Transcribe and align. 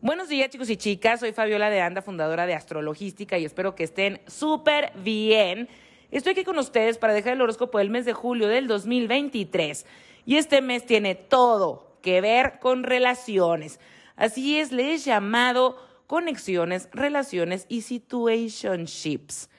Buenos 0.00 0.28
días 0.28 0.48
chicos 0.50 0.70
y 0.70 0.76
chicas, 0.76 1.18
soy 1.18 1.32
Fabiola 1.32 1.70
de 1.70 1.80
Anda, 1.80 2.02
fundadora 2.02 2.46
de 2.46 2.54
Astrologística 2.54 3.36
y 3.36 3.44
espero 3.44 3.74
que 3.74 3.82
estén 3.82 4.20
súper 4.28 4.92
bien. 4.94 5.68
Estoy 6.12 6.34
aquí 6.34 6.44
con 6.44 6.56
ustedes 6.56 6.98
para 6.98 7.12
dejar 7.12 7.32
el 7.32 7.42
horóscopo 7.42 7.78
del 7.78 7.90
mes 7.90 8.04
de 8.04 8.12
julio 8.12 8.46
del 8.46 8.68
2023 8.68 9.86
y 10.24 10.36
este 10.36 10.62
mes 10.62 10.86
tiene 10.86 11.16
todo 11.16 11.98
que 12.00 12.20
ver 12.20 12.60
con 12.60 12.84
relaciones. 12.84 13.80
Así 14.14 14.60
es, 14.60 14.70
le 14.70 14.94
he 14.94 14.98
llamado 14.98 15.84
conexiones, 16.06 16.88
relaciones 16.92 17.66
y 17.68 17.80
situationships. 17.80 19.50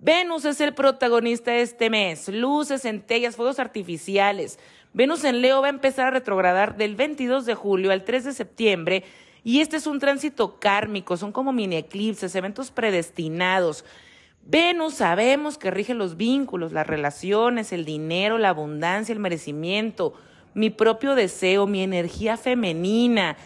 Venus 0.00 0.46
es 0.46 0.60
el 0.60 0.74
protagonista 0.74 1.52
de 1.52 1.62
este 1.62 1.90
mes. 1.90 2.28
Luces, 2.28 2.82
centellas, 2.82 3.36
fuegos 3.36 3.60
artificiales. 3.60 4.58
Venus 4.92 5.22
en 5.22 5.42
Leo 5.42 5.60
va 5.60 5.68
a 5.68 5.70
empezar 5.70 6.08
a 6.08 6.10
retrogradar 6.10 6.76
del 6.76 6.96
22 6.96 7.46
de 7.46 7.54
julio 7.54 7.92
al 7.92 8.02
3 8.02 8.24
de 8.24 8.32
septiembre 8.32 9.04
y 9.46 9.60
este 9.60 9.76
es 9.76 9.86
un 9.86 10.00
tránsito 10.00 10.58
kármico, 10.58 11.16
son 11.16 11.30
como 11.30 11.52
mini 11.52 11.76
eclipses, 11.76 12.34
eventos 12.34 12.72
predestinados. 12.72 13.84
Venus 14.42 14.94
sabemos 14.94 15.56
que 15.56 15.70
rige 15.70 15.94
los 15.94 16.16
vínculos, 16.16 16.72
las 16.72 16.84
relaciones, 16.84 17.70
el 17.70 17.84
dinero, 17.84 18.38
la 18.38 18.48
abundancia, 18.48 19.12
el 19.12 19.20
merecimiento, 19.20 20.14
mi 20.54 20.70
propio 20.70 21.14
deseo, 21.14 21.68
mi 21.68 21.80
energía 21.84 22.36
femenina, 22.36 23.36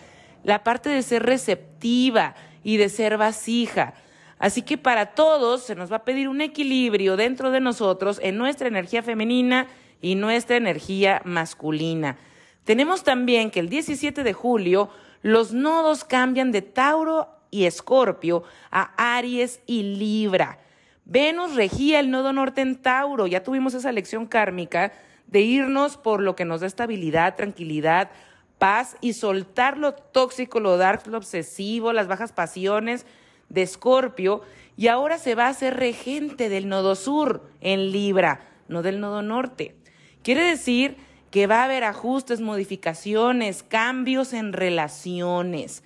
la 0.42 0.64
parte 0.64 0.88
de 0.88 1.02
ser 1.02 1.22
receptiva 1.22 2.34
y 2.64 2.78
de 2.78 2.88
ser 2.88 3.18
vasija. 3.18 3.92
Así 4.38 4.62
que 4.62 4.78
para 4.78 5.12
todos 5.14 5.64
se 5.64 5.74
nos 5.74 5.92
va 5.92 5.96
a 5.96 6.04
pedir 6.06 6.30
un 6.30 6.40
equilibrio 6.40 7.18
dentro 7.18 7.50
de 7.50 7.60
nosotros 7.60 8.18
en 8.22 8.38
nuestra 8.38 8.68
energía 8.68 9.02
femenina 9.02 9.66
y 10.00 10.14
nuestra 10.14 10.56
energía 10.56 11.20
masculina. 11.26 12.16
Tenemos 12.64 13.04
también 13.04 13.50
que 13.50 13.60
el 13.60 13.68
17 13.68 14.22
de 14.22 14.32
julio 14.32 14.88
los 15.22 15.52
nodos 15.52 16.04
cambian 16.04 16.52
de 16.52 16.62
Tauro 16.62 17.28
y 17.50 17.64
Escorpio 17.64 18.44
a 18.70 19.16
Aries 19.16 19.60
y 19.66 19.82
Libra. 19.82 20.58
Venus 21.04 21.56
regía 21.56 22.00
el 22.00 22.10
nodo 22.10 22.32
norte 22.32 22.60
en 22.60 22.76
Tauro. 22.76 23.26
Ya 23.26 23.42
tuvimos 23.42 23.74
esa 23.74 23.92
lección 23.92 24.26
kármica 24.26 24.92
de 25.26 25.40
irnos 25.40 25.96
por 25.96 26.20
lo 26.20 26.36
que 26.36 26.44
nos 26.44 26.60
da 26.60 26.66
estabilidad, 26.66 27.36
tranquilidad, 27.36 28.10
paz 28.58 28.96
y 29.00 29.14
soltar 29.14 29.78
lo 29.78 29.94
tóxico, 29.94 30.60
lo 30.60 30.76
dark, 30.76 31.06
lo 31.06 31.18
obsesivo, 31.18 31.92
las 31.92 32.08
bajas 32.08 32.32
pasiones 32.32 33.06
de 33.48 33.62
Escorpio. 33.62 34.42
Y 34.76 34.88
ahora 34.88 35.18
se 35.18 35.34
va 35.34 35.48
a 35.48 35.54
ser 35.54 35.76
regente 35.76 36.48
del 36.48 36.68
nodo 36.68 36.94
sur 36.94 37.42
en 37.60 37.90
Libra, 37.90 38.48
no 38.68 38.82
del 38.82 39.00
nodo 39.00 39.22
norte. 39.22 39.74
Quiere 40.22 40.44
decir 40.44 40.96
que 41.30 41.46
va 41.46 41.60
a 41.60 41.64
haber 41.64 41.84
ajustes, 41.84 42.40
modificaciones, 42.40 43.62
cambios 43.62 44.32
en 44.32 44.52
relaciones. 44.52 45.84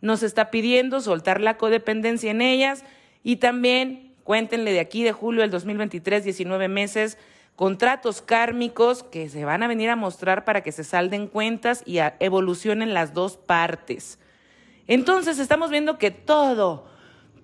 Nos 0.00 0.22
está 0.22 0.50
pidiendo 0.50 1.00
soltar 1.00 1.40
la 1.40 1.56
codependencia 1.56 2.30
en 2.30 2.42
ellas 2.42 2.84
y 3.22 3.36
también 3.36 4.12
cuéntenle 4.22 4.72
de 4.72 4.80
aquí 4.80 5.02
de 5.02 5.12
julio 5.12 5.42
del 5.42 5.50
2023, 5.50 6.24
19 6.24 6.68
meses, 6.68 7.18
contratos 7.56 8.22
kármicos 8.22 9.02
que 9.02 9.28
se 9.28 9.44
van 9.44 9.62
a 9.62 9.68
venir 9.68 9.90
a 9.90 9.96
mostrar 9.96 10.44
para 10.44 10.62
que 10.62 10.72
se 10.72 10.84
salden 10.84 11.26
cuentas 11.26 11.82
y 11.86 11.98
evolucionen 12.20 12.94
las 12.94 13.14
dos 13.14 13.36
partes. 13.36 14.18
Entonces 14.86 15.38
estamos 15.38 15.70
viendo 15.70 15.98
que 15.98 16.10
todo, 16.10 16.86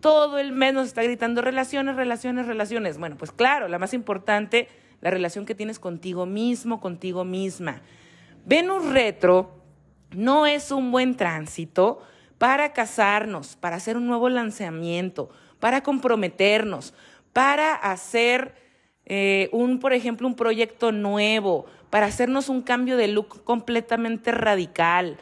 todo 0.00 0.38
el 0.38 0.52
mes 0.52 0.74
nos 0.74 0.88
está 0.88 1.02
gritando 1.02 1.42
relaciones, 1.42 1.96
relaciones, 1.96 2.46
relaciones. 2.46 2.98
Bueno, 2.98 3.16
pues 3.16 3.32
claro, 3.32 3.68
la 3.68 3.78
más 3.78 3.94
importante 3.94 4.68
la 5.00 5.10
relación 5.10 5.46
que 5.46 5.54
tienes 5.54 5.78
contigo 5.78 6.26
mismo, 6.26 6.80
contigo 6.80 7.24
misma. 7.24 7.82
Venus 8.44 8.86
retro 8.86 9.60
no 10.12 10.46
es 10.46 10.70
un 10.70 10.90
buen 10.90 11.16
tránsito 11.16 12.02
para 12.38 12.72
casarnos, 12.72 13.56
para 13.56 13.76
hacer 13.76 13.96
un 13.96 14.06
nuevo 14.06 14.28
lanzamiento, 14.28 15.30
para 15.58 15.82
comprometernos, 15.82 16.94
para 17.32 17.74
hacer 17.74 18.54
eh, 19.06 19.48
un, 19.52 19.78
por 19.78 19.92
ejemplo, 19.92 20.27
un 20.27 20.36
proyecto 20.36 20.92
nuevo, 20.92 21.66
para 21.90 22.06
hacernos 22.06 22.48
un 22.48 22.62
cambio 22.62 22.96
de 22.96 23.08
look 23.08 23.44
completamente 23.44 24.33
radical. 24.33 25.18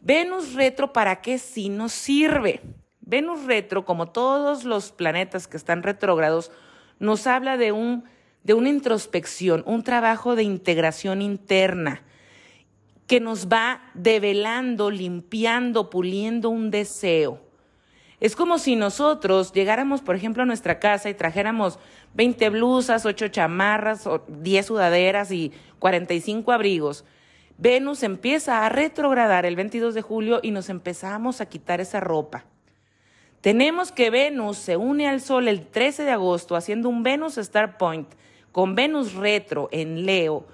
Venus 0.00 0.54
retro, 0.54 0.92
¿para 0.92 1.20
qué 1.20 1.38
sí 1.38 1.68
nos 1.68 1.92
sirve? 1.92 2.60
Venus 3.00 3.44
retro, 3.44 3.84
como 3.84 4.10
todos 4.10 4.64
los 4.64 4.92
planetas 4.92 5.46
que 5.46 5.56
están 5.56 5.82
retrógrados, 5.82 6.50
nos 6.98 7.26
habla 7.26 7.56
de 7.56 7.72
un 7.72 8.04
de 8.42 8.54
una 8.54 8.68
introspección, 8.68 9.62
un 9.66 9.82
trabajo 9.82 10.36
de 10.36 10.42
integración 10.42 11.22
interna 11.22 12.02
que 13.06 13.20
nos 13.20 13.48
va 13.48 13.82
develando, 13.94 14.90
limpiando, 14.90 15.90
puliendo 15.90 16.48
un 16.48 16.70
deseo. 16.70 17.40
Es 18.20 18.36
como 18.36 18.58
si 18.58 18.76
nosotros 18.76 19.52
llegáramos, 19.52 20.02
por 20.02 20.14
ejemplo, 20.14 20.42
a 20.42 20.46
nuestra 20.46 20.78
casa 20.78 21.08
y 21.08 21.14
trajéramos 21.14 21.78
20 22.14 22.50
blusas, 22.50 23.06
8 23.06 23.28
chamarras, 23.28 24.08
10 24.28 24.66
sudaderas 24.66 25.32
y 25.32 25.52
45 25.78 26.52
abrigos. 26.52 27.04
Venus 27.56 28.02
empieza 28.02 28.64
a 28.64 28.68
retrogradar 28.68 29.44
el 29.44 29.56
22 29.56 29.94
de 29.94 30.02
julio 30.02 30.40
y 30.42 30.50
nos 30.50 30.68
empezamos 30.68 31.40
a 31.40 31.46
quitar 31.46 31.80
esa 31.80 31.98
ropa. 32.00 32.44
Tenemos 33.40 33.90
que 33.90 34.10
Venus 34.10 34.58
se 34.58 34.76
une 34.76 35.08
al 35.08 35.20
Sol 35.20 35.48
el 35.48 35.66
13 35.66 36.04
de 36.04 36.10
agosto 36.10 36.56
haciendo 36.56 36.90
un 36.90 37.02
Venus 37.02 37.38
Star 37.38 37.78
Point 37.78 38.08
con 38.52 38.74
Venus 38.74 39.14
retro 39.14 39.68
en 39.72 40.06
Leo 40.06 40.46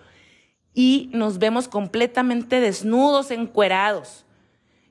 y 0.75 1.09
nos 1.13 1.39
vemos 1.39 1.69
completamente 1.69 2.61
desnudos, 2.61 3.31
encuerados. 3.31 4.27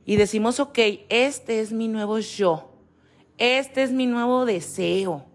Y 0.03 0.15
decimos, 0.15 0.59
ok, 0.59 0.79
este 1.09 1.59
es 1.59 1.71
mi 1.71 1.87
nuevo 1.87 2.19
yo, 2.19 2.71
este 3.37 3.83
es 3.83 3.91
mi 3.91 4.05
nuevo 4.05 4.45
deseo, 4.45 5.25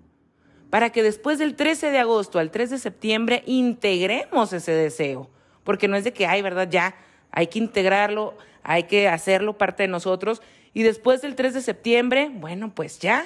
para 0.69 0.91
que 0.91 1.03
después 1.03 1.39
del 1.39 1.57
13 1.57 1.91
de 1.91 1.99
agosto 1.99 2.39
al 2.39 2.51
3 2.51 2.71
de 2.71 2.79
septiembre 2.79 3.43
integremos 3.47 4.53
ese 4.53 4.73
deseo, 4.73 5.29
porque 5.65 5.89
no 5.89 5.97
es 5.97 6.05
de 6.05 6.13
que, 6.13 6.27
ay, 6.27 6.43
¿verdad? 6.43 6.69
Ya, 6.71 6.95
hay 7.31 7.49
que 7.49 7.59
integrarlo, 7.59 8.37
hay 8.63 8.85
que 8.85 9.09
hacerlo 9.09 9.59
parte 9.59 9.85
de 9.85 9.89
nosotros. 9.89 10.43
Y 10.73 10.83
después 10.83 11.23
del 11.23 11.35
3 11.35 11.55
de 11.55 11.61
septiembre, 11.63 12.31
bueno, 12.33 12.73
pues 12.75 12.99
ya, 12.99 13.25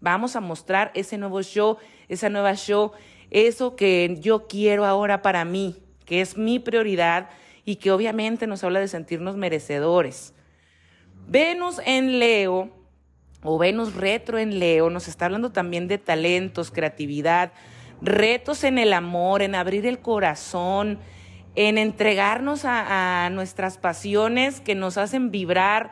vamos 0.00 0.36
a 0.36 0.40
mostrar 0.40 0.92
ese 0.94 1.18
nuevo 1.18 1.40
yo, 1.40 1.78
esa 2.08 2.28
nueva 2.28 2.54
show, 2.54 2.92
eso 3.30 3.76
que 3.76 4.16
yo 4.20 4.46
quiero 4.46 4.84
ahora 4.84 5.22
para 5.22 5.44
mí, 5.44 5.76
que 6.04 6.20
es 6.20 6.36
mi 6.36 6.58
prioridad 6.58 7.30
y 7.64 7.76
que 7.76 7.90
obviamente 7.90 8.46
nos 8.46 8.62
habla 8.64 8.80
de 8.80 8.88
sentirnos 8.88 9.36
merecedores. 9.36 10.34
Venus 11.26 11.80
en 11.84 12.18
Leo 12.18 12.70
o 13.42 13.58
Venus 13.58 13.94
retro 13.94 14.38
en 14.38 14.58
Leo 14.58 14.90
nos 14.90 15.08
está 15.08 15.26
hablando 15.26 15.50
también 15.50 15.88
de 15.88 15.98
talentos, 15.98 16.70
creatividad, 16.70 17.52
retos 18.00 18.64
en 18.64 18.78
el 18.78 18.92
amor, 18.92 19.42
en 19.42 19.54
abrir 19.54 19.86
el 19.86 19.98
corazón, 19.98 20.98
en 21.54 21.78
entregarnos 21.78 22.64
a, 22.64 23.28
nuestras 23.32 23.78
pasiones 23.78 24.60
que 24.60 24.74
nos 24.74 24.98
hacen 24.98 25.30
vibrar, 25.30 25.90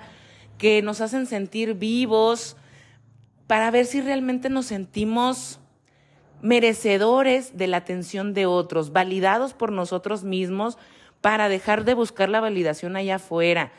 que 0.59 0.83
nos 0.83 1.01
hacen 1.01 1.27
sentir 1.27 1.75
vivos, 1.75 2.56
para 3.47 3.71
ver 3.71 3.87
si 3.87 4.01
realmente 4.01 4.49
nos 4.51 4.66
sentimos 4.66 5.61
merecedores 6.43 7.56
de 7.56 7.67
la 7.67 7.78
atención 7.78 8.34
de 8.34 8.47
otros, 8.47 8.93
validados 8.93 9.55
por 9.55 9.72
nosotros 9.72 10.25
mismos 10.25 10.78
para 11.21 11.49
dejar 11.49 11.84
de 11.84 11.95
buscar 11.95 12.28
la 12.28 12.41
validación 12.41 12.97
allá 12.97 13.17
afuera, 13.17 13.72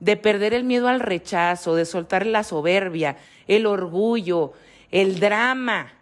de 0.00 0.16
perder 0.16 0.52
el 0.52 0.64
miedo 0.64 0.88
al 0.88 1.00
rechazo, 1.00 1.74
de 1.74 1.84
soltar 1.84 2.26
la 2.26 2.42
soberbia, 2.42 3.16
el 3.46 3.66
orgullo, 3.66 4.52
el 4.90 5.20
drama, 5.20 5.92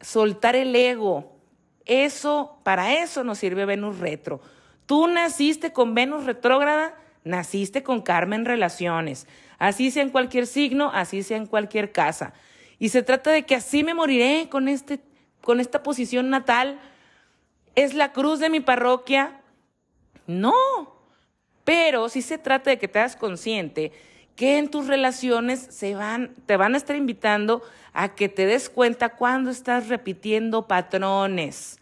soltar 0.00 0.56
el 0.56 0.74
ego. 0.74 1.36
Eso, 1.84 2.58
para 2.62 3.02
eso 3.02 3.24
nos 3.24 3.38
sirve 3.38 3.66
Venus 3.66 3.98
retro. 3.98 4.40
Tú 4.86 5.06
naciste 5.06 5.72
con 5.72 5.94
Venus 5.94 6.24
retrógrada, 6.24 6.94
naciste 7.24 7.82
con 7.82 8.00
Carmen 8.00 8.44
relaciones. 8.44 9.26
Así 9.58 9.90
sea 9.90 10.02
en 10.02 10.10
cualquier 10.10 10.46
signo, 10.46 10.90
así 10.92 11.22
sea 11.22 11.36
en 11.36 11.46
cualquier 11.46 11.92
casa. 11.92 12.32
Y 12.78 12.88
se 12.88 13.02
trata 13.02 13.30
de 13.30 13.44
que 13.44 13.54
así 13.54 13.84
me 13.84 13.92
moriré 13.92 14.48
con 14.48 14.68
este 14.68 15.00
con 15.42 15.60
esta 15.60 15.82
posición 15.82 16.30
natal? 16.30 16.80
¿Es 17.74 17.94
la 17.94 18.12
cruz 18.12 18.40
de 18.40 18.50
mi 18.50 18.60
parroquia? 18.60 19.40
No, 20.26 20.54
pero 21.64 22.08
sí 22.08 22.22
se 22.22 22.38
trata 22.38 22.70
de 22.70 22.78
que 22.78 22.88
te 22.88 22.98
hagas 22.98 23.16
consciente 23.16 23.92
que 24.40 24.56
en 24.56 24.70
tus 24.70 24.86
relaciones 24.86 25.60
se 25.60 25.94
van, 25.94 26.34
te 26.46 26.56
van 26.56 26.72
a 26.72 26.78
estar 26.78 26.96
invitando 26.96 27.62
a 27.92 28.14
que 28.14 28.30
te 28.30 28.46
des 28.46 28.70
cuenta 28.70 29.10
cuando 29.10 29.50
estás 29.50 29.88
repitiendo 29.88 30.66
patrones 30.66 31.78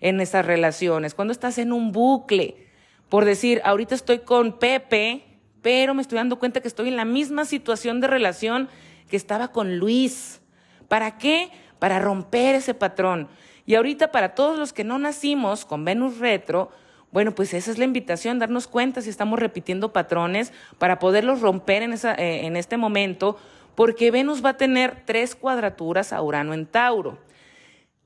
en 0.00 0.20
esas 0.20 0.46
relaciones, 0.46 1.14
cuando 1.14 1.32
estás 1.32 1.58
en 1.58 1.70
un 1.70 1.92
bucle. 1.92 2.66
Por 3.10 3.26
decir, 3.26 3.60
ahorita 3.62 3.94
estoy 3.94 4.20
con 4.20 4.58
Pepe, 4.58 5.24
pero 5.60 5.92
me 5.92 6.00
estoy 6.00 6.16
dando 6.16 6.38
cuenta 6.38 6.60
que 6.60 6.68
estoy 6.68 6.88
en 6.88 6.96
la 6.96 7.04
misma 7.04 7.44
situación 7.44 8.00
de 8.00 8.06
relación 8.06 8.70
que 9.10 9.16
estaba 9.16 9.48
con 9.48 9.76
Luis. 9.76 10.40
¿Para 10.88 11.18
qué? 11.18 11.50
Para 11.78 11.98
romper 11.98 12.54
ese 12.54 12.74
patrón. 12.74 13.28
Y 13.66 13.74
ahorita 13.74 14.10
para 14.10 14.34
todos 14.34 14.58
los 14.58 14.72
que 14.72 14.84
no 14.84 14.98
nacimos 14.98 15.64
con 15.64 15.84
Venus 15.84 16.18
retro, 16.18 16.70
Bueno, 17.10 17.34
pues 17.34 17.54
esa 17.54 17.70
es 17.70 17.78
la 17.78 17.86
invitación, 17.86 18.38
darnos 18.38 18.68
cuenta 18.68 19.00
si 19.00 19.08
estamos 19.08 19.38
repitiendo 19.38 19.94
patrones 19.94 20.52
para 20.76 20.98
poderlos 20.98 21.40
romper 21.40 21.82
en, 21.82 21.94
esa, 21.94 22.14
eh, 22.14 22.44
en 22.44 22.54
este 22.54 22.76
momento, 22.76 23.38
porque 23.74 24.10
Venus 24.10 24.44
va 24.44 24.50
a 24.50 24.56
tener 24.58 25.04
tres 25.06 25.34
cuadraturas 25.34 26.12
a 26.12 26.20
Urano 26.20 26.52
en 26.52 26.66
Tauro. 26.66 27.18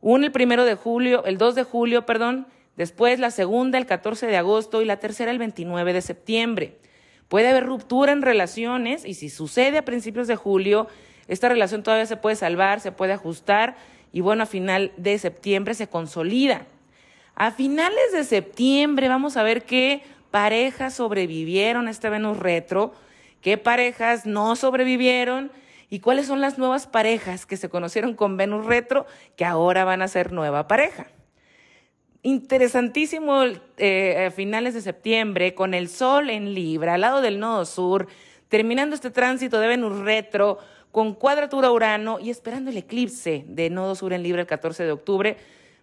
Una 0.00 0.26
el 0.26 0.32
primero 0.32 0.64
de 0.64 0.74
julio, 0.74 1.24
el 1.24 1.38
2 1.38 1.54
de 1.54 1.62
julio, 1.62 2.06
perdón, 2.06 2.46
después 2.76 3.19
la 3.19 3.30
segunda 3.30 3.78
el 3.78 3.86
14 3.86 4.26
de 4.26 4.36
agosto 4.36 4.82
y 4.82 4.84
la 4.84 4.98
tercera 4.98 5.30
el 5.30 5.38
29 5.38 5.92
de 5.92 6.02
septiembre. 6.02 6.78
Puede 7.28 7.48
haber 7.48 7.64
ruptura 7.64 8.12
en 8.12 8.20
relaciones 8.20 9.04
y 9.04 9.14
si 9.14 9.30
sucede 9.30 9.78
a 9.78 9.84
principios 9.84 10.26
de 10.26 10.36
julio, 10.36 10.88
esta 11.28 11.48
relación 11.48 11.82
todavía 11.82 12.06
se 12.06 12.16
puede 12.16 12.36
salvar, 12.36 12.80
se 12.80 12.92
puede 12.92 13.12
ajustar 13.12 13.76
y 14.12 14.20
bueno, 14.20 14.42
a 14.42 14.46
final 14.46 14.92
de 14.96 15.19
septiembre 15.19 15.74
se 15.74 15.88
consolida. 15.88 16.66
A 17.34 17.50
finales 17.50 18.12
de 18.12 18.24
septiembre 18.24 19.08
vamos 19.08 19.36
a 19.36 19.42
ver 19.42 19.64
qué 19.64 20.02
parejas 20.30 20.94
sobrevivieron 20.94 21.88
a 21.88 21.90
este 21.90 22.10
Venus 22.10 22.38
retro, 22.38 22.92
qué 23.40 23.58
parejas 23.58 24.26
no 24.26 24.54
sobrevivieron 24.56 25.50
y 25.88 26.00
cuáles 26.00 26.26
son 26.26 26.40
las 26.40 26.58
nuevas 26.58 26.86
parejas 26.86 27.46
que 27.46 27.56
se 27.56 27.69
conocieron 27.69 28.14
con 28.14 28.36
Venus 28.36 28.66
retro 28.66 29.06
que 29.36 29.44
ahora 29.44 29.84
van 29.84 30.02
a 30.02 30.08
ser 30.08 30.32
nueva 30.32 30.66
pareja. 30.66 31.06
Interesantísimo 32.22 33.42
eh, 33.78 34.26
a 34.26 34.30
finales 34.30 34.74
de 34.74 34.80
septiembre 34.80 35.54
con 35.54 35.74
el 35.74 35.88
Sol 35.88 36.30
en 36.30 36.54
Libra, 36.54 36.94
al 36.94 37.00
lado 37.00 37.20
del 37.20 37.40
Nodo 37.40 37.64
Sur, 37.64 38.06
terminando 38.48 38.94
este 38.94 39.10
tránsito 39.10 39.58
de 39.58 39.66
Venus 39.66 39.98
retro 39.98 40.58
con 40.93 41.15
cuadratura 41.15 41.73
Urano 41.73 42.21
y 42.21 42.29
esperando 42.31 42.71
el 42.71 42.77
eclipse 42.77 43.44
de 43.49 43.71
Nodo 43.71 43.94
Sur 43.94 44.12
en 44.12 44.23
Libra 44.23 44.43
el 44.43 44.47
14 44.47 44.85
de 44.85 44.93
octubre. 44.93 45.39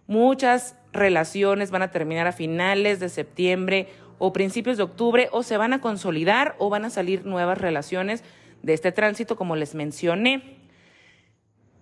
Muchas 0.06 0.76
relaciones 0.92 1.72
van 1.72 1.82
a 1.82 1.90
terminar 1.90 2.28
a 2.28 2.32
finales 2.32 3.00
de 3.00 3.08
septiembre 3.08 3.88
o 4.18 4.32
principios 4.32 4.76
de 4.76 4.84
octubre 4.84 5.28
o 5.32 5.42
se 5.42 5.56
van 5.56 5.72
a 5.72 5.80
consolidar 5.80 6.54
o 6.58 6.70
van 6.70 6.84
a 6.84 6.90
salir 6.90 7.26
nuevas 7.26 7.58
relaciones 7.58 8.22
de 8.62 8.72
este 8.72 8.92
tránsito 8.92 9.34
como 9.34 9.56
les 9.56 9.74
mencioné. 9.74 10.58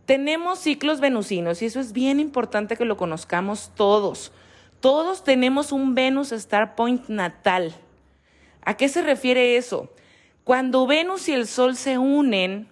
Tenemos 0.06 0.58
ciclos 0.60 1.00
venusinos 1.00 1.60
y 1.60 1.66
eso 1.66 1.80
es 1.80 1.92
bien 1.92 2.20
importante 2.20 2.76
que 2.76 2.86
lo 2.86 2.96
conozcamos 2.96 3.72
todos. 3.74 4.32
Todos 4.80 5.22
tenemos 5.22 5.70
un 5.70 5.94
Venus 5.94 6.32
Star 6.32 6.74
Point 6.76 7.08
natal. 7.08 7.74
¿A 8.62 8.74
qué 8.74 8.88
se 8.88 9.02
refiere 9.02 9.58
eso? 9.58 9.92
Cuando 10.44 10.86
Venus 10.86 11.28
y 11.28 11.32
el 11.32 11.46
Sol 11.46 11.76
se 11.76 11.98
unen, 11.98 12.68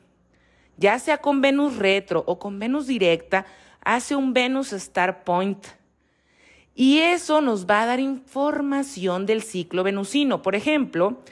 ya 0.76 0.98
sea 0.98 1.18
con 1.18 1.40
Venus 1.40 1.76
retro 1.76 2.22
o 2.26 2.38
con 2.38 2.58
Venus 2.58 2.86
directa, 2.86 3.46
hace 3.80 4.16
un 4.16 4.32
Venus 4.32 4.72
Star 4.72 5.24
Point. 5.24 5.66
Y 6.74 6.98
eso 6.98 7.40
nos 7.40 7.66
va 7.66 7.82
a 7.82 7.86
dar 7.86 8.00
información 8.00 9.24
del 9.24 9.42
ciclo 9.42 9.82
venusino. 9.82 10.42
Por 10.42 10.54
ejemplo, 10.54 11.22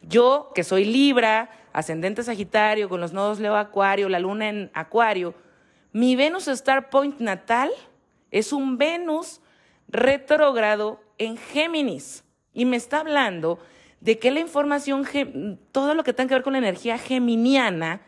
yo 0.00 0.50
que 0.54 0.64
soy 0.64 0.84
Libra, 0.84 1.50
ascendente 1.72 2.22
Sagitario, 2.22 2.88
con 2.88 3.00
los 3.00 3.12
nodos 3.12 3.40
Leo 3.40 3.56
Acuario, 3.56 4.08
la 4.08 4.18
luna 4.18 4.48
en 4.48 4.70
Acuario, 4.72 5.34
mi 5.92 6.16
Venus 6.16 6.48
Star 6.48 6.88
Point 6.88 7.20
natal 7.20 7.70
es 8.30 8.52
un 8.52 8.78
Venus 8.78 9.40
retrógrado 9.88 11.00
en 11.18 11.36
Géminis. 11.36 12.24
Y 12.52 12.64
me 12.64 12.76
está 12.76 13.00
hablando 13.00 13.58
de 14.00 14.18
que 14.18 14.30
la 14.30 14.40
información, 14.40 15.06
todo 15.72 15.94
lo 15.94 16.04
que 16.04 16.12
tenga 16.12 16.28
que 16.28 16.34
ver 16.34 16.42
con 16.42 16.54
la 16.54 16.58
energía 16.58 16.98
geminiana, 16.98 18.00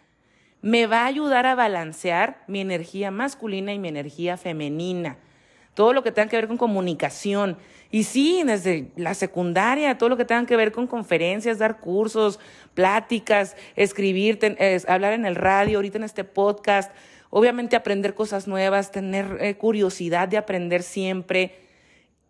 me 0.67 0.89
va 0.89 1.03
a 1.03 1.07
ayudar 1.07 1.47
a 1.47 1.55
balancear 1.55 2.43
mi 2.49 2.61
energía 2.61 3.13
masculina 3.13 3.73
y 3.73 3.79
mi 3.79 3.87
energía 3.87 4.37
femenina. 4.37 5.17
Todo 5.75 5.93
lo 5.93 6.03
que 6.03 6.11
tenga 6.11 6.29
que 6.29 6.35
ver 6.35 6.49
con 6.49 6.57
comunicación. 6.57 7.57
Y 7.93 8.03
sí, 8.03 8.43
desde 8.45 8.91
la 8.97 9.15
secundaria, 9.15 9.97
todo 9.97 10.09
lo 10.09 10.17
que 10.17 10.25
tenga 10.25 10.45
que 10.45 10.57
ver 10.57 10.73
con 10.73 10.89
conferencias, 10.89 11.61
dar 11.61 11.79
cursos, 11.79 12.41
pláticas, 12.75 13.55
escribir, 13.77 14.41
hablar 14.89 15.13
en 15.13 15.25
el 15.25 15.37
radio, 15.37 15.79
ahorita 15.79 15.99
en 15.99 16.05
este 16.05 16.25
podcast. 16.25 16.91
Obviamente 17.31 17.77
aprender 17.77 18.15
cosas 18.15 18.49
nuevas, 18.49 18.91
tener 18.91 19.39
eh, 19.41 19.55
curiosidad 19.55 20.27
de 20.27 20.37
aprender 20.37 20.83
siempre. 20.83 21.61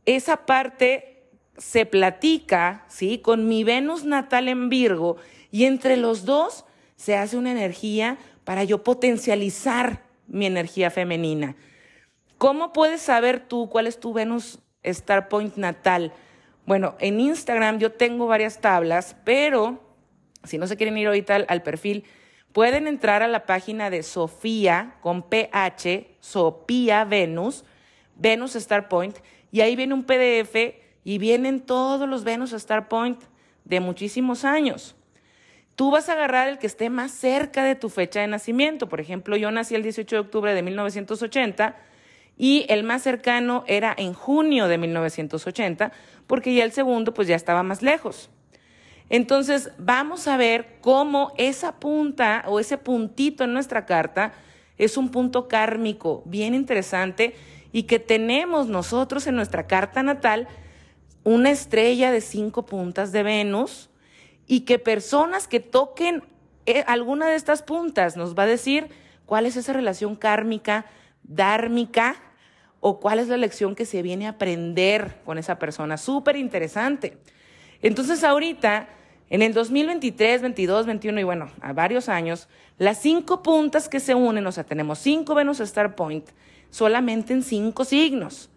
Esa 0.04 0.44
parte 0.44 1.22
se 1.56 1.86
platica, 1.86 2.84
¿sí? 2.88 3.16
Con 3.16 3.48
mi 3.48 3.64
Venus 3.64 4.04
natal 4.04 4.48
en 4.48 4.68
Virgo 4.68 5.16
y 5.50 5.64
entre 5.64 5.96
los 5.96 6.26
dos 6.26 6.65
se 6.96 7.16
hace 7.16 7.36
una 7.36 7.52
energía 7.52 8.18
para 8.44 8.64
yo 8.64 8.82
potencializar 8.82 10.02
mi 10.26 10.46
energía 10.46 10.90
femenina. 10.90 11.56
¿Cómo 12.38 12.72
puedes 12.72 13.00
saber 13.00 13.40
tú 13.40 13.68
cuál 13.68 13.86
es 13.86 14.00
tu 14.00 14.12
Venus 14.12 14.58
Star 14.82 15.28
Point 15.28 15.56
natal? 15.56 16.12
Bueno, 16.66 16.96
en 16.98 17.20
Instagram 17.20 17.78
yo 17.78 17.92
tengo 17.92 18.26
varias 18.26 18.60
tablas, 18.60 19.16
pero 19.24 19.80
si 20.44 20.58
no 20.58 20.66
se 20.66 20.76
quieren 20.76 20.98
ir 20.98 21.06
ahorita 21.06 21.36
al, 21.48 21.62
perfil, 21.62 22.04
pueden 22.52 22.86
entrar 22.86 23.22
a 23.22 23.28
la 23.28 23.46
página 23.46 23.90
de 23.90 24.02
Sofía 24.02 24.96
con 25.00 25.22
PH, 25.22 26.16
Sofía 26.20 27.04
Venus, 27.04 27.64
Venus 28.16 28.56
Star 28.56 28.88
Point, 28.88 29.16
y 29.50 29.60
ahí 29.60 29.76
viene 29.76 29.94
un 29.94 30.04
PDF 30.04 30.56
y 31.04 31.18
vienen 31.18 31.60
todos 31.60 32.08
los 32.08 32.24
Venus 32.24 32.52
Star 32.52 32.88
Point 32.88 33.22
de 33.64 33.80
muchísimos 33.80 34.44
años. 34.44 34.96
Tú 35.76 35.90
vas 35.90 36.08
a 36.08 36.14
agarrar 36.14 36.48
el 36.48 36.58
que 36.58 36.66
esté 36.66 36.88
más 36.88 37.12
cerca 37.12 37.62
de 37.62 37.74
tu 37.74 37.90
fecha 37.90 38.20
de 38.20 38.26
nacimiento. 38.26 38.88
Por 38.88 39.00
ejemplo, 39.00 39.36
yo 39.36 39.50
nací 39.50 39.74
el 39.74 39.82
18 39.82 40.16
de 40.16 40.20
octubre 40.20 40.54
de 40.54 40.62
1980 40.62 41.76
y 42.38 42.64
el 42.70 42.82
más 42.82 43.02
cercano 43.02 43.62
era 43.66 43.94
en 43.96 44.14
junio 44.14 44.68
de 44.68 44.78
1980 44.78 45.92
porque 46.26 46.54
ya 46.54 46.64
el 46.64 46.72
segundo 46.72 47.12
pues 47.12 47.28
ya 47.28 47.36
estaba 47.36 47.62
más 47.62 47.82
lejos. 47.82 48.30
Entonces, 49.10 49.70
vamos 49.78 50.26
a 50.26 50.38
ver 50.38 50.78
cómo 50.80 51.32
esa 51.36 51.76
punta 51.78 52.42
o 52.46 52.58
ese 52.58 52.78
puntito 52.78 53.44
en 53.44 53.52
nuestra 53.52 53.86
carta 53.86 54.32
es 54.78 54.96
un 54.96 55.10
punto 55.10 55.46
kármico 55.46 56.22
bien 56.24 56.54
interesante 56.54 57.36
y 57.70 57.84
que 57.84 57.98
tenemos 57.98 58.66
nosotros 58.68 59.26
en 59.26 59.36
nuestra 59.36 59.66
carta 59.66 60.02
natal 60.02 60.48
una 61.22 61.50
estrella 61.50 62.10
de 62.10 62.20
cinco 62.20 62.64
puntas 62.66 63.12
de 63.12 63.22
Venus, 63.22 63.90
y 64.46 64.60
que 64.60 64.78
personas 64.78 65.48
que 65.48 65.60
toquen 65.60 66.22
eh, 66.66 66.84
alguna 66.86 67.26
de 67.26 67.36
estas 67.36 67.62
puntas 67.62 68.16
nos 68.16 68.34
va 68.34 68.44
a 68.44 68.46
decir 68.46 68.88
cuál 69.24 69.46
es 69.46 69.56
esa 69.56 69.72
relación 69.72 70.16
kármica, 70.16 70.86
dármica, 71.22 72.16
o 72.80 73.00
cuál 73.00 73.18
es 73.18 73.26
la 73.26 73.36
lección 73.36 73.74
que 73.74 73.84
se 73.84 74.00
viene 74.02 74.26
a 74.26 74.30
aprender 74.30 75.20
con 75.24 75.38
esa 75.38 75.58
persona. 75.58 75.96
Súper 75.96 76.36
interesante. 76.36 77.18
Entonces 77.82 78.22
ahorita, 78.22 78.88
en 79.28 79.42
el 79.42 79.52
2023, 79.54 80.42
22, 80.42 80.86
21 80.86 81.20
y 81.20 81.24
bueno, 81.24 81.50
a 81.60 81.72
varios 81.72 82.08
años, 82.08 82.48
las 82.78 83.00
cinco 83.00 83.42
puntas 83.42 83.88
que 83.88 83.98
se 83.98 84.14
unen, 84.14 84.46
o 84.46 84.52
sea, 84.52 84.64
tenemos 84.64 85.00
cinco 85.00 85.34
Venus 85.34 85.58
Star 85.60 85.96
Point, 85.96 86.28
solamente 86.70 87.32
en 87.32 87.42
cinco 87.42 87.84
signos. 87.84 88.50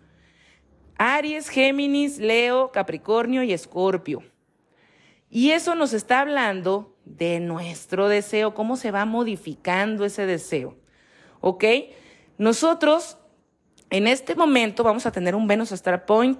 Aries, 0.98 1.50
Géminis, 1.50 2.20
Leo, 2.20 2.72
Capricornio 2.72 3.42
y 3.42 3.54
Escorpio. 3.54 4.22
Y 5.30 5.52
eso 5.52 5.76
nos 5.76 5.94
está 5.94 6.22
hablando 6.22 6.96
de 7.06 7.40
nuestro 7.40 8.08
deseo, 8.08 8.54
cómo 8.54 8.78
se 8.78 8.92
va 8.92 9.06
modificando 9.06 10.06
ese 10.06 10.26
deseo. 10.26 10.76
¿Ok? 11.42 11.64
Nosotros 12.38 13.18
en 13.90 14.08
este 14.08 14.36
momento 14.36 14.84
vamos 14.84 15.06
a 15.06 15.12
tener 15.12 15.36
un 15.36 15.48
Venus 15.48 15.72
Star 15.72 16.06
Point 16.06 16.40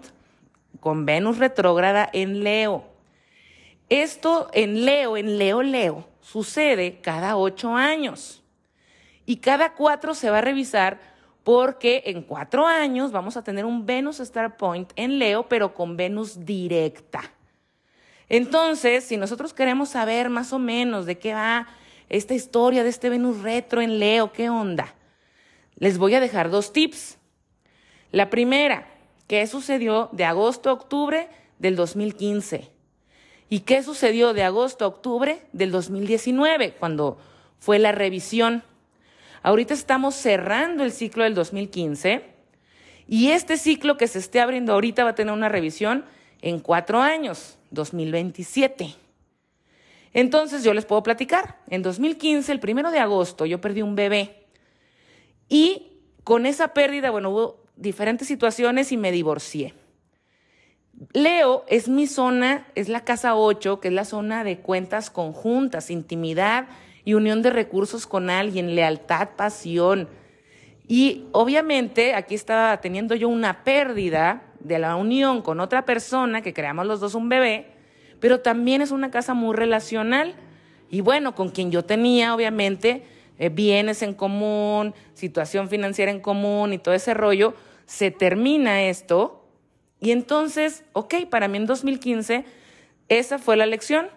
con 0.80 1.06
Venus 1.06 1.38
retrógrada 1.38 2.10
en 2.14 2.44
Leo. 2.44 2.84
Esto 3.90 4.50
en 4.54 4.86
Leo, 4.86 5.18
en 5.18 5.38
Leo, 5.38 5.64
Leo, 5.64 6.08
sucede 6.22 7.00
cada 7.02 7.38
ocho 7.38 7.76
años. 7.76 8.44
Y 9.26 9.38
cada 9.38 9.74
cuatro 9.74 10.14
se 10.14 10.30
va 10.30 10.40
a 10.40 10.42
revisar 10.42 11.00
porque 11.44 12.04
en 12.06 12.22
cuatro 12.22 12.68
años 12.68 13.12
vamos 13.12 13.36
a 13.38 13.44
tener 13.44 13.66
un 13.66 13.86
Venus 13.86 14.20
Star 14.20 14.58
Point 14.58 14.92
en 14.96 15.18
Leo, 15.18 15.48
pero 15.50 15.74
con 15.74 15.98
Venus 15.98 16.46
directa. 16.46 17.22
Entonces, 18.30 19.04
si 19.04 19.18
nosotros 19.18 19.54
queremos 19.54 19.90
saber 19.90 20.30
más 20.30 20.54
o 20.54 20.60
menos 20.60 21.08
de 21.08 21.18
qué 21.18 21.34
va 21.34 21.68
esta 22.10 22.36
historia 22.36 22.84
de 22.84 22.90
este 22.90 23.10
Venus 23.10 23.42
retro 23.42 23.82
en 23.82 24.00
Leo, 24.00 24.32
¿qué 24.32 24.50
onda? 24.50 24.94
Les 25.76 25.98
voy 25.98 26.14
a 26.14 26.20
dejar 26.20 26.52
dos 26.52 26.72
tips. 26.72 27.18
La 28.12 28.30
primera, 28.30 28.88
¿qué 29.28 29.46
sucedió 29.48 30.10
de 30.12 30.26
agosto 30.26 30.70
a 30.70 30.74
octubre 30.74 31.28
del 31.58 31.76
2015? 31.76 32.70
¿Y 33.50 33.62
qué 33.62 33.82
sucedió 33.82 34.34
de 34.34 34.44
agosto 34.44 34.86
a 34.86 34.90
octubre 34.90 35.42
del 35.54 35.72
2019, 35.72 36.74
cuando 36.74 37.18
fue 37.58 37.80
la 37.80 37.92
revisión? 37.92 38.64
Ahorita 39.42 39.74
estamos 39.74 40.16
cerrando 40.16 40.84
el 40.84 40.92
ciclo 40.92 41.24
del 41.24 41.34
2015 41.34 42.24
y 43.08 43.32
este 43.32 43.58
ciclo 43.58 43.98
que 43.98 44.08
se 44.08 44.20
esté 44.20 44.40
abriendo 44.40 44.74
ahorita 44.74 45.04
va 45.04 45.12
a 45.12 45.16
tener 45.16 45.34
una 45.34 45.50
revisión 45.50 46.06
en 46.42 46.60
cuatro 46.60 47.02
años. 47.02 47.58
2027. 47.72 48.96
Entonces 50.14 50.64
yo 50.64 50.74
les 50.74 50.86
puedo 50.86 51.04
platicar. 51.04 51.60
En 51.70 51.82
2015, 51.82 52.52
el 52.52 52.60
primero 52.60 52.92
de 52.92 53.00
agosto, 53.00 53.46
yo 53.46 53.62
perdí 53.62 53.82
un 53.82 53.96
bebé. 53.96 54.48
Y 55.48 55.88
con 56.24 56.46
esa 56.46 56.74
pérdida, 56.74 57.12
bueno, 57.12 57.30
hubo 57.30 57.64
diferentes 57.76 58.28
situaciones 58.28 58.92
y 58.92 58.98
me 58.98 59.12
divorcié. 59.12 59.74
Leo 61.14 61.64
es 61.68 61.88
mi 61.88 62.08
zona, 62.08 62.68
es 62.76 62.90
la 62.90 63.06
casa 63.06 63.36
8, 63.36 63.80
que 63.80 63.88
es 63.88 63.94
la 63.94 64.04
zona 64.04 64.44
de 64.44 64.60
cuentas 64.60 65.10
conjuntas, 65.10 65.90
intimidad 65.90 66.68
y 67.06 67.14
unión 67.14 67.42
de 67.42 67.52
recursos 67.52 68.06
con 68.06 68.30
alguien, 68.30 68.76
lealtad, 68.76 69.30
pasión. 69.38 70.10
Y 70.88 71.28
obviamente 71.32 72.16
aquí 72.16 72.36
estaba 72.36 72.82
teniendo 72.82 73.16
yo 73.16 73.30
una 73.30 73.64
pérdida 73.64 74.49
de 74.60 74.80
la 74.80 74.96
unión 74.96 75.42
con 75.42 75.60
otra 75.60 75.86
persona, 75.86 76.42
que 76.42 76.54
creamos 76.54 76.86
los 76.86 77.00
dos 77.00 77.16
un 77.16 77.30
bebé, 77.30 77.68
pero 78.20 78.42
también 78.42 78.82
es 78.82 78.92
una 78.92 79.12
casa 79.12 79.34
muy 79.34 79.56
relacional. 79.56 80.36
Y 80.90 81.02
bueno, 81.02 81.36
con 81.36 81.50
quien 81.50 81.72
yo 81.72 81.86
tenía, 81.86 82.34
obviamente, 82.36 83.04
eh, 83.38 83.50
bienes 83.50 84.02
en 84.02 84.14
común, 84.14 84.94
situación 85.14 85.70
financiera 85.70 86.12
en 86.12 86.20
común 86.20 86.74
y 86.74 86.78
todo 86.78 86.94
ese 86.94 87.14
rollo, 87.14 87.54
se 87.86 88.12
termina 88.12 88.84
esto. 88.84 89.48
Y 90.00 90.12
entonces, 90.12 90.84
ok, 90.94 91.26
para 91.30 91.48
mí 91.48 91.58
en 91.58 91.66
2015, 91.66 92.46
esa 93.08 93.40
fue 93.40 93.56
la 93.56 93.66
lección. 93.66 94.08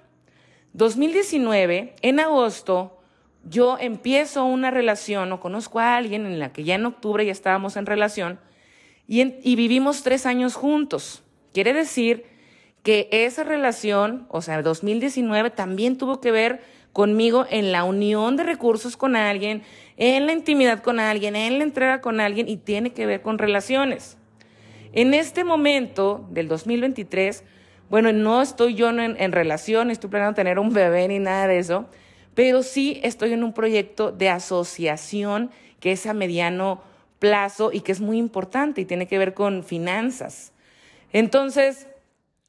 2019, 0.72 1.96
en 2.02 2.20
agosto, 2.20 2.98
yo 3.44 3.76
empiezo 3.78 4.44
una 4.44 4.70
relación 4.70 5.32
o 5.32 5.40
conozco 5.40 5.80
a 5.80 5.96
alguien 5.96 6.26
en 6.26 6.38
la 6.38 6.52
que 6.52 6.64
ya 6.64 6.76
en 6.76 6.86
octubre 6.86 7.24
ya 7.24 7.32
estábamos 7.32 7.76
en 7.76 7.86
relación 7.86 8.38
y, 9.12 9.56
vivimos 9.56 10.02
tres 10.02 10.24
años 10.24 10.54
juntos. 10.54 11.22
Quiere 11.52 11.74
decir 11.74 12.24
que 12.82 13.10
esa 13.12 13.44
relación, 13.44 14.26
o 14.30 14.40
sea, 14.40 14.62
2019 14.62 15.50
también 15.50 15.98
tuvo 15.98 16.18
que 16.22 16.30
ver 16.30 16.62
conmigo 16.94 17.44
en 17.50 17.72
la 17.72 17.84
unión 17.84 18.36
de 18.38 18.44
recursos 18.44 18.96
con 18.96 19.14
alguien, 19.14 19.64
en 19.98 20.24
la 20.24 20.32
intimidad 20.32 20.82
con 20.82 20.98
alguien, 20.98 21.36
en 21.36 21.58
la 21.58 21.64
entrega 21.64 22.00
con 22.00 22.20
alguien 22.20 22.48
y 22.48 22.56
tiene 22.56 22.94
que 22.94 23.04
ver 23.04 23.20
con 23.20 23.36
relaciones. 23.36 24.16
En 24.94 25.12
este 25.12 25.44
momento 25.44 26.26
del 26.30 26.48
2023, 26.48 27.44
bueno, 27.90 28.14
no 28.14 28.40
estoy 28.40 28.74
yo 28.74 28.88
en, 28.88 28.98
en 28.98 29.32
relación, 29.32 29.90
estoy 29.90 30.08
planeando 30.08 30.36
tener 30.36 30.58
un 30.58 30.72
bebé 30.72 31.06
ni 31.08 31.18
nada 31.18 31.48
de 31.48 31.58
eso, 31.58 31.84
pero 32.34 32.62
sí 32.62 32.98
estoy 33.02 33.34
en 33.34 33.44
un 33.44 33.52
proyecto 33.52 34.10
de 34.10 34.30
asociación 34.30 35.50
que 35.80 35.92
es 35.92 36.06
a 36.06 36.14
mediano 36.14 36.80
plazo 37.22 37.70
y 37.72 37.82
que 37.82 37.92
es 37.92 38.00
muy 38.00 38.18
importante 38.18 38.80
y 38.80 38.84
tiene 38.84 39.06
que 39.06 39.16
ver 39.16 39.32
con 39.32 39.62
finanzas. 39.62 40.52
Entonces, 41.12 41.86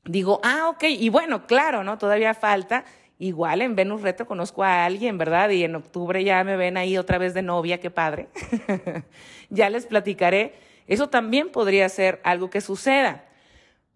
digo, 0.03 0.41
ah, 0.43 0.67
ok, 0.69 0.85
y 0.85 1.09
bueno, 1.09 1.45
claro, 1.45 1.83
¿no? 1.83 1.99
Todavía 1.99 2.33
falta. 2.33 2.83
Igual 3.19 3.61
en 3.61 3.75
Venus 3.75 4.01
Retro 4.01 4.25
conozco 4.25 4.63
a 4.63 4.83
alguien, 4.83 5.19
¿verdad? 5.19 5.51
Y 5.51 5.63
en 5.63 5.75
octubre 5.75 6.23
ya 6.23 6.43
me 6.43 6.57
ven 6.57 6.77
ahí 6.77 6.97
otra 6.97 7.19
vez 7.19 7.35
de 7.35 7.43
novia, 7.43 7.79
qué 7.79 7.91
padre. 7.91 8.29
ya 9.51 9.69
les 9.69 9.85
platicaré. 9.85 10.55
Eso 10.87 11.07
también 11.07 11.51
podría 11.51 11.87
ser 11.87 12.19
algo 12.23 12.49
que 12.49 12.59
suceda. 12.59 13.25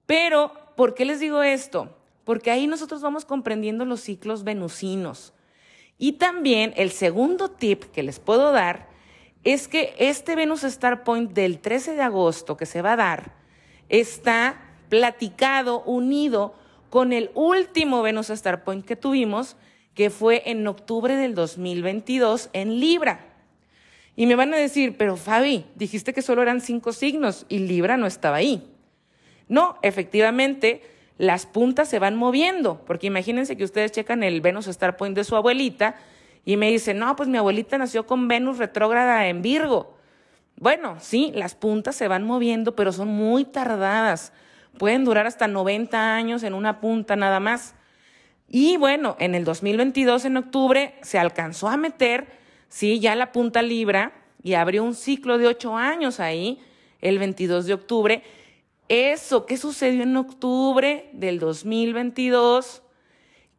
Pero, 0.05 0.51
¿por 0.75 0.93
qué 0.93 1.05
les 1.05 1.19
digo 1.19 1.41
esto? 1.41 1.97
Porque 2.23 2.51
ahí 2.51 2.67
nosotros 2.67 3.01
vamos 3.01 3.25
comprendiendo 3.25 3.83
los 3.83 4.01
ciclos 4.01 4.43
venusinos. 4.43 5.33
Y 5.97 6.13
también 6.13 6.75
el 6.77 6.91
segundo 6.91 7.49
tip 7.49 7.85
que 7.85 8.03
les 8.03 8.19
puedo 8.19 8.51
dar 8.51 8.95
es 9.53 9.69
que 9.69 9.93
este 9.97 10.35
Venus 10.35 10.65
Star 10.65 11.05
Point 11.05 11.31
del 11.31 11.59
13 11.59 11.93
de 11.93 12.01
agosto 12.01 12.57
que 12.57 12.65
se 12.65 12.81
va 12.81 12.93
a 12.93 12.97
dar 12.97 13.31
está 13.87 14.59
platicado, 14.89 15.83
unido 15.83 16.53
con 16.89 17.13
el 17.13 17.31
último 17.33 18.01
Venus 18.01 18.29
Star 18.29 18.65
Point 18.65 18.85
que 18.85 18.97
tuvimos, 18.97 19.55
que 19.93 20.09
fue 20.09 20.43
en 20.47 20.67
octubre 20.67 21.15
del 21.15 21.33
2022 21.33 22.49
en 22.51 22.81
Libra. 22.81 23.21
Y 24.17 24.25
me 24.25 24.35
van 24.35 24.53
a 24.53 24.57
decir, 24.57 24.97
pero 24.97 25.15
Fabi, 25.15 25.65
dijiste 25.75 26.13
que 26.13 26.21
solo 26.21 26.41
eran 26.41 26.59
cinco 26.59 26.91
signos 26.91 27.45
y 27.47 27.59
Libra 27.59 27.95
no 27.95 28.05
estaba 28.05 28.35
ahí. 28.35 28.69
No, 29.47 29.77
efectivamente, 29.81 30.81
las 31.17 31.45
puntas 31.45 31.87
se 31.87 31.99
van 31.99 32.17
moviendo, 32.17 32.83
porque 32.85 33.07
imagínense 33.07 33.55
que 33.55 33.63
ustedes 33.63 33.93
checan 33.93 34.23
el 34.23 34.41
Venus 34.41 34.67
Star 34.67 34.97
Point 34.97 35.15
de 35.15 35.23
su 35.23 35.37
abuelita 35.37 35.95
y 36.47 36.55
me 36.55 36.71
dice, 36.71 36.93
no, 36.93 37.13
pues 37.17 37.27
mi 37.27 37.37
abuelita 37.37 37.77
nació 37.77 38.07
con 38.07 38.29
Venus 38.29 38.57
retrógrada 38.57 39.27
en 39.27 39.41
Virgo. 39.41 39.97
Bueno, 40.55 40.95
sí, 41.01 41.33
las 41.35 41.55
puntas 41.55 41.97
se 41.97 42.07
van 42.07 42.23
moviendo, 42.23 42.73
pero 42.73 42.93
son 42.93 43.09
muy 43.09 43.43
tardadas. 43.43 44.31
Pueden 44.77 45.03
durar 45.03 45.27
hasta 45.27 45.49
90 45.49 46.15
años 46.15 46.43
en 46.43 46.53
una 46.53 46.79
punta 46.79 47.17
nada 47.17 47.41
más. 47.41 47.75
Y 48.47 48.77
bueno, 48.77 49.17
en 49.19 49.35
el 49.35 49.43
2022, 49.43 50.23
en 50.23 50.37
octubre, 50.37 50.95
se 51.01 51.19
alcanzó 51.19 51.67
a 51.67 51.75
meter, 51.75 52.27
sí, 52.69 53.01
ya 53.01 53.13
la 53.15 53.33
punta 53.33 53.61
Libra 53.61 54.13
y 54.41 54.53
abrió 54.53 54.85
un 54.85 54.95
ciclo 54.95 55.37
de 55.37 55.47
ocho 55.47 55.75
años 55.75 56.21
ahí, 56.21 56.61
el 57.01 57.19
22 57.19 57.65
de 57.65 57.73
octubre. 57.73 58.23
Eso, 58.87 59.45
¿qué 59.45 59.57
sucedió 59.57 60.03
en 60.03 60.15
octubre 60.15 61.09
del 61.11 61.39
2022? 61.39 62.83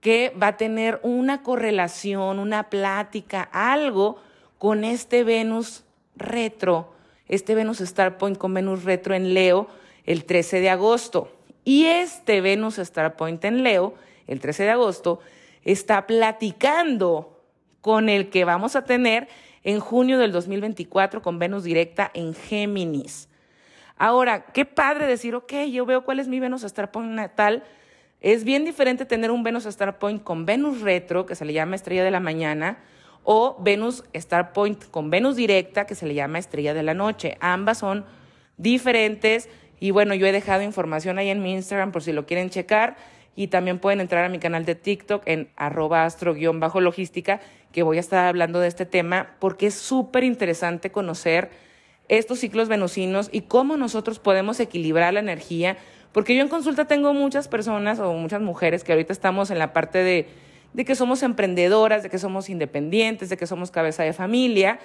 Que 0.00 0.32
va 0.40 0.48
a 0.48 0.56
tener 0.56 1.00
una 1.02 1.42
correlación, 1.42 2.38
una 2.38 2.70
plática, 2.70 3.42
algo 3.52 4.18
con 4.58 4.84
este 4.84 5.24
Venus 5.24 5.84
retro, 6.16 6.92
este 7.26 7.54
Venus 7.54 7.80
Star 7.80 8.18
Point 8.18 8.38
con 8.38 8.54
Venus 8.54 8.84
retro 8.84 9.14
en 9.14 9.34
Leo 9.34 9.68
el 10.04 10.24
13 10.24 10.60
de 10.60 10.70
agosto. 10.70 11.32
Y 11.64 11.84
este 11.84 12.40
Venus 12.40 12.78
Star 12.78 13.16
Point 13.16 13.44
en 13.44 13.62
Leo, 13.62 13.94
el 14.26 14.40
13 14.40 14.64
de 14.64 14.70
agosto, 14.70 15.20
está 15.64 16.06
platicando 16.06 17.42
con 17.80 18.08
el 18.08 18.30
que 18.30 18.44
vamos 18.44 18.74
a 18.74 18.84
tener 18.84 19.28
en 19.64 19.80
junio 19.80 20.18
del 20.18 20.32
2024 20.32 21.20
con 21.20 21.38
Venus 21.38 21.64
directa 21.64 22.10
en 22.14 22.34
Géminis. 22.34 23.28
Ahora, 23.96 24.46
qué 24.46 24.64
padre 24.64 25.06
decir, 25.06 25.34
ok, 25.34 25.52
yo 25.70 25.84
veo 25.84 26.04
cuál 26.04 26.20
es 26.20 26.28
mi 26.28 26.40
Venus 26.40 26.62
Star 26.62 26.90
Point 26.90 27.10
natal, 27.10 27.64
es 28.20 28.44
bien 28.44 28.64
diferente 28.64 29.04
tener 29.04 29.30
un 29.30 29.42
Venus 29.42 29.66
Star 29.66 29.98
Point 29.98 30.22
con 30.22 30.44
Venus 30.46 30.80
retro, 30.80 31.26
que 31.26 31.34
se 31.34 31.44
le 31.44 31.52
llama 31.52 31.76
estrella 31.76 32.04
de 32.04 32.10
la 32.10 32.20
mañana, 32.20 32.78
o 33.22 33.56
Venus 33.60 34.04
Star 34.12 34.52
Point 34.52 34.90
con 34.90 35.10
Venus 35.10 35.36
directa, 35.36 35.86
que 35.86 35.94
se 35.94 36.06
le 36.06 36.14
llama 36.14 36.38
estrella 36.38 36.74
de 36.74 36.82
la 36.82 36.94
noche. 36.94 37.36
Ambas 37.40 37.78
son 37.78 38.04
diferentes 38.56 39.48
y 39.80 39.90
bueno, 39.90 40.14
yo 40.14 40.26
he 40.26 40.32
dejado 40.32 40.62
información 40.62 41.18
ahí 41.18 41.28
en 41.28 41.42
mi 41.42 41.52
Instagram 41.52 41.92
por 41.92 42.02
si 42.02 42.12
lo 42.12 42.26
quieren 42.26 42.50
checar 42.50 42.96
y 43.36 43.48
también 43.48 43.78
pueden 43.78 44.00
entrar 44.00 44.24
a 44.24 44.28
mi 44.28 44.40
canal 44.40 44.64
de 44.64 44.74
TikTok 44.74 45.22
en 45.26 45.48
arroba 45.56 46.04
astro-logística, 46.04 47.40
que 47.70 47.84
voy 47.84 47.98
a 47.98 48.00
estar 48.00 48.26
hablando 48.26 48.58
de 48.58 48.66
este 48.66 48.86
tema 48.86 49.36
porque 49.38 49.68
es 49.68 49.74
súper 49.74 50.24
interesante 50.24 50.90
conocer 50.90 51.50
estos 52.08 52.40
ciclos 52.40 52.68
venusinos 52.68 53.28
y 53.30 53.42
cómo 53.42 53.76
nosotros 53.76 54.18
podemos 54.18 54.58
equilibrar 54.58 55.14
la 55.14 55.20
energía 55.20 55.76
porque 56.12 56.34
yo 56.34 56.42
en 56.42 56.48
consulta 56.48 56.86
tengo 56.86 57.14
muchas 57.14 57.48
personas 57.48 57.98
o 58.00 58.12
muchas 58.14 58.40
mujeres 58.40 58.84
que 58.84 58.92
ahorita 58.92 59.12
estamos 59.12 59.50
en 59.50 59.58
la 59.58 59.72
parte 59.72 59.98
de, 59.98 60.28
de 60.72 60.84
que 60.84 60.94
somos 60.94 61.22
emprendedoras, 61.22 62.02
de 62.02 62.10
que 62.10 62.18
somos 62.18 62.48
independientes, 62.48 63.28
de 63.28 63.36
que 63.36 63.46
somos 63.46 63.70
cabeza 63.70 64.02
de 64.02 64.12
familia 64.12 64.78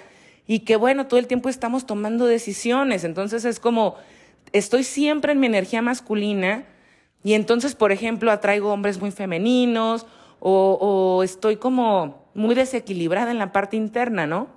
y 0.46 0.60
que 0.60 0.76
bueno, 0.76 1.06
todo 1.06 1.18
el 1.18 1.26
tiempo 1.26 1.48
estamos 1.48 1.86
tomando 1.86 2.26
decisiones. 2.26 3.04
Entonces 3.04 3.44
es 3.44 3.60
como, 3.60 3.96
estoy 4.52 4.84
siempre 4.84 5.32
en 5.32 5.40
mi 5.40 5.46
energía 5.46 5.82
masculina 5.82 6.64
y 7.22 7.32
entonces, 7.34 7.74
por 7.74 7.90
ejemplo, 7.90 8.30
atraigo 8.30 8.72
hombres 8.72 9.00
muy 9.00 9.10
femeninos 9.10 10.06
o, 10.40 10.78
o 10.80 11.22
estoy 11.22 11.56
como 11.56 12.28
muy 12.34 12.54
desequilibrada 12.54 13.30
en 13.30 13.38
la 13.38 13.52
parte 13.52 13.76
interna, 13.76 14.26
¿no? 14.26 14.48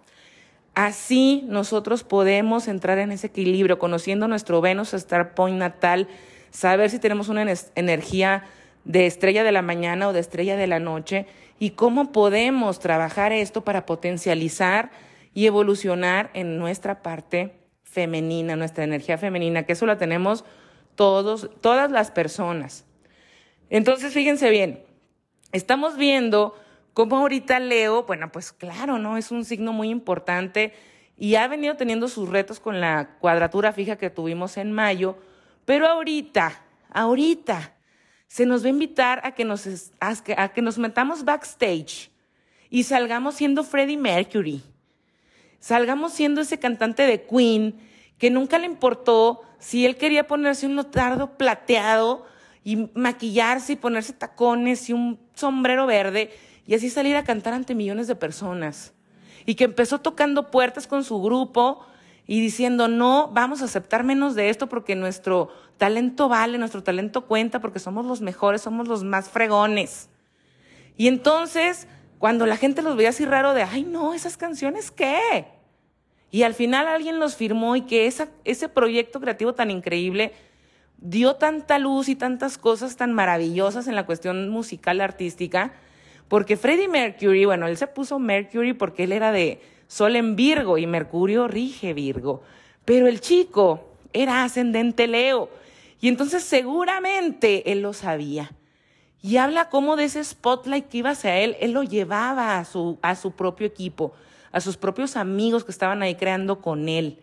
Así 0.76 1.44
nosotros 1.48 2.04
podemos 2.04 2.68
entrar 2.68 3.00
en 3.00 3.12
ese 3.12 3.28
equilibrio, 3.28 3.80
conociendo 3.80 4.28
nuestro 4.28 4.62
Venus 4.62 4.94
Star 4.94 5.34
Point 5.34 5.58
natal, 5.58 6.08
saber 6.52 6.90
si 6.90 7.00
tenemos 7.00 7.30
una 7.30 7.46
energía 7.76 8.46
de 8.84 9.06
estrella 9.06 9.44
de 9.44 9.52
la 9.52 9.62
mañana 9.62 10.08
o 10.08 10.14
de 10.14 10.20
estrella 10.20 10.56
de 10.56 10.68
la 10.68 10.80
noche 10.80 11.26
y 11.60 11.72
cómo 11.72 12.12
podemos 12.12 12.80
trabajar 12.80 13.32
esto 13.32 13.64
para 13.64 13.86
potencializar 13.86 14.92
y 15.34 15.46
evolucionar 15.46 16.30
en 16.34 16.58
nuestra 16.58 17.02
parte 17.02 17.54
femenina, 17.84 18.56
nuestra 18.56 18.84
energía 18.84 19.18
femenina, 19.18 19.64
que 19.64 19.74
eso 19.74 19.86
la 19.86 19.98
tenemos 19.98 20.46
todos, 20.96 21.50
todas 21.62 21.92
las 21.92 22.12
personas. 22.12 22.86
Entonces, 23.70 24.14
fíjense 24.14 24.50
bien, 24.50 24.84
estamos 25.52 25.98
viendo 25.98 26.56
cómo 26.94 27.18
ahorita 27.18 27.60
Leo, 27.60 28.04
bueno, 28.04 28.32
pues 28.32 28.52
claro, 28.52 28.98
¿no? 28.98 29.18
Es 29.18 29.32
un 29.32 29.46
signo 29.46 29.74
muy 29.74 29.90
importante 29.90 30.74
y 31.18 31.36
ha 31.36 31.48
venido 31.48 31.76
teniendo 31.76 32.08
sus 32.08 32.30
retos 32.30 32.60
con 32.60 32.80
la 32.80 33.18
cuadratura 33.20 33.74
fija 33.74 33.98
que 33.98 34.10
tuvimos 34.10 34.58
en 34.58 34.72
mayo, 34.72 35.18
pero 35.68 35.86
ahorita, 35.86 36.62
ahorita, 36.90 37.74
se 38.26 38.46
nos 38.46 38.64
va 38.64 38.68
a 38.68 38.70
invitar 38.70 39.20
a 39.26 39.34
que 39.34 39.44
nos, 39.44 39.68
a 40.00 40.52
metamos 40.78 41.26
backstage 41.26 42.10
y 42.70 42.84
salgamos 42.84 43.36
siendo 43.36 43.66
Freddie 43.66 43.98
Mercury. 43.98 44.64
Salgamos 45.60 46.14
siendo 46.14 46.40
ese 46.40 46.58
cantante 46.58 47.04
de 47.04 47.22
Queen 47.26 47.76
que 48.18 48.30
nunca 48.30 48.58
le 48.60 48.66
importó 48.66 49.42
si 49.60 49.86
él 49.86 49.98
quería 49.98 50.26
ponerse 50.26 50.68
un 50.68 50.76
notardo 50.76 51.38
plateado 51.38 52.26
y 52.64 52.90
maquillarse 52.94 53.74
y 53.74 53.76
ponerse 53.76 54.14
tacones 54.14 54.90
y 54.90 54.94
un 54.94 55.20
sombrero 55.34 55.86
verde 55.86 56.32
y 56.66 56.76
así 56.76 56.90
salir 56.90 57.18
a 57.18 57.26
cantar 57.26 57.54
ante 57.54 57.76
millones 57.76 58.08
de 58.08 58.16
personas. 58.16 58.94
Y 59.46 59.56
que 59.56 59.66
empezó 59.66 60.00
tocando 60.00 60.50
puertas 60.50 60.88
con 60.88 61.04
su 61.04 61.22
grupo 61.22 61.86
y 62.28 62.42
diciendo, 62.42 62.90
no, 62.90 63.30
vamos 63.34 63.62
a 63.62 63.66
aceptar 63.66 64.04
menos 64.04 64.36
de 64.36 64.50
esto 64.50 64.68
porque 64.68 64.96
nuestro 64.96 65.50
talento 65.78 66.28
vale, 66.28 66.58
nuestro 66.58 66.84
talento 66.84 67.26
cuenta 67.26 67.62
porque 67.62 67.80
somos 67.80 68.06
los 68.06 68.20
mejores, 68.20 68.62
somos 68.62 68.90
los 68.90 69.06
más 69.06 69.30
fregones. 69.30 70.10
Y 70.98 71.08
entonces, 71.08 71.88
cuando 72.20 72.46
la 72.46 72.58
gente 72.58 72.82
los 72.82 72.98
veía 72.98 73.10
así 73.10 73.26
raro 73.26 73.54
de, 73.54 73.64
ay, 73.64 73.84
no, 73.84 74.14
esas 74.14 74.36
canciones, 74.36 74.92
¿qué? 74.92 75.48
Y 76.30 76.44
al 76.44 76.54
final 76.54 76.88
alguien 76.88 77.20
los 77.20 77.38
firmó 77.38 77.78
y 77.78 77.82
que 77.82 78.08
esa, 78.08 78.28
ese 78.44 78.68
proyecto 78.68 79.22
creativo 79.22 79.54
tan 79.54 79.72
increíble 79.72 80.34
dio 80.98 81.36
tanta 81.36 81.80
luz 81.80 82.10
y 82.10 82.16
tantas 82.16 82.58
cosas 82.58 82.98
tan 82.98 83.14
maravillosas 83.14 83.88
en 83.88 83.96
la 83.96 84.06
cuestión 84.06 84.50
musical 84.50 85.00
artística, 85.00 85.74
porque 86.28 86.58
Freddie 86.58 86.90
Mercury, 86.90 87.46
bueno, 87.46 87.68
él 87.68 87.78
se 87.78 87.88
puso 87.88 88.20
Mercury 88.20 88.74
porque 88.74 89.06
él 89.06 89.14
era 89.14 89.32
de 89.32 89.62
Sol 89.88 90.16
en 90.16 90.36
Virgo 90.36 90.78
y 90.78 90.86
Mercurio 90.86 91.48
rige 91.48 91.94
Virgo, 91.94 92.44
pero 92.86 93.08
el 93.08 93.22
chico 93.22 93.88
era 94.14 94.44
ascendente 94.44 95.08
Leo 95.08 95.50
y 96.02 96.08
entonces 96.08 96.44
seguramente 96.44 97.72
él 97.72 97.82
lo 97.82 97.94
sabía. 97.94 98.52
Y 99.22 99.38
habla 99.38 99.70
como 99.70 99.96
de 99.96 100.06
ese 100.06 100.24
spotlight 100.24 100.88
que 100.88 101.00
iba 101.00 101.10
hacia 101.12 101.38
él, 101.40 101.58
él 101.60 101.72
lo 101.72 101.84
llevaba 101.84 102.60
a 102.60 102.66
su, 102.66 103.00
a 103.02 103.16
su 103.16 103.32
propio 103.32 103.66
equipo, 103.66 104.14
a 104.52 104.62
sus 104.62 104.78
propios 104.78 105.18
amigos 105.18 105.64
que 105.64 105.72
estaban 105.72 106.04
ahí 106.04 106.16
creando 106.16 106.62
con 106.62 106.88
él. 106.88 107.20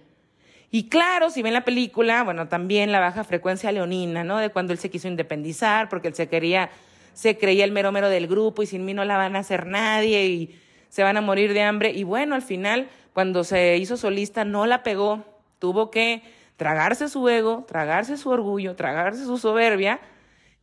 Y 0.71 0.89
claro, 0.89 1.31
si 1.31 1.41
ven 1.41 1.53
la 1.53 1.65
película, 1.65 2.25
bueno, 2.25 2.49
también 2.49 2.91
la 2.91 2.99
baja 2.99 3.23
frecuencia 3.23 3.71
leonina, 3.71 4.25
¿no? 4.25 4.39
De 4.39 4.51
cuando 4.51 4.73
él 4.73 4.79
se 4.81 4.91
quiso 4.91 5.07
independizar, 5.07 5.89
porque 5.89 6.09
él 6.09 6.15
se 6.15 6.29
quería, 6.29 6.71
se 7.13 7.39
creía 7.39 7.65
el 7.65 7.71
mero 7.71 7.93
mero 7.93 8.09
del 8.09 8.27
grupo 8.27 8.63
y 8.63 8.67
sin 8.67 8.85
mí 8.85 8.93
no 8.93 9.05
la 9.05 9.17
van 9.17 9.37
a 9.37 9.39
hacer 9.39 9.67
nadie 9.67 10.27
y 10.27 10.61
se 10.95 11.03
van 11.03 11.17
a 11.17 11.21
morir 11.21 11.53
de 11.55 11.63
hambre. 11.63 11.91
Y 11.91 12.05
bueno, 12.05 12.37
al 12.37 12.43
final, 12.43 12.89
cuando 13.15 13.43
se 13.43 13.79
hizo 13.79 13.97
solista, 13.97 14.45
no 14.45 14.65
la 14.65 14.85
pegó, 14.85 15.25
tuvo 15.59 15.91
que 15.91 16.23
tragarse 16.57 17.09
su 17.09 17.29
ego, 17.29 17.65
tragarse 17.67 18.17
su 18.17 18.31
orgullo, 18.31 18.77
tragarse 18.77 19.25
su 19.25 19.37
soberbia 19.39 19.99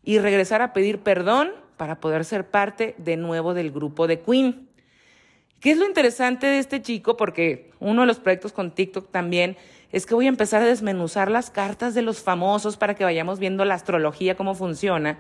y 0.06 0.20
regresar 0.20 0.62
a 0.62 0.72
pedir 0.72 1.00
perdón 1.00 1.52
para 1.76 2.00
poder 2.00 2.24
ser 2.24 2.50
parte 2.50 2.96
de 2.98 3.18
nuevo 3.18 3.54
del 3.54 3.72
grupo 3.72 4.08
de 4.08 4.22
Queen. 4.22 4.70
¿Qué 5.60 5.72
es 5.72 5.78
lo 5.78 5.86
interesante 5.86 6.48
de 6.48 6.60
este 6.60 6.82
chico? 6.82 7.18
Porque 7.18 7.72
uno 7.82 8.00
de 8.04 8.08
los 8.08 8.22
proyectos 8.22 8.54
con 8.54 8.72
TikTok 8.72 9.12
también 9.12 9.58
es 9.92 10.06
que 10.06 10.16
voy 10.16 10.28
a 10.28 10.30
empezar 10.30 10.62
a 10.62 10.66
desmenuzar 10.66 11.30
las 11.30 11.50
cartas 11.50 11.94
de 11.94 12.04
los 12.04 12.22
famosos 12.22 12.78
para 12.78 12.96
que 12.96 13.04
vayamos 13.04 13.38
viendo 13.38 13.66
la 13.66 13.76
astrología, 13.76 14.38
cómo 14.38 14.56
funciona. 14.56 15.20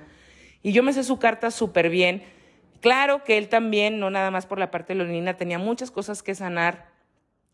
Y 0.63 0.71
yo 0.71 0.83
me 0.83 0.93
sé 0.93 1.03
su 1.03 1.19
carta 1.19 1.51
súper 1.51 1.89
bien. 1.89 2.23
Claro 2.81 3.23
que 3.23 3.37
él 3.37 3.47
también, 3.47 3.99
no 3.99 4.09
nada 4.09 4.31
más 4.31 4.45
por 4.45 4.59
la 4.59 4.71
parte 4.71 4.95
leonina, 4.95 5.37
tenía 5.37 5.59
muchas 5.59 5.91
cosas 5.91 6.23
que 6.23 6.35
sanar 6.35 6.89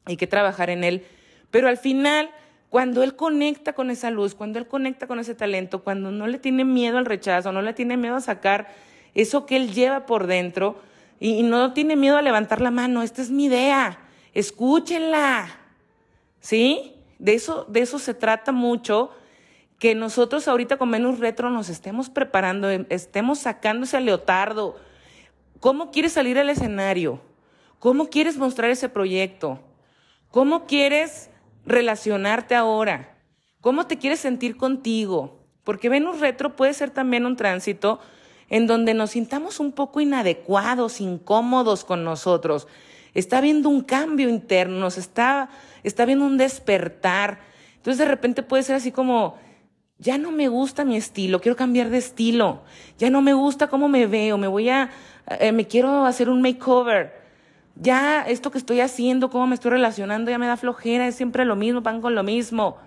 y 0.07 0.17
que 0.17 0.25
trabajar 0.25 0.69
en 0.69 0.83
él. 0.83 1.05
Pero 1.51 1.67
al 1.67 1.77
final, 1.77 2.31
cuando 2.69 3.03
él 3.03 3.15
conecta 3.15 3.73
con 3.73 3.91
esa 3.91 4.09
luz, 4.09 4.35
cuando 4.35 4.57
él 4.57 4.67
conecta 4.67 5.05
con 5.05 5.19
ese 5.19 5.35
talento, 5.35 5.83
cuando 5.83 6.11
no 6.11 6.27
le 6.27 6.39
tiene 6.39 6.65
miedo 6.65 6.97
al 6.97 7.05
rechazo, 7.05 7.51
no 7.51 7.61
le 7.61 7.73
tiene 7.73 7.97
miedo 7.97 8.15
a 8.15 8.21
sacar 8.21 8.67
eso 9.13 9.45
que 9.45 9.57
él 9.57 9.73
lleva 9.73 10.05
por 10.05 10.27
dentro 10.27 10.81
y, 11.19 11.43
no 11.43 11.73
tiene 11.73 11.95
miedo 11.95 12.17
a 12.17 12.21
levantar 12.21 12.61
la 12.61 12.71
mano, 12.71 13.01
esta 13.01 13.21
es 13.21 13.31
mi 13.31 13.45
idea, 13.45 13.99
escúchenla. 14.33 15.47
¿Sí? 16.39 16.93
De 17.17 17.33
eso, 17.33 17.65
de 17.67 17.81
eso 17.81 17.99
se 17.99 18.13
trata 18.13 18.51
mucho, 18.51 19.11
que 19.79 19.95
nosotros 19.95 20.47
ahorita 20.47 20.77
con 20.77 20.89
menos 20.89 21.19
retro 21.19 21.49
nos 21.49 21.69
estemos 21.69 22.09
preparando, 22.09 22.69
em, 22.69 22.85
estemos 22.89 23.39
sacando 23.39 23.85
ese 23.85 23.99
leotardo. 23.99 24.75
¿Cómo 25.59 25.91
quieres 25.91 26.13
salir 26.13 26.37
al 26.37 26.49
escenario? 26.49 27.21
¿Cómo 27.79 28.09
quieres 28.09 28.37
mostrar 28.37 28.69
ese 28.69 28.89
proyecto? 28.89 29.59
¿Cómo 30.31 30.65
quieres 30.65 31.29
relacionarte 31.65 32.55
ahora? 32.55 33.17
¿Cómo 33.61 33.87
te 33.87 33.97
quieres 33.97 34.19
sentir 34.19 34.57
contigo? 34.57 35.39
Porque 35.63 35.89
Venus 35.89 36.19
retro 36.19 36.55
puede 36.55 36.73
ser 36.73 36.91
también 36.91 37.25
un 37.25 37.35
tránsito 37.35 37.99
en 38.49 38.67
donde 38.67 38.93
nos 38.93 39.11
sintamos 39.11 39.59
un 39.59 39.73
poco 39.73 39.99
inadecuados, 39.99 41.01
incómodos 41.01 41.83
con 41.83 42.03
nosotros. 42.03 42.67
Está 43.13 43.39
habiendo 43.39 43.69
un 43.69 43.81
cambio 43.81 44.29
interno, 44.29 44.87
está 44.87 45.49
está 45.87 46.05
viendo 46.05 46.25
un 46.25 46.37
despertar. 46.37 47.39
Entonces 47.77 47.99
de 47.99 48.05
repente 48.05 48.43
puede 48.43 48.63
ser 48.63 48.75
así 48.75 48.91
como, 48.91 49.37
ya 49.97 50.17
no 50.17 50.31
me 50.31 50.47
gusta 50.47 50.85
mi 50.85 50.97
estilo, 50.97 51.41
quiero 51.41 51.55
cambiar 51.55 51.89
de 51.89 51.97
estilo, 51.97 52.63
ya 52.97 53.09
no 53.09 53.21
me 53.21 53.33
gusta 53.33 53.67
cómo 53.67 53.87
me 53.87 54.05
veo, 54.05 54.37
me 54.37 54.47
voy 54.47 54.69
a, 54.69 54.91
eh, 55.27 55.51
me 55.51 55.67
quiero 55.67 56.05
hacer 56.05 56.29
un 56.29 56.41
makeover. 56.41 57.13
Ya 57.75 58.23
esto 58.23 58.49
que 58.51 58.57
estoy 58.57 58.81
haciendo, 58.81 59.29
cómo 59.29 59.47
me 59.47 59.55
estoy 59.55 59.71
relacionando, 59.71 60.31
ya 60.31 60.37
me 60.37 60.47
da 60.47 60.57
flojera, 60.57 61.07
es 61.07 61.15
siempre 61.15 61.45
lo 61.45 61.55
mismo, 61.55 61.83
pan 61.83 62.01
con 62.01 62.15
lo 62.15 62.23
mismo. 62.23 62.77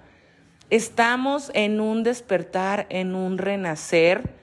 Estamos 0.69 1.51
en 1.55 1.81
un 1.81 2.03
despertar, 2.03 2.87
en 2.91 3.15
un 3.15 3.39
renacer. 3.39 4.35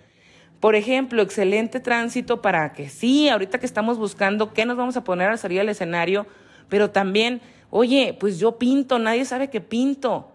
Por 0.60 0.75
ejemplo, 0.75 1.21
excelente 1.21 1.79
tránsito 1.79 2.41
para 2.41 2.73
que 2.73 2.89
sí, 2.89 3.29
ahorita 3.29 3.60
que 3.60 3.65
estamos 3.65 3.97
buscando 3.97 4.53
qué 4.53 4.65
nos 4.65 4.77
vamos 4.77 4.97
a 4.97 5.03
poner 5.03 5.29
al 5.29 5.38
salir 5.38 5.60
al 5.60 5.69
escenario, 5.69 6.25
pero 6.69 6.89
también 6.91 7.41
Oye, 7.69 8.15
pues 8.17 8.39
yo 8.39 8.57
pinto, 8.57 8.99
nadie 8.99 9.25
sabe 9.25 9.49
que 9.49 9.62
pinto. 9.62 10.31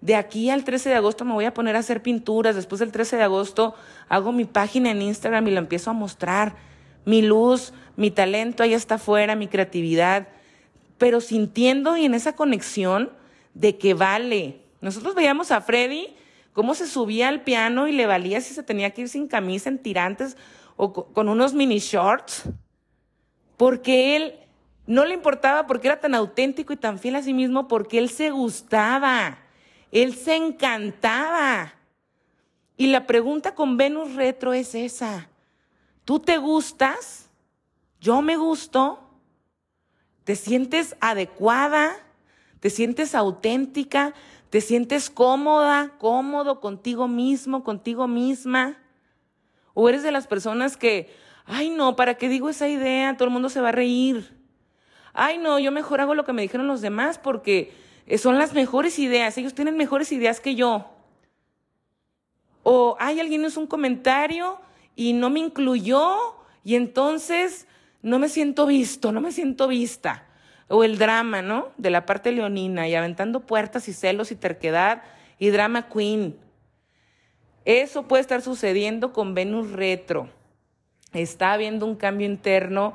De 0.00 0.16
aquí 0.16 0.50
al 0.50 0.64
13 0.64 0.90
de 0.90 0.94
agosto 0.96 1.24
me 1.24 1.32
voy 1.32 1.46
a 1.46 1.54
poner 1.54 1.76
a 1.76 1.78
hacer 1.78 2.02
pinturas. 2.02 2.54
Después 2.54 2.78
del 2.78 2.92
13 2.92 3.16
de 3.16 3.22
agosto 3.22 3.74
hago 4.08 4.32
mi 4.32 4.44
página 4.44 4.90
en 4.90 5.00
Instagram 5.00 5.48
y 5.48 5.52
la 5.52 5.60
empiezo 5.60 5.90
a 5.90 5.94
mostrar. 5.94 6.54
Mi 7.04 7.22
luz, 7.22 7.72
mi 7.96 8.10
talento, 8.10 8.62
ahí 8.62 8.74
está 8.74 8.96
afuera, 8.96 9.36
mi 9.36 9.48
creatividad. 9.48 10.28
Pero 10.98 11.20
sintiendo 11.20 11.96
y 11.96 12.04
en 12.04 12.14
esa 12.14 12.34
conexión 12.34 13.10
de 13.54 13.78
que 13.78 13.94
vale. 13.94 14.60
Nosotros 14.80 15.14
veíamos 15.14 15.50
a 15.50 15.60
Freddy 15.60 16.14
cómo 16.52 16.74
se 16.74 16.86
subía 16.86 17.28
al 17.28 17.42
piano 17.42 17.88
y 17.88 17.92
le 17.92 18.06
valía 18.06 18.40
si 18.40 18.54
se 18.54 18.62
tenía 18.62 18.90
que 18.90 19.02
ir 19.02 19.08
sin 19.08 19.28
camisa, 19.28 19.68
en 19.68 19.78
tirantes 19.78 20.36
o 20.76 20.92
con 20.92 21.28
unos 21.28 21.54
mini 21.54 21.78
shorts. 21.78 22.44
Porque 23.56 24.16
él 24.16 24.34
no 24.86 25.04
le 25.04 25.14
importaba 25.14 25.66
porque 25.66 25.88
era 25.88 26.00
tan 26.00 26.14
auténtico 26.14 26.72
y 26.72 26.76
tan 26.76 26.98
fiel 26.98 27.16
a 27.16 27.22
sí 27.22 27.32
mismo, 27.32 27.68
porque 27.68 27.98
él 27.98 28.10
se 28.10 28.30
gustaba, 28.30 29.38
él 29.92 30.14
se 30.14 30.36
encantaba. 30.36 31.74
Y 32.76 32.88
la 32.88 33.06
pregunta 33.06 33.54
con 33.54 33.76
Venus 33.76 34.14
Retro 34.14 34.52
es 34.52 34.74
esa. 34.74 35.28
¿Tú 36.04 36.20
te 36.20 36.38
gustas? 36.38 37.30
¿Yo 38.00 38.22
me 38.22 38.36
gusto? 38.36 38.98
¿Te 40.24 40.36
sientes 40.36 40.96
adecuada? 41.00 41.96
¿Te 42.60 42.70
sientes 42.70 43.14
auténtica? 43.14 44.14
¿Te 44.50 44.60
sientes 44.60 45.10
cómoda, 45.10 45.92
cómodo 45.98 46.60
contigo 46.60 47.08
mismo, 47.08 47.64
contigo 47.64 48.06
misma? 48.06 48.78
¿O 49.72 49.88
eres 49.88 50.02
de 50.02 50.12
las 50.12 50.26
personas 50.26 50.76
que, 50.76 51.14
ay 51.46 51.70
no, 51.70 51.96
¿para 51.96 52.14
qué 52.14 52.28
digo 52.28 52.48
esa 52.48 52.68
idea? 52.68 53.16
Todo 53.16 53.26
el 53.26 53.32
mundo 53.32 53.48
se 53.48 53.60
va 53.60 53.70
a 53.70 53.72
reír 53.72 54.44
ay 55.14 55.38
no, 55.38 55.58
yo 55.58 55.72
mejor 55.72 56.00
hago 56.00 56.14
lo 56.14 56.24
que 56.24 56.32
me 56.32 56.42
dijeron 56.42 56.66
los 56.66 56.82
demás 56.82 57.18
porque 57.18 57.72
eh, 58.06 58.18
son 58.18 58.36
las 58.36 58.52
mejores 58.52 58.98
ideas, 58.98 59.38
ellos 59.38 59.54
tienen 59.54 59.76
mejores 59.78 60.12
ideas 60.12 60.40
que 60.40 60.56
yo. 60.56 60.90
O 62.64 62.96
hay 62.98 63.20
alguien 63.20 63.44
hizo 63.44 63.60
un 63.60 63.66
comentario 63.66 64.58
y 64.96 65.12
no 65.12 65.30
me 65.30 65.40
incluyó 65.40 66.16
y 66.64 66.76
entonces 66.76 67.66
no 68.02 68.18
me 68.18 68.28
siento 68.28 68.66
visto, 68.66 69.12
no 69.12 69.20
me 69.20 69.32
siento 69.32 69.68
vista. 69.68 70.26
O 70.68 70.82
el 70.84 70.98
drama, 70.98 71.42
¿no? 71.42 71.68
De 71.76 71.90
la 71.90 72.06
parte 72.06 72.32
leonina 72.32 72.88
y 72.88 72.94
aventando 72.94 73.40
puertas 73.40 73.88
y 73.88 73.92
celos 73.92 74.32
y 74.32 74.36
terquedad 74.36 75.02
y 75.38 75.48
drama 75.48 75.88
queen. 75.88 76.36
Eso 77.64 78.08
puede 78.08 78.22
estar 78.22 78.42
sucediendo 78.42 79.12
con 79.12 79.34
Venus 79.34 79.72
retro. 79.72 80.28
Está 81.12 81.52
habiendo 81.52 81.86
un 81.86 81.96
cambio 81.96 82.26
interno 82.26 82.94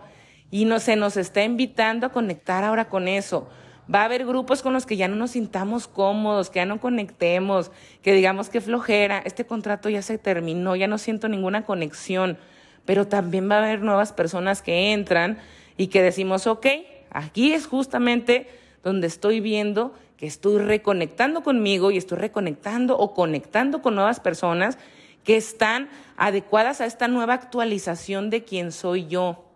y 0.51 0.65
no, 0.65 0.79
se 0.79 0.95
nos 0.95 1.17
está 1.17 1.43
invitando 1.43 2.07
a 2.07 2.11
conectar 2.11 2.63
ahora 2.63 2.89
con 2.89 3.07
eso. 3.07 3.47
Va 3.93 4.01
a 4.01 4.05
haber 4.05 4.25
grupos 4.25 4.61
con 4.61 4.73
los 4.73 4.85
que 4.85 4.97
ya 4.97 5.07
no 5.07 5.15
nos 5.15 5.31
sintamos 5.31 5.87
cómodos, 5.87 6.49
que 6.49 6.59
ya 6.59 6.65
no 6.65 6.79
conectemos, 6.79 7.71
que 8.03 8.13
digamos 8.13 8.49
que 8.49 8.61
flojera, 8.61 9.19
este 9.25 9.45
contrato 9.45 9.89
ya 9.89 10.03
se 10.03 10.17
terminó, 10.19 10.75
ya 10.75 10.87
no 10.87 10.99
siento 10.99 11.27
ninguna 11.27 11.65
conexión. 11.65 12.37
Pero 12.85 13.07
también 13.07 13.49
va 13.49 13.55
a 13.55 13.59
haber 13.59 13.81
nuevas 13.81 14.13
personas 14.13 14.61
que 14.61 14.93
entran 14.93 15.39
y 15.75 15.87
que 15.87 16.03
decimos, 16.03 16.45
ok, 16.45 16.67
aquí 17.09 17.53
es 17.53 17.65
justamente 17.65 18.47
donde 18.83 19.07
estoy 19.07 19.39
viendo 19.39 19.93
que 20.17 20.27
estoy 20.27 20.57
reconectando 20.59 21.43
conmigo 21.43 21.91
y 21.91 21.97
estoy 21.97 22.17
reconectando 22.17 22.97
o 22.97 23.13
conectando 23.13 23.81
con 23.81 23.95
nuevas 23.95 24.19
personas 24.19 24.77
que 25.23 25.37
están 25.37 25.89
adecuadas 26.17 26.81
a 26.81 26.85
esta 26.85 27.07
nueva 27.07 27.35
actualización 27.35 28.29
de 28.29 28.43
quién 28.43 28.73
soy 28.73 29.07
yo. 29.07 29.48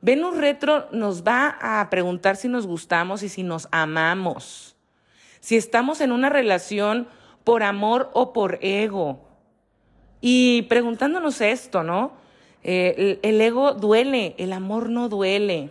Venus 0.00 0.36
retro 0.36 0.88
nos 0.92 1.24
va 1.24 1.56
a 1.60 1.88
preguntar 1.90 2.36
si 2.36 2.48
nos 2.48 2.66
gustamos 2.66 3.22
y 3.22 3.28
si 3.28 3.42
nos 3.42 3.68
amamos. 3.70 4.76
Si 5.40 5.56
estamos 5.56 6.00
en 6.00 6.12
una 6.12 6.28
relación 6.28 7.08
por 7.44 7.62
amor 7.62 8.10
o 8.12 8.32
por 8.32 8.58
ego. 8.62 9.26
Y 10.20 10.62
preguntándonos 10.62 11.40
esto, 11.40 11.82
¿no? 11.82 12.12
Eh, 12.62 13.20
el, 13.22 13.40
ego 13.40 13.74
duele, 13.74 14.34
el 14.38 14.52
amor 14.52 14.90
no 14.90 15.08
duele. 15.08 15.70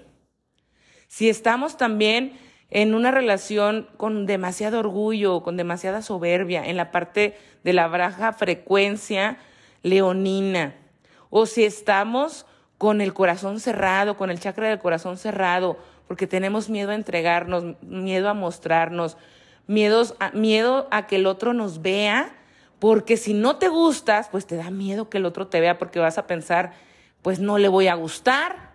Si 1.08 1.28
estamos 1.28 1.76
también 1.76 2.40
en 2.70 2.96
una 2.96 3.12
relación 3.12 3.90
con 3.98 4.26
demasiado 4.26 4.80
orgullo, 4.80 5.44
con 5.44 5.58
demasiada 5.58 6.02
soberbia, 6.02 6.66
en 6.66 6.78
la 6.78 6.92
parte 6.92 7.38
de 7.64 7.74
la 7.74 7.90
baja 7.90 8.32
frecuencia 8.32 9.38
leonina, 9.84 10.76
o 11.30 11.46
si 11.46 11.66
estamos 11.66 12.46
con 12.78 13.02
el 13.02 13.14
corazón 13.14 13.60
cerrado, 13.60 14.18
con 14.18 14.30
el 14.30 14.40
chakra 14.40 14.70
del 14.70 14.80
corazón 14.80 15.18
cerrado, 15.18 15.78
porque 16.08 16.28
tenemos 16.28 16.70
miedo 16.70 16.92
a 16.92 16.96
entregarnos, 16.96 17.82
miedo 17.82 18.30
a 18.30 18.34
mostrarnos, 18.34 19.18
miedos 19.68 20.16
miedo 20.34 20.88
a 20.92 21.08
que 21.08 21.16
el 21.16 21.26
otro 21.26 21.54
nos 21.54 21.82
vea, 21.82 22.36
porque 22.80 23.18
si 23.18 23.34
no 23.34 23.58
te 23.58 23.70
gustas, 23.70 24.30
pues 24.30 24.46
te 24.46 24.58
da 24.58 24.70
miedo 24.70 25.10
que 25.10 25.18
el 25.18 25.26
otro 25.26 25.48
te 25.48 25.62
vea, 25.62 25.78
porque 25.78 26.00
vas 26.00 26.18
a 26.18 26.28
pensar, 26.28 26.74
pues 27.22 27.40
no 27.40 27.58
le 27.58 27.70
voy 27.70 27.88
a 27.88 27.96
gustar. 27.96 28.74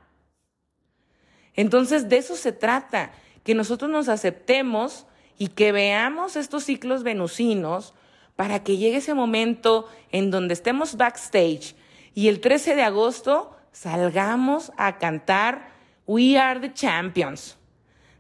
Entonces 1.55 2.09
de 2.09 2.17
eso 2.17 2.37
se 2.37 2.53
trata, 2.53 3.13
que 3.45 3.55
nosotros 3.55 3.91
nos 3.91 4.09
aceptemos 4.09 5.07
y 5.39 5.49
que 5.49 5.73
veamos 5.73 6.37
estos 6.37 6.65
ciclos 6.65 7.03
venusinos 7.03 7.95
para 8.37 8.63
que 8.63 8.77
llegue 8.77 8.99
ese 8.99 9.15
momento 9.15 9.89
en 10.13 10.31
donde 10.31 10.55
estemos 10.55 10.97
backstage 10.97 11.75
y 12.15 12.29
el 12.29 12.41
13 12.41 12.75
de 12.77 12.83
agosto 12.83 13.57
salgamos 13.73 14.73
a 14.77 14.99
cantar 14.99 15.71
We 16.07 16.39
Are 16.39 16.61
the 16.61 16.73
Champions. 16.73 17.57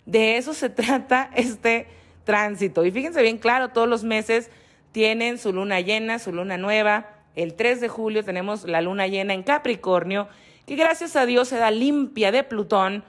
De 0.07 0.37
eso 0.37 0.55
se 0.55 0.71
trata 0.71 1.31
este 1.35 1.89
tránsito. 2.25 2.85
Y 2.85 2.91
fíjense 2.91 3.23
bien 3.23 3.39
claro, 3.39 3.71
todos 3.71 3.89
los 3.89 4.05
meses 4.05 4.51
tienen 4.93 5.39
su 5.39 5.53
luna 5.53 5.81
llena, 5.81 6.19
su 6.19 6.33
luna 6.33 6.57
nueva. 6.57 7.09
El 7.35 7.55
3 7.55 7.81
de 7.81 7.89
julio 7.89 8.25
tenemos 8.25 8.65
la 8.65 8.81
luna 8.81 9.07
llena 9.07 9.35
en 9.35 9.43
Capricornio, 9.43 10.29
que 10.67 10.77
gracias 10.77 11.17
a 11.17 11.27
Dios 11.27 11.49
se 11.49 11.57
da 11.57 11.71
limpia 11.71 12.33
de 12.33 12.43
Plutón 12.43 13.05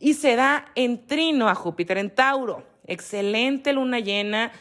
y 0.00 0.14
se 0.14 0.36
da 0.36 0.66
en 0.74 1.06
trino 1.06 1.48
a 1.48 1.54
Júpiter, 1.54 1.98
en 1.98 2.10
Tauro. 2.10 2.66
Excelente 2.86 3.72
luna 3.72 4.00
llena. 4.00 4.52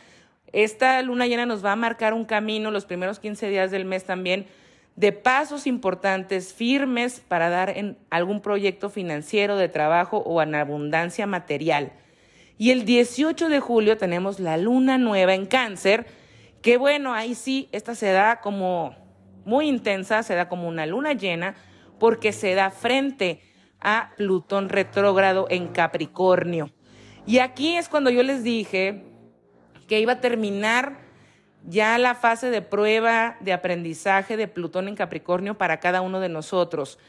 Esta 0.51 1.01
luna 1.01 1.27
llena 1.27 1.45
nos 1.45 1.63
va 1.63 1.73
a 1.73 1.77
marcar 1.77 2.13
un 2.13 2.25
camino 2.25 2.71
los 2.71 2.85
primeros 2.85 3.19
15 3.19 3.49
días 3.49 3.71
del 3.71 3.85
mes 3.85 4.05
también 4.05 4.47
de 4.97 5.11
pasos 5.11 5.67
importantes, 5.67 6.53
firmes 6.53 7.21
para 7.25 7.49
dar 7.49 7.69
en 7.69 7.97
algún 8.09 8.41
proyecto 8.41 8.89
financiero, 8.89 9.55
de 9.55 9.69
trabajo 9.69 10.17
o 10.17 10.41
en 10.41 10.55
abundancia 10.55 11.27
material. 11.27 11.93
Y 12.57 12.71
el 12.71 12.83
18 12.83 13.47
de 13.47 13.59
julio 13.59 13.97
tenemos 13.97 14.39
la 14.39 14.57
luna 14.57 14.97
nueva 14.97 15.35
en 15.35 15.45
cáncer, 15.45 16.07
que 16.63 16.77
bueno, 16.77 17.13
ahí 17.13 17.35
sí, 17.35 17.69
esta 17.71 17.93
se 17.93 18.11
da 18.11 18.41
como 18.41 18.95
muy 19.45 19.67
intensa, 19.67 20.23
se 20.23 20.33
da 20.33 20.49
como 20.49 20.67
una 20.67 20.87
luna 20.87 21.13
llena, 21.13 21.53
porque 21.99 22.33
se 22.33 22.55
da 22.55 22.71
frente 22.71 23.41
a 23.79 24.13
Plutón 24.17 24.67
retrógrado 24.67 25.45
en 25.51 25.67
Capricornio. 25.67 26.71
Y 27.27 27.37
aquí 27.37 27.75
es 27.75 27.87
cuando 27.87 28.09
yo 28.09 28.23
les 28.23 28.43
dije 28.43 29.03
que 29.87 29.99
iba 29.99 30.13
a 30.13 30.21
terminar 30.21 31.06
ya 31.65 31.97
la 31.97 32.15
fase 32.15 32.49
de 32.49 32.61
prueba 32.61 33.37
de 33.39 33.53
aprendizaje 33.53 34.37
de 34.37 34.47
Plutón 34.47 34.87
en 34.87 34.95
Capricornio 34.95 35.57
para 35.57 35.79
cada 35.79 36.01
uno 36.01 36.19
de 36.19 36.29
nosotros. 36.29 36.99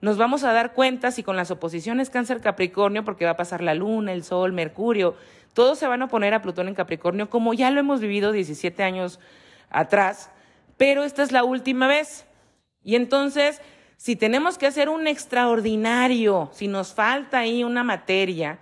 Nos 0.00 0.16
vamos 0.16 0.44
a 0.44 0.52
dar 0.52 0.74
cuenta 0.74 1.10
si 1.10 1.22
con 1.22 1.36
las 1.36 1.50
oposiciones 1.50 2.10
Cáncer 2.10 2.40
Capricornio, 2.40 3.04
porque 3.04 3.24
va 3.24 3.32
a 3.32 3.36
pasar 3.36 3.62
la 3.62 3.74
Luna, 3.74 4.12
el 4.12 4.22
Sol, 4.24 4.52
Mercurio, 4.52 5.16
todos 5.54 5.78
se 5.78 5.88
van 5.88 6.02
a 6.02 6.04
oponer 6.04 6.34
a 6.34 6.42
Plutón 6.42 6.68
en 6.68 6.74
Capricornio, 6.74 7.28
como 7.28 7.52
ya 7.52 7.70
lo 7.70 7.80
hemos 7.80 8.00
vivido 8.00 8.30
17 8.30 8.82
años 8.82 9.18
atrás, 9.70 10.30
pero 10.76 11.02
esta 11.02 11.22
es 11.22 11.32
la 11.32 11.42
última 11.42 11.88
vez. 11.88 12.26
Y 12.84 12.94
entonces, 12.94 13.60
si 13.96 14.14
tenemos 14.14 14.56
que 14.56 14.68
hacer 14.68 14.88
un 14.88 15.08
extraordinario, 15.08 16.48
si 16.52 16.68
nos 16.68 16.94
falta 16.94 17.40
ahí 17.40 17.64
una 17.64 17.82
materia, 17.82 18.60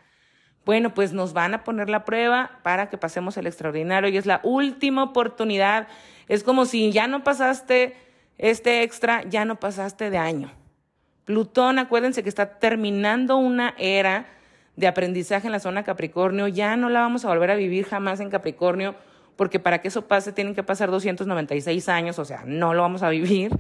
bueno, 0.66 0.92
pues 0.92 1.12
nos 1.12 1.32
van 1.32 1.54
a 1.54 1.62
poner 1.62 1.88
la 1.88 2.04
prueba 2.04 2.58
para 2.64 2.90
que 2.90 2.98
pasemos 2.98 3.36
el 3.36 3.46
extraordinario 3.46 4.10
y 4.10 4.16
es 4.16 4.26
la 4.26 4.40
última 4.42 5.04
oportunidad. 5.04 5.86
Es 6.26 6.42
como 6.42 6.66
si 6.66 6.90
ya 6.90 7.06
no 7.06 7.22
pasaste 7.22 7.94
este 8.36 8.82
extra, 8.82 9.22
ya 9.22 9.44
no 9.44 9.60
pasaste 9.60 10.10
de 10.10 10.18
año. 10.18 10.50
Plutón, 11.24 11.78
acuérdense 11.78 12.24
que 12.24 12.28
está 12.28 12.58
terminando 12.58 13.36
una 13.36 13.74
era 13.78 14.26
de 14.74 14.88
aprendizaje 14.88 15.46
en 15.46 15.52
la 15.52 15.60
zona 15.60 15.84
Capricornio, 15.84 16.48
ya 16.48 16.76
no 16.76 16.88
la 16.88 16.98
vamos 16.98 17.24
a 17.24 17.28
volver 17.28 17.52
a 17.52 17.54
vivir 17.54 17.86
jamás 17.86 18.18
en 18.18 18.28
Capricornio, 18.28 18.96
porque 19.36 19.60
para 19.60 19.80
que 19.80 19.88
eso 19.88 20.08
pase 20.08 20.32
tienen 20.32 20.56
que 20.56 20.64
pasar 20.64 20.90
296 20.90 21.88
años, 21.88 22.18
o 22.18 22.24
sea, 22.24 22.42
no 22.44 22.74
lo 22.74 22.82
vamos 22.82 23.04
a 23.04 23.08
vivir. 23.08 23.52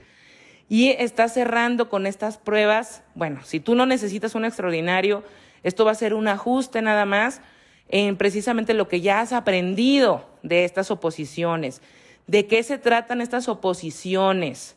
Y 0.68 0.88
está 0.88 1.28
cerrando 1.28 1.88
con 1.88 2.04
estas 2.04 2.36
pruebas, 2.36 3.04
bueno, 3.14 3.42
si 3.44 3.60
tú 3.60 3.76
no 3.76 3.86
necesitas 3.86 4.34
un 4.34 4.44
extraordinario, 4.44 5.22
esto 5.62 5.84
va 5.84 5.92
a 5.92 5.96
ser 5.96 6.14
un 6.14 6.28
ajuste 6.28 6.82
nada 6.82 7.04
más 7.04 7.40
en 7.88 8.16
precisamente 8.16 8.74
lo 8.74 8.88
que 8.88 9.00
ya 9.00 9.20
has 9.20 9.32
aprendido 9.32 10.26
de 10.42 10.64
estas 10.64 10.90
oposiciones. 10.90 11.82
¿De 12.26 12.46
qué 12.46 12.62
se 12.62 12.78
tratan 12.78 13.20
estas 13.20 13.48
oposiciones? 13.48 14.76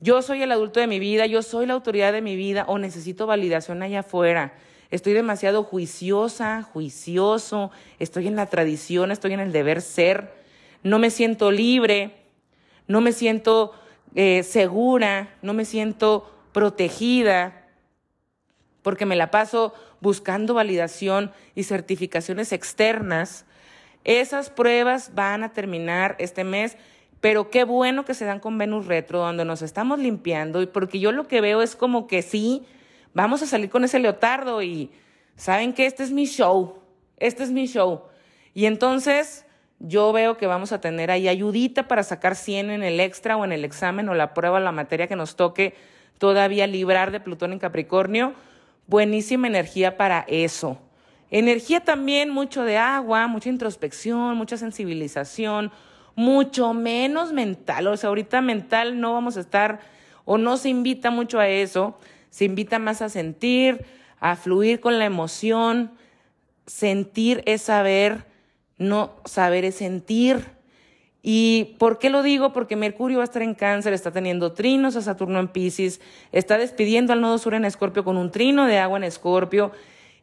Yo 0.00 0.22
soy 0.22 0.42
el 0.42 0.50
adulto 0.50 0.80
de 0.80 0.86
mi 0.86 0.98
vida, 0.98 1.26
yo 1.26 1.42
soy 1.42 1.66
la 1.66 1.74
autoridad 1.74 2.12
de 2.12 2.22
mi 2.22 2.34
vida 2.34 2.64
o 2.66 2.78
necesito 2.78 3.26
validación 3.26 3.82
allá 3.82 4.00
afuera. 4.00 4.54
Estoy 4.90 5.12
demasiado 5.12 5.62
juiciosa, 5.62 6.62
juicioso, 6.62 7.70
estoy 7.98 8.26
en 8.26 8.36
la 8.36 8.46
tradición, 8.46 9.12
estoy 9.12 9.32
en 9.32 9.40
el 9.40 9.52
deber 9.52 9.80
ser, 9.80 10.34
no 10.82 10.98
me 10.98 11.10
siento 11.10 11.50
libre, 11.50 12.16
no 12.88 13.00
me 13.00 13.12
siento 13.12 13.72
eh, 14.14 14.42
segura, 14.42 15.34
no 15.40 15.54
me 15.54 15.64
siento 15.64 16.30
protegida, 16.52 17.61
porque 18.82 19.06
me 19.06 19.16
la 19.16 19.30
paso 19.30 19.72
buscando 20.00 20.54
validación 20.54 21.32
y 21.54 21.62
certificaciones 21.62 22.52
externas. 22.52 23.44
Esas 24.04 24.50
pruebas 24.50 25.12
van 25.14 25.44
a 25.44 25.52
terminar 25.52 26.16
este 26.18 26.44
mes, 26.44 26.76
pero 27.20 27.50
qué 27.50 27.64
bueno 27.64 28.04
que 28.04 28.14
se 28.14 28.24
dan 28.24 28.40
con 28.40 28.58
Venus 28.58 28.86
Retro, 28.86 29.20
donde 29.20 29.44
nos 29.44 29.62
estamos 29.62 29.98
limpiando, 29.98 30.70
porque 30.72 30.98
yo 30.98 31.12
lo 31.12 31.28
que 31.28 31.40
veo 31.40 31.62
es 31.62 31.76
como 31.76 32.08
que 32.08 32.22
sí, 32.22 32.64
vamos 33.14 33.42
a 33.42 33.46
salir 33.46 33.70
con 33.70 33.84
ese 33.84 34.00
leotardo 34.00 34.62
y 34.62 34.90
saben 35.36 35.72
que 35.72 35.86
este 35.86 36.02
es 36.02 36.10
mi 36.10 36.26
show, 36.26 36.80
este 37.18 37.44
es 37.44 37.52
mi 37.52 37.66
show. 37.66 38.02
Y 38.54 38.66
entonces 38.66 39.46
yo 39.78 40.12
veo 40.12 40.36
que 40.36 40.48
vamos 40.48 40.72
a 40.72 40.80
tener 40.80 41.12
ahí 41.12 41.28
ayudita 41.28 41.86
para 41.86 42.02
sacar 42.02 42.34
100 42.34 42.70
en 42.70 42.82
el 42.82 42.98
extra 42.98 43.36
o 43.36 43.44
en 43.44 43.52
el 43.52 43.64
examen 43.64 44.08
o 44.08 44.14
la 44.14 44.34
prueba, 44.34 44.58
la 44.58 44.72
materia 44.72 45.06
que 45.06 45.16
nos 45.16 45.36
toque 45.36 45.74
todavía 46.18 46.66
librar 46.66 47.12
de 47.12 47.20
Plutón 47.20 47.52
en 47.52 47.58
Capricornio 47.60 48.34
buenísima 48.86 49.46
energía 49.46 49.96
para 49.96 50.24
eso. 50.28 50.78
Energía 51.30 51.80
también 51.80 52.30
mucho 52.30 52.62
de 52.62 52.76
agua, 52.76 53.26
mucha 53.26 53.48
introspección, 53.48 54.36
mucha 54.36 54.56
sensibilización, 54.58 55.72
mucho 56.14 56.74
menos 56.74 57.32
mental. 57.32 57.86
O 57.86 57.96
sea, 57.96 58.08
ahorita 58.08 58.40
mental 58.42 59.00
no 59.00 59.14
vamos 59.14 59.36
a 59.36 59.40
estar 59.40 59.80
o 60.24 60.38
no 60.38 60.56
se 60.56 60.68
invita 60.68 61.10
mucho 61.10 61.40
a 61.40 61.48
eso, 61.48 61.98
se 62.30 62.44
invita 62.44 62.78
más 62.78 63.02
a 63.02 63.08
sentir, 63.08 63.84
a 64.20 64.36
fluir 64.36 64.80
con 64.80 64.98
la 64.98 65.04
emoción. 65.04 65.92
Sentir 66.66 67.42
es 67.46 67.62
saber, 67.62 68.26
no 68.78 69.14
saber 69.24 69.64
es 69.64 69.76
sentir. 69.76 70.46
¿Y 71.22 71.76
por 71.78 72.00
qué 72.00 72.10
lo 72.10 72.22
digo? 72.24 72.52
Porque 72.52 72.74
Mercurio 72.74 73.18
va 73.18 73.24
a 73.24 73.26
estar 73.26 73.42
en 73.42 73.54
cáncer, 73.54 73.92
está 73.92 74.10
teniendo 74.10 74.52
trinos 74.52 74.96
a 74.96 75.02
Saturno 75.02 75.38
en 75.38 75.48
Pisces, 75.48 76.00
está 76.32 76.58
despidiendo 76.58 77.12
al 77.12 77.20
nodo 77.20 77.38
sur 77.38 77.54
en 77.54 77.64
Escorpio 77.64 78.02
con 78.02 78.16
un 78.16 78.32
trino 78.32 78.66
de 78.66 78.78
agua 78.78 78.98
en 78.98 79.04
Escorpio. 79.04 79.70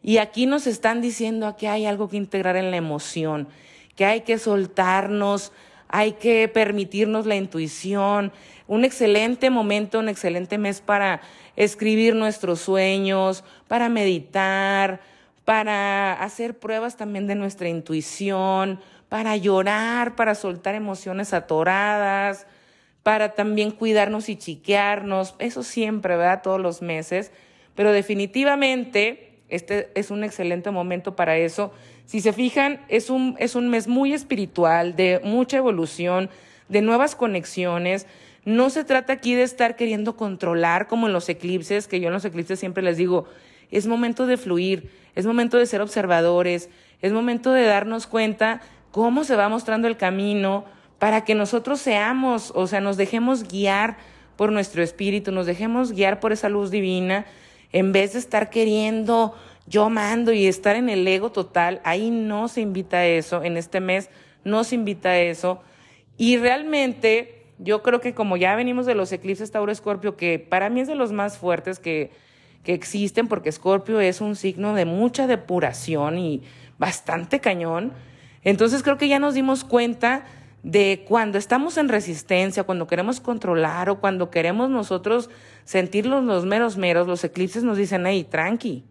Y 0.03 0.17
aquí 0.17 0.45
nos 0.45 0.67
están 0.67 1.01
diciendo 1.01 1.55
que 1.57 1.69
hay 1.69 1.85
algo 1.85 2.09
que 2.09 2.17
integrar 2.17 2.57
en 2.57 2.71
la 2.71 2.77
emoción, 2.77 3.47
que 3.95 4.05
hay 4.05 4.21
que 4.21 4.37
soltarnos, 4.37 5.53
hay 5.87 6.13
que 6.13 6.49
permitirnos 6.49 7.25
la 7.25 7.35
intuición. 7.35 8.33
Un 8.67 8.83
excelente 8.83 9.49
momento, 9.49 9.99
un 9.99 10.09
excelente 10.09 10.57
mes 10.57 10.81
para 10.81 11.21
escribir 11.55 12.13
nuestros 12.13 12.59
sueños, 12.59 13.45
para 13.69 13.87
meditar, 13.87 15.01
para 15.45 16.13
hacer 16.13 16.59
pruebas 16.59 16.95
también 16.95 17.25
de 17.25 17.35
nuestra 17.35 17.69
intuición, 17.69 18.79
para 19.09 19.35
llorar, 19.35 20.15
para 20.15 20.35
soltar 20.35 20.75
emociones 20.75 21.33
atoradas, 21.33 22.45
para 23.03 23.33
también 23.33 23.71
cuidarnos 23.71 24.29
y 24.29 24.35
chiquearnos, 24.35 25.35
eso 25.39 25.63
siempre, 25.63 26.15
¿verdad? 26.15 26.41
Todos 26.43 26.61
los 26.61 26.81
meses, 26.81 27.31
pero 27.75 27.91
definitivamente 27.91 29.41
este 29.49 29.89
es 29.95 30.11
un 30.11 30.23
excelente 30.23 30.69
momento 30.69 31.15
para 31.15 31.37
eso. 31.37 31.73
Si 32.05 32.21
se 32.21 32.33
fijan, 32.33 32.81
es 32.87 33.09
un, 33.09 33.35
es 33.39 33.55
un 33.55 33.69
mes 33.69 33.87
muy 33.87 34.13
espiritual, 34.13 34.95
de 34.95 35.19
mucha 35.23 35.57
evolución, 35.57 36.29
de 36.67 36.81
nuevas 36.81 37.15
conexiones. 37.15 38.05
No 38.45 38.69
se 38.69 38.83
trata 38.83 39.13
aquí 39.13 39.33
de 39.33 39.43
estar 39.43 39.75
queriendo 39.75 40.15
controlar 40.15 40.87
como 40.87 41.07
en 41.07 41.13
los 41.13 41.29
eclipses, 41.29 41.87
que 41.87 41.99
yo 41.99 42.07
en 42.07 42.13
los 42.13 42.25
eclipses 42.25 42.59
siempre 42.59 42.83
les 42.83 42.97
digo, 42.97 43.25
es 43.71 43.87
momento 43.87 44.27
de 44.27 44.37
fluir, 44.37 44.91
es 45.15 45.25
momento 45.25 45.57
de 45.57 45.65
ser 45.65 45.81
observadores, 45.81 46.69
es 47.01 47.11
momento 47.11 47.53
de 47.53 47.63
darnos 47.63 48.07
cuenta 48.07 48.61
cómo 48.91 49.23
se 49.23 49.35
va 49.35 49.49
mostrando 49.49 49.87
el 49.87 49.97
camino 49.97 50.65
para 50.99 51.23
que 51.23 51.35
nosotros 51.35 51.79
seamos, 51.79 52.51
o 52.55 52.67
sea, 52.67 52.81
nos 52.81 52.97
dejemos 52.97 53.47
guiar 53.47 53.97
por 54.35 54.51
nuestro 54.51 54.83
espíritu, 54.83 55.31
nos 55.31 55.45
dejemos 55.45 55.91
guiar 55.91 56.19
por 56.19 56.31
esa 56.31 56.49
luz 56.49 56.71
divina, 56.71 57.25
en 57.71 57.91
vez 57.91 58.13
de 58.13 58.19
estar 58.19 58.49
queriendo 58.49 59.35
yo 59.67 59.89
mando 59.89 60.33
y 60.33 60.47
estar 60.47 60.75
en 60.75 60.89
el 60.89 61.07
ego 61.07 61.31
total, 61.31 61.81
ahí 61.83 62.09
no 62.09 62.47
se 62.47 62.61
invita 62.61 62.97
a 62.97 63.05
eso, 63.05 63.43
en 63.43 63.55
este 63.55 63.79
mes 63.79 64.09
no 64.43 64.63
se 64.63 64.75
invita 64.75 65.09
a 65.09 65.19
eso. 65.19 65.61
Y 66.17 66.37
realmente 66.37 67.45
yo 67.59 67.83
creo 67.83 68.01
que 68.01 68.13
como 68.13 68.37
ya 68.37 68.55
venimos 68.55 68.85
de 68.85 68.95
los 68.95 69.11
eclipses 69.11 69.51
Tauro 69.51 69.71
Escorpio, 69.71 70.17
que 70.17 70.39
para 70.39 70.69
mí 70.69 70.81
es 70.81 70.87
de 70.87 70.95
los 70.95 71.11
más 71.11 71.37
fuertes 71.37 71.77
que, 71.77 72.11
que 72.63 72.73
existen, 72.73 73.27
porque 73.27 73.49
Escorpio 73.49 73.99
es 73.99 74.21
un 74.21 74.35
signo 74.35 74.73
de 74.73 74.85
mucha 74.85 75.27
depuración 75.27 76.17
y 76.17 76.41
bastante 76.77 77.39
cañón. 77.39 77.93
Entonces 78.43 78.83
creo 78.83 78.97
que 78.97 79.07
ya 79.07 79.19
nos 79.19 79.33
dimos 79.33 79.63
cuenta 79.63 80.25
de 80.63 81.05
cuando 81.07 81.37
estamos 81.37 81.77
en 81.77 81.89
resistencia, 81.89 82.63
cuando 82.63 82.87
queremos 82.87 83.19
controlar 83.19 83.89
o 83.89 83.99
cuando 83.99 84.29
queremos 84.29 84.69
nosotros 84.69 85.29
sentirnos 85.63 86.23
los 86.23 86.45
meros 86.45 86.77
meros, 86.77 87.07
los 87.07 87.23
eclipses 87.23 87.63
nos 87.63 87.77
dicen, 87.77 88.05
hey, 88.05 88.27
tranqui. 88.29 88.83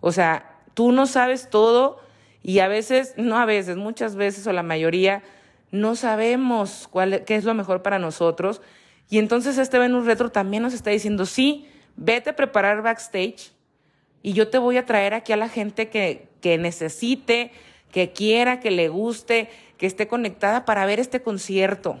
O 0.00 0.12
sea, 0.12 0.60
tú 0.74 0.92
no 0.92 1.06
sabes 1.06 1.48
todo 1.50 2.00
y 2.42 2.60
a 2.60 2.68
veces, 2.68 3.14
no 3.16 3.38
a 3.38 3.46
veces, 3.46 3.76
muchas 3.76 4.16
veces 4.16 4.46
o 4.46 4.52
la 4.52 4.62
mayoría, 4.62 5.22
no 5.70 5.96
sabemos 5.96 6.88
cuál, 6.90 7.24
qué 7.24 7.36
es 7.36 7.44
lo 7.44 7.54
mejor 7.54 7.82
para 7.82 7.98
nosotros. 7.98 8.60
Y 9.10 9.18
entonces 9.18 9.58
este 9.58 9.78
Venus 9.78 10.04
Retro 10.06 10.30
también 10.30 10.62
nos 10.62 10.74
está 10.74 10.90
diciendo, 10.90 11.26
sí, 11.26 11.68
vete 11.96 12.30
a 12.30 12.36
preparar 12.36 12.82
backstage 12.82 13.52
y 14.22 14.34
yo 14.34 14.48
te 14.48 14.58
voy 14.58 14.76
a 14.76 14.86
traer 14.86 15.14
aquí 15.14 15.32
a 15.32 15.36
la 15.36 15.48
gente 15.48 15.88
que, 15.88 16.28
que 16.40 16.58
necesite, 16.58 17.52
que 17.90 18.12
quiera, 18.12 18.60
que 18.60 18.70
le 18.70 18.88
guste, 18.88 19.48
que 19.76 19.86
esté 19.86 20.08
conectada 20.08 20.64
para 20.64 20.86
ver 20.86 21.00
este 21.00 21.22
concierto, 21.22 22.00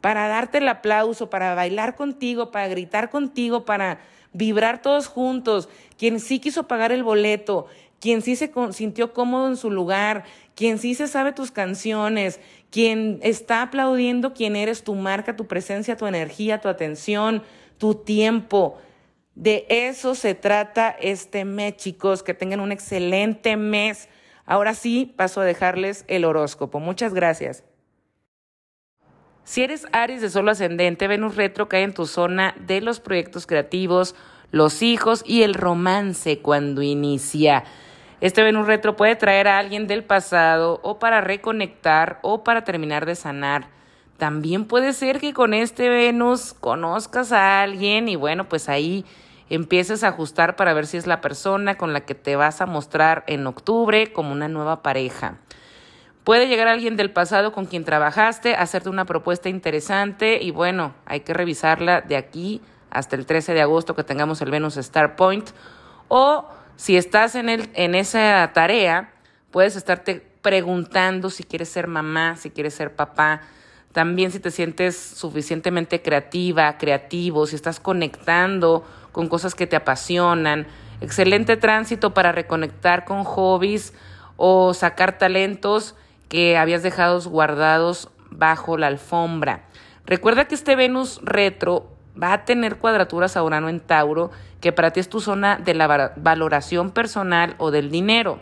para 0.00 0.28
darte 0.28 0.58
el 0.58 0.68
aplauso, 0.68 1.30
para 1.30 1.54
bailar 1.54 1.94
contigo, 1.94 2.50
para 2.50 2.68
gritar 2.68 3.10
contigo, 3.10 3.64
para 3.64 4.00
vibrar 4.32 4.82
todos 4.82 5.06
juntos, 5.06 5.68
quien 5.98 6.20
sí 6.20 6.38
quiso 6.38 6.66
pagar 6.66 6.92
el 6.92 7.02
boleto, 7.02 7.66
quien 8.00 8.22
sí 8.22 8.34
se 8.34 8.52
sintió 8.72 9.12
cómodo 9.12 9.48
en 9.48 9.56
su 9.56 9.70
lugar, 9.70 10.24
quien 10.54 10.78
sí 10.78 10.94
se 10.94 11.06
sabe 11.06 11.32
tus 11.32 11.50
canciones, 11.50 12.40
quien 12.70 13.20
está 13.22 13.62
aplaudiendo 13.62 14.34
quién 14.34 14.56
eres, 14.56 14.82
tu 14.82 14.94
marca, 14.94 15.36
tu 15.36 15.46
presencia, 15.46 15.96
tu 15.96 16.06
energía, 16.06 16.60
tu 16.60 16.68
atención, 16.68 17.42
tu 17.78 17.94
tiempo. 17.94 18.78
De 19.34 19.66
eso 19.68 20.14
se 20.14 20.34
trata 20.34 20.90
este 20.90 21.44
mes, 21.44 21.76
chicos. 21.76 22.22
Que 22.22 22.34
tengan 22.34 22.60
un 22.60 22.72
excelente 22.72 23.56
mes. 23.56 24.08
Ahora 24.46 24.74
sí, 24.74 25.12
paso 25.16 25.40
a 25.40 25.44
dejarles 25.44 26.04
el 26.08 26.24
horóscopo. 26.24 26.80
Muchas 26.80 27.14
gracias. 27.14 27.64
Si 29.44 29.62
eres 29.62 29.86
Aries 29.92 30.20
de 30.20 30.30
solo 30.30 30.52
ascendente, 30.52 31.08
Venus 31.08 31.36
retro 31.36 31.68
cae 31.68 31.82
en 31.82 31.94
tu 31.94 32.06
zona 32.06 32.54
de 32.60 32.80
los 32.80 33.00
proyectos 33.00 33.46
creativos, 33.46 34.14
los 34.52 34.82
hijos 34.82 35.24
y 35.26 35.42
el 35.42 35.54
romance 35.54 36.38
cuando 36.38 36.82
inicia. 36.82 37.64
Este 38.20 38.44
Venus 38.44 38.68
retro 38.68 38.94
puede 38.94 39.16
traer 39.16 39.48
a 39.48 39.58
alguien 39.58 39.88
del 39.88 40.04
pasado 40.04 40.78
o 40.84 41.00
para 41.00 41.20
reconectar 41.20 42.20
o 42.22 42.44
para 42.44 42.62
terminar 42.62 43.04
de 43.04 43.16
sanar. 43.16 43.68
También 44.16 44.66
puede 44.66 44.92
ser 44.92 45.18
que 45.18 45.34
con 45.34 45.54
este 45.54 45.88
Venus 45.88 46.54
conozcas 46.54 47.32
a 47.32 47.62
alguien 47.62 48.08
y 48.08 48.14
bueno, 48.14 48.48
pues 48.48 48.68
ahí 48.68 49.04
empieces 49.54 50.02
a 50.02 50.08
ajustar 50.08 50.56
para 50.56 50.72
ver 50.72 50.86
si 50.86 50.96
es 50.96 51.06
la 51.06 51.20
persona 51.20 51.76
con 51.76 51.92
la 51.92 52.00
que 52.00 52.14
te 52.14 52.36
vas 52.36 52.60
a 52.60 52.66
mostrar 52.66 53.22
en 53.26 53.46
octubre 53.46 54.12
como 54.12 54.32
una 54.32 54.48
nueva 54.48 54.82
pareja. 54.82 55.36
Puede 56.24 56.48
llegar 56.48 56.68
alguien 56.68 56.96
del 56.96 57.10
pasado 57.10 57.52
con 57.52 57.66
quien 57.66 57.84
trabajaste, 57.84 58.54
hacerte 58.54 58.88
una 58.88 59.04
propuesta 59.04 59.48
interesante 59.48 60.38
y 60.40 60.52
bueno, 60.52 60.94
hay 61.04 61.20
que 61.20 61.34
revisarla 61.34 62.00
de 62.00 62.16
aquí 62.16 62.62
hasta 62.90 63.16
el 63.16 63.26
13 63.26 63.52
de 63.52 63.60
agosto 63.60 63.94
que 63.94 64.04
tengamos 64.04 64.40
el 64.40 64.50
Venus 64.50 64.76
Star 64.78 65.16
Point. 65.16 65.50
O 66.08 66.48
si 66.76 66.96
estás 66.96 67.34
en, 67.34 67.48
el, 67.48 67.68
en 67.74 67.94
esa 67.94 68.52
tarea, 68.54 69.12
puedes 69.50 69.76
estarte 69.76 70.26
preguntando 70.40 71.28
si 71.28 71.42
quieres 71.42 71.68
ser 71.68 71.88
mamá, 71.88 72.36
si 72.36 72.50
quieres 72.50 72.72
ser 72.72 72.94
papá. 72.94 73.42
También 73.92 74.30
si 74.30 74.40
te 74.40 74.50
sientes 74.50 74.96
suficientemente 74.96 76.00
creativa, 76.00 76.78
creativo, 76.78 77.46
si 77.46 77.56
estás 77.56 77.80
conectando 77.80 78.84
con 79.12 79.28
cosas 79.28 79.54
que 79.54 79.66
te 79.66 79.76
apasionan. 79.76 80.66
Excelente 81.00 81.56
tránsito 81.56 82.14
para 82.14 82.32
reconectar 82.32 83.04
con 83.04 83.24
hobbies 83.24 83.92
o 84.36 84.74
sacar 84.74 85.18
talentos 85.18 85.94
que 86.28 86.56
habías 86.56 86.82
dejado 86.82 87.20
guardados 87.28 88.08
bajo 88.30 88.78
la 88.78 88.88
alfombra. 88.88 89.64
Recuerda 90.06 90.46
que 90.46 90.54
este 90.54 90.74
Venus 90.76 91.20
retro 91.22 91.88
va 92.20 92.32
a 92.32 92.44
tener 92.44 92.76
cuadraturas 92.76 93.36
a 93.36 93.42
Urano 93.42 93.68
en 93.68 93.80
Tauro, 93.80 94.30
que 94.60 94.72
para 94.72 94.90
ti 94.90 95.00
es 95.00 95.08
tu 95.08 95.20
zona 95.20 95.56
de 95.56 95.74
la 95.74 96.12
valoración 96.16 96.90
personal 96.90 97.54
o 97.58 97.70
del 97.70 97.90
dinero. 97.90 98.40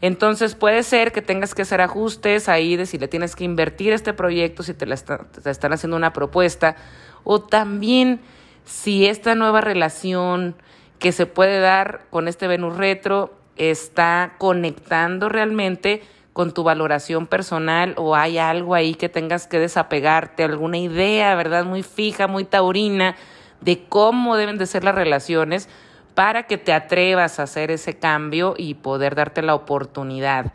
Entonces 0.00 0.54
puede 0.54 0.82
ser 0.82 1.12
que 1.12 1.22
tengas 1.22 1.54
que 1.54 1.62
hacer 1.62 1.80
ajustes 1.80 2.48
ahí 2.48 2.76
de 2.76 2.86
si 2.86 2.98
le 2.98 3.08
tienes 3.08 3.36
que 3.36 3.44
invertir 3.44 3.92
este 3.92 4.12
proyecto, 4.12 4.62
si 4.62 4.74
te, 4.74 4.86
te 4.86 5.50
están 5.50 5.72
haciendo 5.72 5.96
una 5.96 6.12
propuesta, 6.12 6.76
o 7.22 7.40
también 7.40 8.20
si 8.64 9.06
esta 9.06 9.34
nueva 9.34 9.60
relación 9.60 10.56
que 10.98 11.12
se 11.12 11.26
puede 11.26 11.60
dar 11.60 12.06
con 12.10 12.28
este 12.28 12.46
Venus 12.46 12.76
retro 12.76 13.34
está 13.56 14.34
conectando 14.38 15.28
realmente 15.28 16.02
con 16.32 16.52
tu 16.52 16.64
valoración 16.64 17.26
personal 17.26 17.94
o 17.96 18.16
hay 18.16 18.38
algo 18.38 18.74
ahí 18.74 18.94
que 18.94 19.08
tengas 19.08 19.46
que 19.46 19.60
desapegarte, 19.60 20.42
alguna 20.42 20.78
idea, 20.78 21.34
¿verdad? 21.36 21.64
Muy 21.64 21.82
fija, 21.82 22.26
muy 22.26 22.44
taurina 22.44 23.14
de 23.60 23.84
cómo 23.88 24.36
deben 24.36 24.58
de 24.58 24.66
ser 24.66 24.82
las 24.82 24.96
relaciones 24.96 25.68
para 26.14 26.44
que 26.44 26.58
te 26.58 26.72
atrevas 26.72 27.38
a 27.38 27.44
hacer 27.44 27.70
ese 27.70 27.98
cambio 27.98 28.54
y 28.56 28.74
poder 28.74 29.14
darte 29.14 29.42
la 29.42 29.54
oportunidad. 29.54 30.52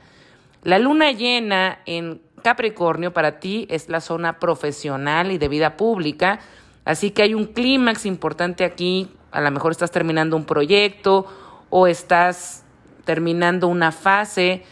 La 0.63 0.79
luna 0.79 1.11
llena 1.11 1.79
en 1.85 2.21
Capricornio 2.43 3.13
para 3.13 3.39
ti 3.39 3.67
es 3.69 3.89
la 3.89 4.01
zona 4.01 4.39
profesional 4.39 5.31
y 5.31 5.37
de 5.37 5.47
vida 5.47 5.77
pública, 5.77 6.39
así 6.85 7.11
que 7.11 7.23
hay 7.23 7.33
un 7.33 7.45
clímax 7.45 8.05
importante 8.05 8.63
aquí, 8.63 9.09
a 9.31 9.41
lo 9.41 9.51
mejor 9.51 9.71
estás 9.71 9.91
terminando 9.91 10.35
un 10.35 10.45
proyecto 10.45 11.25
o 11.69 11.87
estás 11.87 12.63
terminando 13.05 13.67
una 13.67 13.91
fase 13.91 14.63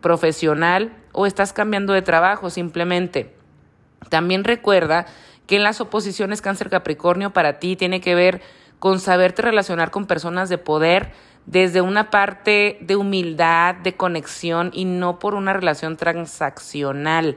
profesional 0.00 0.92
o 1.12 1.26
estás 1.26 1.52
cambiando 1.52 1.92
de 1.92 2.02
trabajo 2.02 2.50
simplemente. 2.50 3.34
También 4.08 4.44
recuerda 4.44 5.06
que 5.46 5.56
en 5.56 5.62
las 5.62 5.80
oposiciones 5.80 6.42
cáncer 6.42 6.70
Capricornio 6.70 7.32
para 7.32 7.58
ti 7.58 7.76
tiene 7.76 8.00
que 8.00 8.14
ver 8.14 8.42
con 8.78 9.00
saberte 9.00 9.42
relacionar 9.42 9.90
con 9.90 10.06
personas 10.06 10.48
de 10.48 10.58
poder 10.58 11.12
desde 11.46 11.80
una 11.80 12.10
parte 12.10 12.78
de 12.80 12.96
humildad, 12.96 13.76
de 13.76 13.94
conexión 13.94 14.70
y 14.74 14.84
no 14.84 15.18
por 15.18 15.34
una 15.34 15.52
relación 15.52 15.96
transaccional. 15.96 17.36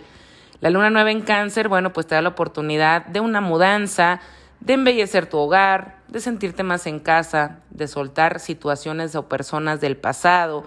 La 0.61 0.69
luna 0.69 0.89
nueva 0.89 1.11
en 1.11 1.21
cáncer, 1.21 1.69
bueno, 1.69 1.93
pues 1.93 2.07
te 2.07 2.15
da 2.15 2.21
la 2.21 2.29
oportunidad 2.29 3.05
de 3.05 3.21
una 3.21 3.39
mudanza, 3.39 4.19
de 4.59 4.73
embellecer 4.73 5.25
tu 5.27 5.37
hogar, 5.37 5.99
de 6.09 6.19
sentirte 6.19 6.63
más 6.63 6.85
en 6.85 6.99
casa, 6.99 7.59
de 7.69 7.87
soltar 7.87 8.39
situaciones 8.39 9.15
o 9.15 9.29
personas 9.29 9.79
del 9.79 9.95
pasado, 9.95 10.65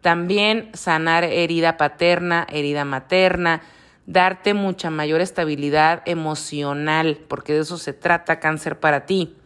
también 0.00 0.70
sanar 0.72 1.24
herida 1.24 1.76
paterna, 1.76 2.46
herida 2.48 2.84
materna, 2.84 3.60
darte 4.06 4.54
mucha 4.54 4.88
mayor 4.88 5.20
estabilidad 5.20 6.02
emocional, 6.06 7.18
porque 7.28 7.52
de 7.52 7.60
eso 7.60 7.76
se 7.76 7.92
trata 7.92 8.40
cáncer 8.40 8.78
para 8.78 9.04
ti. 9.04 9.36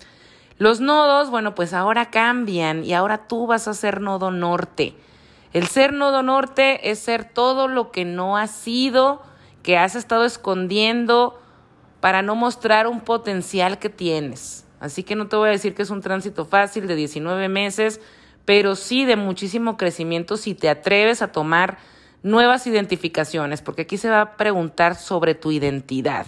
Los 0.59 0.81
nodos, 0.81 1.31
bueno, 1.31 1.55
pues 1.55 1.73
ahora 1.73 2.11
cambian 2.11 2.85
y 2.85 2.93
ahora 2.93 3.27
tú 3.27 3.47
vas 3.47 3.67
a 3.67 3.75
ser 3.75 4.03
nodo 4.03 4.31
norte. 4.31 4.95
El 5.53 5.67
ser 5.67 5.95
nodo 5.95 6.23
norte 6.23 6.91
es 6.91 6.99
ser 6.99 7.25
todo 7.25 7.67
lo 7.67 7.91
que 7.91 8.05
no 8.05 8.37
has 8.37 8.51
sido, 8.51 9.23
que 9.63 9.77
has 9.77 9.95
estado 9.95 10.25
escondiendo 10.25 11.39
para 12.01 12.23
no 12.23 12.35
mostrar 12.35 12.87
un 12.87 13.01
potencial 13.01 13.79
que 13.79 13.91
tienes. 13.91 14.67
Así 14.81 15.03
que 15.03 15.15
no 15.15 15.29
te 15.29 15.37
voy 15.37 15.49
a 15.49 15.53
decir 15.53 15.75
que 15.75 15.83
es 15.83 15.91
un 15.91 16.01
tránsito 16.01 16.47
fácil 16.47 16.87
de 16.87 16.97
19 16.97 17.49
meses, 17.49 18.01
pero 18.47 18.75
sí 18.75 19.05
de 19.05 19.17
muchísimo 19.17 19.77
crecimiento 19.77 20.37
si 20.37 20.55
te 20.55 20.71
atreves 20.71 21.21
a 21.21 21.33
tomar 21.33 21.79
nuevas 22.23 22.67
identificaciones, 22.67 23.63
porque 23.63 23.83
aquí 23.83 23.99
se 23.99 24.11
va 24.11 24.21
a 24.23 24.37
preguntar 24.37 24.95
sobre 24.95 25.35
tu 25.35 25.53
identidad. 25.53 26.27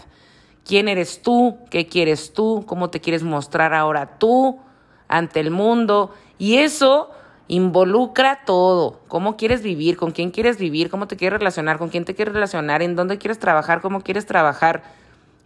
¿Quién 0.64 0.88
eres 0.88 1.22
tú? 1.22 1.58
¿Qué 1.70 1.86
quieres 1.86 2.32
tú? 2.32 2.64
¿Cómo 2.66 2.90
te 2.90 3.00
quieres 3.00 3.22
mostrar 3.22 3.74
ahora 3.74 4.18
tú 4.18 4.60
ante 5.08 5.40
el 5.40 5.50
mundo? 5.50 6.14
Y 6.38 6.58
eso 6.58 7.10
involucra 7.52 8.40
todo. 8.46 9.00
¿Cómo 9.08 9.36
quieres 9.36 9.62
vivir? 9.62 9.98
¿Con 9.98 10.12
quién 10.12 10.30
quieres 10.30 10.56
vivir? 10.56 10.88
¿Cómo 10.88 11.06
te 11.06 11.16
quieres 11.16 11.38
relacionar? 11.38 11.76
¿Con 11.76 11.90
quién 11.90 12.06
te 12.06 12.14
quieres 12.14 12.32
relacionar? 12.32 12.80
¿En 12.80 12.96
dónde 12.96 13.18
quieres 13.18 13.38
trabajar? 13.38 13.82
¿Cómo 13.82 14.00
quieres 14.00 14.24
trabajar? 14.24 14.82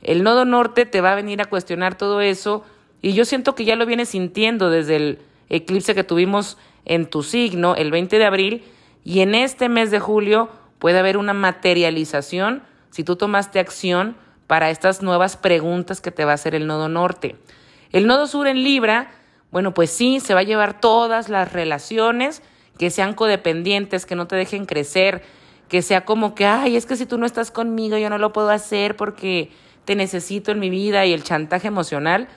El 0.03 0.23
nodo 0.23 0.45
norte 0.45 0.87
te 0.87 1.01
va 1.01 1.11
a 1.11 1.15
venir 1.17 1.43
a 1.43 1.47
cuestionar 1.47 1.99
todo 1.99 2.21
eso 2.21 2.65
y 3.03 3.15
yo 3.15 3.25
siento 3.25 3.57
que 3.57 3.65
ya 3.65 3.75
lo 3.75 3.87
vienes 3.87 4.11
sintiendo 4.11 4.71
desde 4.71 4.95
el 4.95 5.19
eclipse 5.49 5.97
que 5.97 6.05
tuvimos 6.05 6.59
en 6.85 7.11
tu 7.11 7.25
signo 7.25 7.75
el 7.75 7.91
20 7.91 8.19
de 8.19 8.25
abril 8.25 8.65
y 9.03 9.19
en 9.19 9.35
este 9.35 9.69
mes 9.69 9.91
de 9.91 9.99
julio 9.99 10.49
puede 10.79 11.01
haber 11.01 11.17
una 11.17 11.33
materialización 11.33 12.63
si 12.91 13.03
tú 13.03 13.17
tomaste 13.17 13.59
acción 13.59 14.17
para 14.47 14.71
estas 14.71 15.03
nuevas 15.03 15.37
preguntas 15.37 16.01
que 16.01 16.13
te 16.13 16.25
va 16.25 16.31
a 16.31 16.35
hacer 16.35 16.55
el 16.55 16.69
nodo 16.69 16.89
norte. 16.89 17.35
El 17.91 18.07
nodo 18.07 18.29
sur 18.29 18.47
en 18.47 18.63
Libra, 18.63 19.11
bueno, 19.57 19.73
pues 19.73 19.89
sí, 19.89 20.21
se 20.21 20.35
va 20.35 20.41
a 20.41 20.43
llevar 20.43 20.83
todas 20.83 21.31
las 21.31 21.51
relaciones 21.51 22.43
que 22.77 22.91
sean 22.91 23.15
codependientes, 23.15 24.05
que 24.05 24.15
no 24.15 24.27
te 24.27 24.37
dejen 24.37 24.67
crecer, 24.67 25.23
que 25.71 25.81
sea 25.81 26.05
como 26.05 26.35
que, 26.35 26.45
ay, 26.45 26.77
es 26.77 26.85
que 26.85 26.95
si 26.95 27.07
tú 27.07 27.17
no 27.17 27.25
estás 27.25 27.51
conmigo 27.51 27.97
yo 27.97 28.11
no 28.11 28.19
lo 28.19 28.35
puedo 28.35 28.51
hacer 28.51 28.97
porque 28.97 29.51
te 29.87 29.97
necesito 29.97 30.53
en 30.53 30.59
mi 30.59 30.69
vida 30.69 31.07
y 31.07 31.15
el 31.15 31.23
chantaje 31.23 31.69
emocional, 31.69 32.29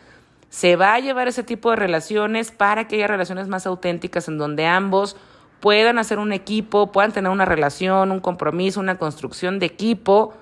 se 0.47 0.77
va 0.77 0.93
a 0.93 0.99
llevar 1.01 1.27
ese 1.27 1.43
tipo 1.43 1.71
de 1.71 1.75
relaciones 1.75 2.51
para 2.51 2.87
que 2.87 2.95
haya 2.95 3.07
relaciones 3.07 3.49
más 3.49 3.67
auténticas 3.67 4.29
en 4.29 4.37
donde 4.37 4.65
ambos 4.65 5.17
puedan 5.59 5.99
hacer 5.99 6.19
un 6.19 6.31
equipo, 6.31 6.93
puedan 6.93 7.11
tener 7.11 7.33
una 7.33 7.43
relación, 7.43 8.13
un 8.13 8.21
compromiso, 8.21 8.79
una 8.79 8.97
construcción 8.97 9.59
de 9.59 9.65
equipo, 9.65 10.35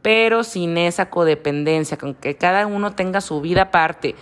pero 0.00 0.44
sin 0.44 0.78
esa 0.78 1.10
codependencia, 1.10 1.96
con 1.96 2.14
que 2.14 2.36
cada 2.36 2.68
uno 2.68 2.92
tenga 2.92 3.20
su 3.20 3.40
vida 3.40 3.62
aparte, 3.62 4.14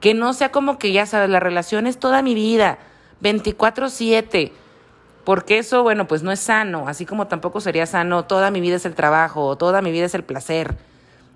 que 0.00 0.14
no 0.14 0.32
sea 0.32 0.50
como 0.50 0.78
que 0.78 0.92
ya 0.92 1.06
sabes, 1.06 1.30
la 1.30 1.40
relación 1.40 1.86
es 1.86 1.98
toda 1.98 2.22
mi 2.22 2.34
vida, 2.34 2.78
24/7 3.20 4.52
porque 5.26 5.58
eso, 5.58 5.82
bueno, 5.82 6.06
pues 6.06 6.22
no 6.22 6.30
es 6.30 6.38
sano, 6.38 6.86
así 6.86 7.04
como 7.04 7.26
tampoco 7.26 7.60
sería 7.60 7.84
sano, 7.86 8.26
toda 8.26 8.52
mi 8.52 8.60
vida 8.60 8.76
es 8.76 8.86
el 8.86 8.94
trabajo, 8.94 9.58
toda 9.58 9.82
mi 9.82 9.90
vida 9.90 10.04
es 10.04 10.14
el 10.14 10.22
placer. 10.22 10.76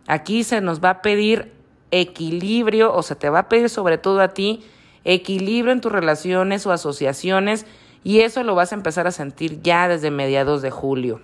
Aquí 0.07 0.45
se 0.45 0.61
nos 0.61 0.81
va 0.81 0.91
a 0.91 1.03
pedir 1.03 1.53
equilibrio, 1.91 2.95
o 2.95 3.03
se 3.03 3.17
te 3.17 3.29
va 3.31 3.41
a 3.41 3.49
pedir 3.49 3.69
sobre 3.69 3.99
todo 3.99 4.21
a 4.21 4.29
ti, 4.29 4.65
equilibrio 5.03 5.73
en 5.73 5.81
tus 5.81 5.91
relaciones 5.91 6.67
o 6.67 6.73
asociaciones, 6.73 7.67
y 8.05 8.21
eso 8.21 8.45
lo 8.45 8.55
vas 8.55 8.71
a 8.71 8.77
empezar 8.77 9.09
a 9.09 9.11
sentir 9.11 9.61
ya 9.61 9.89
desde 9.89 10.13
mediados 10.13 10.63
de 10.63 10.71
julio. 10.71 11.21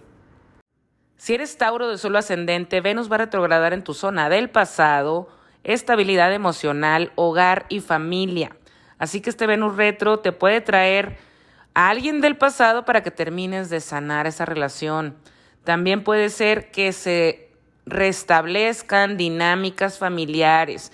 Si 1.16 1.34
eres 1.34 1.56
Tauro 1.58 1.88
de 1.88 1.98
solo 1.98 2.18
ascendente, 2.18 2.80
Venus 2.80 3.08
va 3.08 3.14
a 3.14 3.18
retrogradar 3.18 3.74
en 3.74 3.84
tu 3.84 3.94
zona 3.94 4.28
del 4.28 4.50
pasado, 4.50 5.28
estabilidad 5.66 6.32
emocional, 6.32 7.12
hogar 7.16 7.66
y 7.68 7.80
familia. 7.80 8.56
Así 8.98 9.20
que 9.20 9.30
este 9.30 9.46
Venus 9.46 9.76
retro 9.76 10.20
te 10.20 10.32
puede 10.32 10.60
traer 10.60 11.18
a 11.74 11.90
alguien 11.90 12.20
del 12.20 12.36
pasado 12.36 12.84
para 12.84 13.02
que 13.02 13.10
termines 13.10 13.68
de 13.68 13.80
sanar 13.80 14.26
esa 14.26 14.46
relación. 14.46 15.16
También 15.64 16.04
puede 16.04 16.30
ser 16.30 16.70
que 16.70 16.92
se 16.92 17.50
restablezcan 17.84 19.16
dinámicas 19.16 19.98
familiares. 19.98 20.92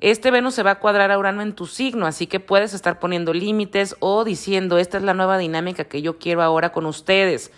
Este 0.00 0.30
Venus 0.30 0.54
se 0.54 0.62
va 0.62 0.72
a 0.72 0.78
cuadrar 0.80 1.10
a 1.10 1.18
Urano 1.18 1.42
en 1.42 1.54
tu 1.54 1.66
signo, 1.66 2.06
así 2.06 2.26
que 2.26 2.40
puedes 2.40 2.74
estar 2.74 2.98
poniendo 2.98 3.32
límites 3.32 3.96
o 4.00 4.24
diciendo, 4.24 4.78
esta 4.78 4.96
es 4.96 5.04
la 5.04 5.14
nueva 5.14 5.38
dinámica 5.38 5.84
que 5.84 6.02
yo 6.02 6.18
quiero 6.18 6.42
ahora 6.42 6.72
con 6.72 6.86
ustedes. 6.86 7.52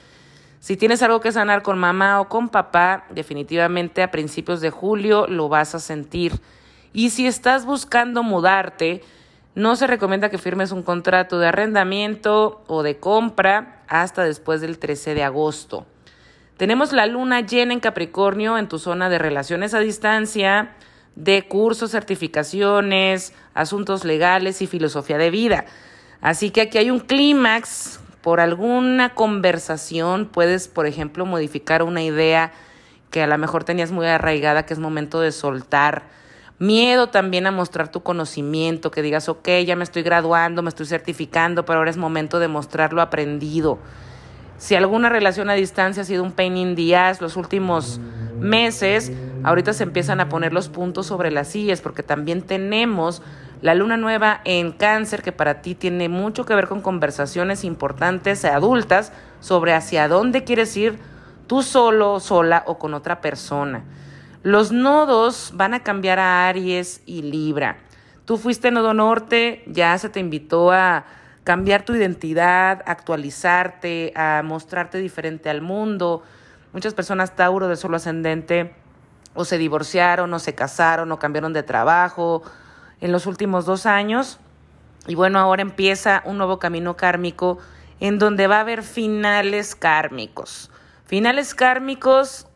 Si 0.63 0.77
tienes 0.77 1.03
algo 1.03 1.21
que 1.21 1.33
sanar 1.33 1.63
con 1.63 1.77
mamá 1.77 2.21
o 2.21 2.29
con 2.29 2.49
papá, 2.49 3.05
definitivamente 3.11 4.01
a 4.01 4.13
principios 4.13 4.61
de 4.61 4.71
julio 4.71 5.27
lo 5.27 5.49
vas 5.49 5.75
a 5.75 5.81
sentir. 5.81 6.35
Y 6.93 7.11
si 7.11 7.27
estás 7.27 7.67
buscando 7.67 8.23
mudarte, 8.23 9.03
no 9.57 9.75
se 9.75 9.89
recomienda 9.89 10.31
que 10.31 10.39
firmes 10.39 10.71
un 10.71 10.85
contrato 10.85 11.41
de 11.41 11.49
arrendamiento 11.49 12.63
o 12.69 12.85
de 12.85 13.01
compra 13.01 13.83
hasta 13.89 14.23
después 14.23 14.61
del 14.61 14.79
13 14.79 15.17
de 15.17 15.25
agosto. 15.25 15.85
Tenemos 16.59 16.93
la 16.93 17.07
luna 17.07 17.41
llena 17.41 17.73
en 17.73 17.81
Capricornio 17.81 18.57
en 18.57 18.69
tu 18.69 18.79
zona 18.79 19.09
de 19.09 19.19
relaciones 19.19 19.75
a 19.75 19.81
distancia, 19.81 20.77
de 21.17 21.43
cursos, 21.49 21.91
certificaciones, 21.91 23.35
asuntos 23.53 24.05
legales 24.05 24.63
y 24.63 24.69
filosofía 24.69 25.19
de 25.19 25.31
vida. 25.31 25.65
Así 26.21 26.51
que 26.51 26.61
aquí 26.61 26.79
hay 26.79 26.93
un 26.93 27.01
clímax. 27.01 27.99
Por 28.23 28.41
alguna 28.41 29.15
conversación 29.15 30.27
puedes, 30.27 30.69
por 30.69 30.87
ejemplo, 30.87 31.27
modificar 31.27 31.83
una 31.83 32.03
idea 32.03 32.53
que 33.11 33.23
a 33.23 33.27
lo 33.27 33.37
mejor 33.37 33.65
tenías 33.65 33.91
muy 33.91 34.07
arraigada, 34.07 34.65
que 34.65 34.75
es 34.75 34.81
momento 34.81 35.21
de 35.21 35.33
soltar 35.33 36.05
Miedo 36.63 37.09
también 37.09 37.49
a 37.49 37.51
mostrar 37.51 37.91
tu 37.91 38.05
conocimiento, 38.05 38.93
que 38.93 39.03
digas, 39.03 39.29
ok, 39.29 39.49
ya 39.67 39.75
me 39.75 39.83
estoy 39.83 40.05
graduando, 40.05 40.63
me 40.63 40.69
estoy 40.69 40.87
certificando, 40.87 41.65
pero 41.65 41.81
ahora 41.81 41.91
es 41.91 41.97
momento 41.97 42.39
de 42.39 42.47
mostrar 42.47 42.93
lo 42.93 43.03
aprendido. 43.03 43.81
Si 44.59 44.77
alguna 44.77 45.09
relación 45.09 45.51
a 45.51 45.55
distancia 45.55 46.03
ha 46.03 46.07
sido 46.07 46.23
un 46.23 46.31
pain 46.31 46.57
in 46.57 46.77
the 46.77 46.95
ass 46.95 47.21
los 47.21 47.37
últimos 47.37 47.99
meses, 48.39 49.11
ahorita 49.43 49.73
se 49.73 49.83
empiezan 49.83 50.21
a 50.21 50.29
poner 50.29 50.53
los 50.53 50.69
puntos 50.69 51.07
sobre 51.07 51.33
las 51.33 51.49
sillas, 51.49 51.81
porque 51.81 52.05
también 52.05 52.43
tenemos 52.43 53.23
la 53.63 53.77
luna 53.77 53.97
nueva 53.97 54.41
en 54.45 54.73
cáncer, 54.73 55.23
que 55.23 55.31
para 55.31 55.63
ti 55.63 55.77
tiene 55.77 56.09
mucho 56.09 56.45
que 56.45 56.55
ver 56.55 56.67
con 56.67 56.83
conversaciones 56.83 57.63
importantes 57.63 58.45
adultas 58.45 59.13
sobre 59.41 59.73
hacia 59.73 60.09
dónde 60.09 60.43
quieres 60.43 60.77
ir 60.77 60.99
tú 61.47 61.63
solo, 61.63 62.19
sola 62.19 62.65
o 62.67 62.79
con 62.79 62.93
otra 62.93 63.21
persona. 63.21 63.85
Los 64.43 64.73
nodos 64.73 65.53
van 65.55 65.75
a 65.75 65.85
cambiar 65.85 66.19
a 66.19 66.49
Aries 66.49 67.03
y 67.07 67.23
Libra. 67.23 67.79
Tú 68.25 68.37
fuiste 68.37 68.73
nodo 68.73 68.95
norte, 68.95 69.63
ya 69.69 69.97
se 69.97 70.09
te 70.09 70.19
invitó 70.19 70.73
a 70.73 71.05
cambiar 71.45 71.85
tu 71.85 71.95
identidad, 71.95 72.83
actualizarte, 72.87 74.13
a 74.17 74.43
mostrarte 74.45 74.99
diferente 74.99 75.51
al 75.51 75.61
mundo. 75.61 76.25
Muchas 76.73 76.95
personas 76.95 77.37
Tauro 77.37 77.69
de 77.69 77.77
solo 77.77 77.97
ascendente 77.97 78.75
o 79.35 79.45
se 79.45 79.57
divorciaron 79.57 80.35
o 80.35 80.41
se 80.41 80.57
casaron 80.57 81.13
o 81.13 81.19
cambiaron 81.21 81.53
de 81.53 81.63
trabajo 81.63 82.43
en 83.03 83.13
los 83.13 83.27
últimos 83.27 83.67
dos 83.67 83.85
años. 83.85 84.39
Y 85.07 85.15
bueno, 85.17 85.39
ahora 85.39 85.61
empieza 85.61 86.23
un 86.25 86.39
nuevo 86.39 86.59
camino 86.59 86.97
kármico 86.97 87.59
en 88.01 88.19
donde 88.19 88.47
va 88.47 88.57
a 88.57 88.61
haber 88.61 88.83
finales 88.83 89.75
kármicos. 89.75 90.71
Finales 91.05 91.55
kármicos 91.55 92.47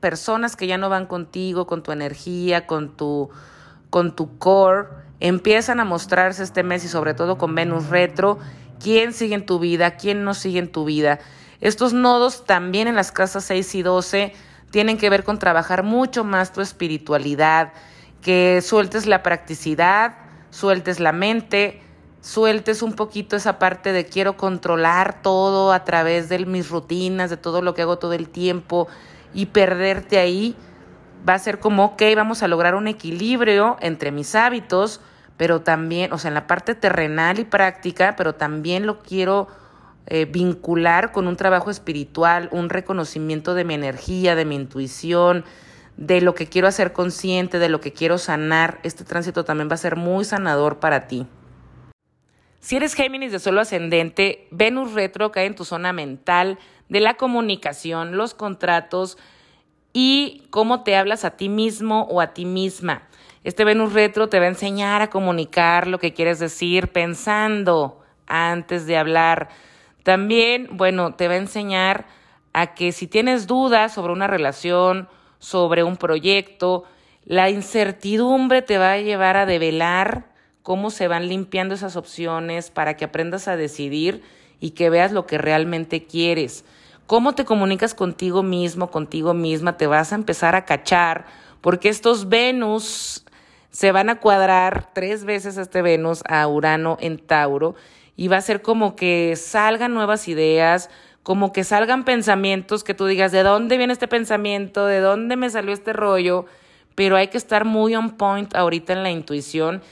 personas 0.00 0.56
que 0.56 0.66
ya 0.66 0.78
no 0.78 0.88
van 0.88 1.06
contigo, 1.06 1.66
con 1.66 1.82
tu 1.82 1.92
energía, 1.92 2.66
con 2.66 2.96
tu, 2.96 3.30
con 3.90 4.16
tu 4.16 4.38
core, 4.38 4.88
empiezan 5.20 5.78
a 5.78 5.84
mostrarse 5.84 6.42
este 6.42 6.62
mes 6.62 6.84
y 6.84 6.88
sobre 6.88 7.14
todo 7.14 7.38
con 7.38 7.54
Venus 7.54 7.88
retro, 7.88 8.38
quién 8.80 9.12
sigue 9.12 9.34
en 9.34 9.46
tu 9.46 9.60
vida, 9.60 9.92
quién 9.92 10.24
no 10.24 10.34
sigue 10.34 10.58
en 10.58 10.72
tu 10.72 10.84
vida. 10.84 11.20
Estos 11.60 11.92
nodos 11.92 12.44
también 12.44 12.88
en 12.88 12.96
las 12.96 13.12
casas 13.12 13.44
6 13.44 13.74
y 13.76 13.82
12 13.82 14.32
tienen 14.72 14.98
que 14.98 15.10
ver 15.10 15.22
con 15.22 15.38
trabajar 15.38 15.84
mucho 15.84 16.24
más 16.24 16.52
tu 16.52 16.60
espiritualidad, 16.60 17.72
que 18.22 18.60
sueltes 18.62 19.06
la 19.06 19.22
practicidad, 19.22 20.14
sueltes 20.50 21.00
la 21.00 21.12
mente, 21.12 21.82
sueltes 22.20 22.82
un 22.82 22.94
poquito 22.94 23.36
esa 23.36 23.58
parte 23.58 23.92
de 23.92 24.06
quiero 24.06 24.36
controlar 24.36 25.20
todo 25.22 25.72
a 25.72 25.84
través 25.84 26.28
de 26.28 26.38
mis 26.46 26.70
rutinas, 26.70 27.28
de 27.28 27.36
todo 27.36 27.60
lo 27.60 27.74
que 27.74 27.82
hago 27.82 27.98
todo 27.98 28.12
el 28.12 28.28
tiempo, 28.28 28.88
y 29.34 29.46
perderte 29.46 30.18
ahí 30.18 30.56
va 31.28 31.34
a 31.34 31.38
ser 31.38 31.58
como, 31.58 31.84
ok, 31.84 32.02
vamos 32.16 32.42
a 32.42 32.48
lograr 32.48 32.74
un 32.74 32.86
equilibrio 32.86 33.76
entre 33.80 34.12
mis 34.12 34.34
hábitos, 34.34 35.00
pero 35.36 35.62
también, 35.62 36.12
o 36.12 36.18
sea, 36.18 36.28
en 36.28 36.34
la 36.34 36.46
parte 36.46 36.74
terrenal 36.74 37.38
y 37.38 37.44
práctica, 37.44 38.14
pero 38.16 38.34
también 38.34 38.86
lo 38.86 39.00
quiero 39.00 39.48
eh, 40.06 40.26
vincular 40.26 41.12
con 41.12 41.26
un 41.26 41.36
trabajo 41.36 41.70
espiritual, 41.70 42.48
un 42.52 42.68
reconocimiento 42.68 43.54
de 43.54 43.64
mi 43.64 43.74
energía, 43.74 44.34
de 44.34 44.44
mi 44.44 44.56
intuición, 44.56 45.44
de 45.96 46.20
lo 46.20 46.34
que 46.34 46.46
quiero 46.46 46.68
hacer 46.68 46.92
consciente, 46.92 47.58
de 47.58 47.68
lo 47.68 47.80
que 47.80 47.92
quiero 47.92 48.18
sanar. 48.18 48.80
Este 48.82 49.04
tránsito 49.04 49.44
también 49.44 49.68
va 49.70 49.74
a 49.74 49.78
ser 49.78 49.96
muy 49.96 50.24
sanador 50.24 50.80
para 50.80 51.06
ti. 51.06 51.26
Si 52.60 52.76
eres 52.76 52.94
Géminis 52.94 53.32
de 53.32 53.40
solo 53.40 53.60
ascendente, 53.60 54.46
Venus 54.50 54.92
retro 54.92 55.32
cae 55.32 55.46
en 55.46 55.56
tu 55.56 55.64
zona 55.64 55.92
mental, 55.92 56.58
de 56.88 57.00
la 57.00 57.14
comunicación, 57.14 58.16
los 58.16 58.34
contratos 58.34 59.18
y 59.92 60.42
cómo 60.50 60.82
te 60.82 60.96
hablas 60.96 61.24
a 61.24 61.32
ti 61.32 61.48
mismo 61.48 62.02
o 62.10 62.20
a 62.20 62.34
ti 62.34 62.44
misma. 62.44 63.08
Este 63.44 63.64
Venus 63.64 63.92
retro 63.92 64.28
te 64.28 64.38
va 64.38 64.44
a 64.44 64.48
enseñar 64.48 65.02
a 65.02 65.10
comunicar 65.10 65.88
lo 65.88 65.98
que 65.98 66.12
quieres 66.12 66.38
decir 66.38 66.92
pensando 66.92 68.00
antes 68.26 68.86
de 68.86 68.96
hablar. 68.96 69.48
También, 70.04 70.68
bueno, 70.72 71.14
te 71.14 71.28
va 71.28 71.34
a 71.34 71.38
enseñar 71.38 72.06
a 72.52 72.74
que 72.74 72.92
si 72.92 73.06
tienes 73.06 73.46
dudas 73.46 73.94
sobre 73.94 74.12
una 74.12 74.26
relación, 74.26 75.08
sobre 75.42 75.82
un 75.82 75.96
proyecto, 75.96 76.84
la 77.24 77.50
incertidumbre 77.50 78.62
te 78.62 78.78
va 78.78 78.92
a 78.92 78.98
llevar 78.98 79.36
a 79.36 79.44
develar 79.44 80.26
cómo 80.62 80.90
se 80.90 81.08
van 81.08 81.28
limpiando 81.28 81.74
esas 81.74 81.96
opciones 81.96 82.70
para 82.70 82.96
que 82.96 83.04
aprendas 83.04 83.48
a 83.48 83.56
decidir 83.56 84.22
y 84.60 84.70
que 84.70 84.88
veas 84.88 85.10
lo 85.10 85.26
que 85.26 85.38
realmente 85.38 86.04
quieres. 86.06 86.64
Cómo 87.08 87.34
te 87.34 87.44
comunicas 87.44 87.92
contigo 87.92 88.44
mismo, 88.44 88.92
contigo 88.92 89.34
misma, 89.34 89.76
te 89.76 89.88
vas 89.88 90.12
a 90.12 90.14
empezar 90.14 90.54
a 90.54 90.64
cachar, 90.64 91.26
porque 91.60 91.88
estos 91.88 92.28
Venus 92.28 93.24
se 93.70 93.90
van 93.90 94.10
a 94.10 94.20
cuadrar 94.20 94.90
tres 94.94 95.24
veces 95.24 95.56
este 95.56 95.82
Venus 95.82 96.22
a 96.28 96.46
Urano 96.46 96.98
en 97.00 97.18
Tauro 97.18 97.74
y 98.16 98.28
va 98.28 98.36
a 98.36 98.42
ser 98.42 98.62
como 98.62 98.94
que 98.94 99.34
salgan 99.34 99.92
nuevas 99.92 100.28
ideas, 100.28 100.88
como 101.22 101.52
que 101.52 101.64
salgan 101.64 102.04
pensamientos 102.04 102.84
que 102.84 102.94
tú 102.94 103.06
digas, 103.06 103.32
¿de 103.32 103.42
dónde 103.42 103.76
viene 103.76 103.92
este 103.92 104.08
pensamiento? 104.08 104.86
¿De 104.86 105.00
dónde 105.00 105.36
me 105.36 105.50
salió 105.50 105.72
este 105.72 105.92
rollo? 105.92 106.46
Pero 106.94 107.16
hay 107.16 107.28
que 107.28 107.38
estar 107.38 107.64
muy 107.64 107.94
on 107.94 108.10
point 108.10 108.54
ahorita 108.54 108.92
en 108.92 109.02
la 109.02 109.10
intuición 109.10 109.82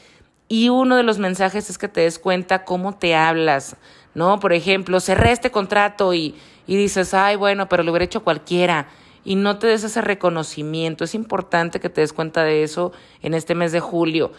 y 0.49 0.69
uno 0.69 0.97
de 0.97 1.05
los 1.05 1.19
mensajes 1.19 1.71
es 1.71 1.79
que 1.79 1.87
te 1.87 2.01
des 2.01 2.19
cuenta 2.19 2.65
cómo 2.65 2.97
te 2.97 3.15
hablas, 3.15 3.77
¿no? 4.15 4.41
Por 4.41 4.53
ejemplo, 4.53 4.99
cerré 4.99 5.31
este 5.31 5.53
contrato 5.53 6.13
y, 6.13 6.35
y 6.67 6.77
dices, 6.77 7.15
ay, 7.15 7.37
bueno, 7.37 7.69
pero 7.69 7.85
lo 7.85 7.93
hubiera 7.93 8.05
hecho 8.05 8.25
cualquiera 8.25 8.89
y 9.25 9.37
no 9.37 9.59
te 9.59 9.69
des 9.69 9.85
ese 9.85 10.01
reconocimiento. 10.01 11.05
Es 11.05 11.15
importante 11.15 11.79
que 11.79 11.89
te 11.89 12.01
des 12.01 12.13
cuenta 12.13 12.43
de 12.43 12.65
eso 12.65 12.91
en 13.23 13.35
este 13.35 13.55
mes 13.55 13.71
de 13.71 13.79
julio. 13.79 14.33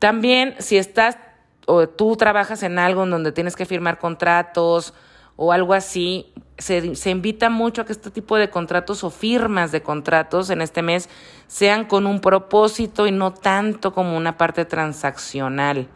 También, 0.00 0.56
si 0.58 0.78
estás 0.78 1.16
o 1.66 1.88
tú 1.88 2.16
trabajas 2.16 2.64
en 2.64 2.80
algo 2.80 3.04
en 3.04 3.10
donde 3.10 3.30
tienes 3.30 3.54
que 3.54 3.64
firmar 3.64 4.00
contratos, 4.00 4.94
o 5.36 5.52
algo 5.52 5.74
así, 5.74 6.32
se, 6.58 6.94
se, 6.94 7.10
invita 7.10 7.50
mucho 7.50 7.82
a 7.82 7.86
que 7.86 7.92
este 7.92 8.10
tipo 8.10 8.36
de 8.36 8.50
contratos 8.50 9.02
o 9.04 9.10
firmas 9.10 9.72
de 9.72 9.82
contratos 9.82 10.50
en 10.50 10.62
este 10.62 10.82
mes 10.82 11.08
sean 11.46 11.86
con 11.86 12.06
un 12.06 12.20
propósito 12.20 13.06
y 13.06 13.12
no 13.12 13.32
tanto 13.32 13.92
como 13.92 14.16
una 14.16 14.36
parte 14.36 14.64
transaccional. 14.64 15.88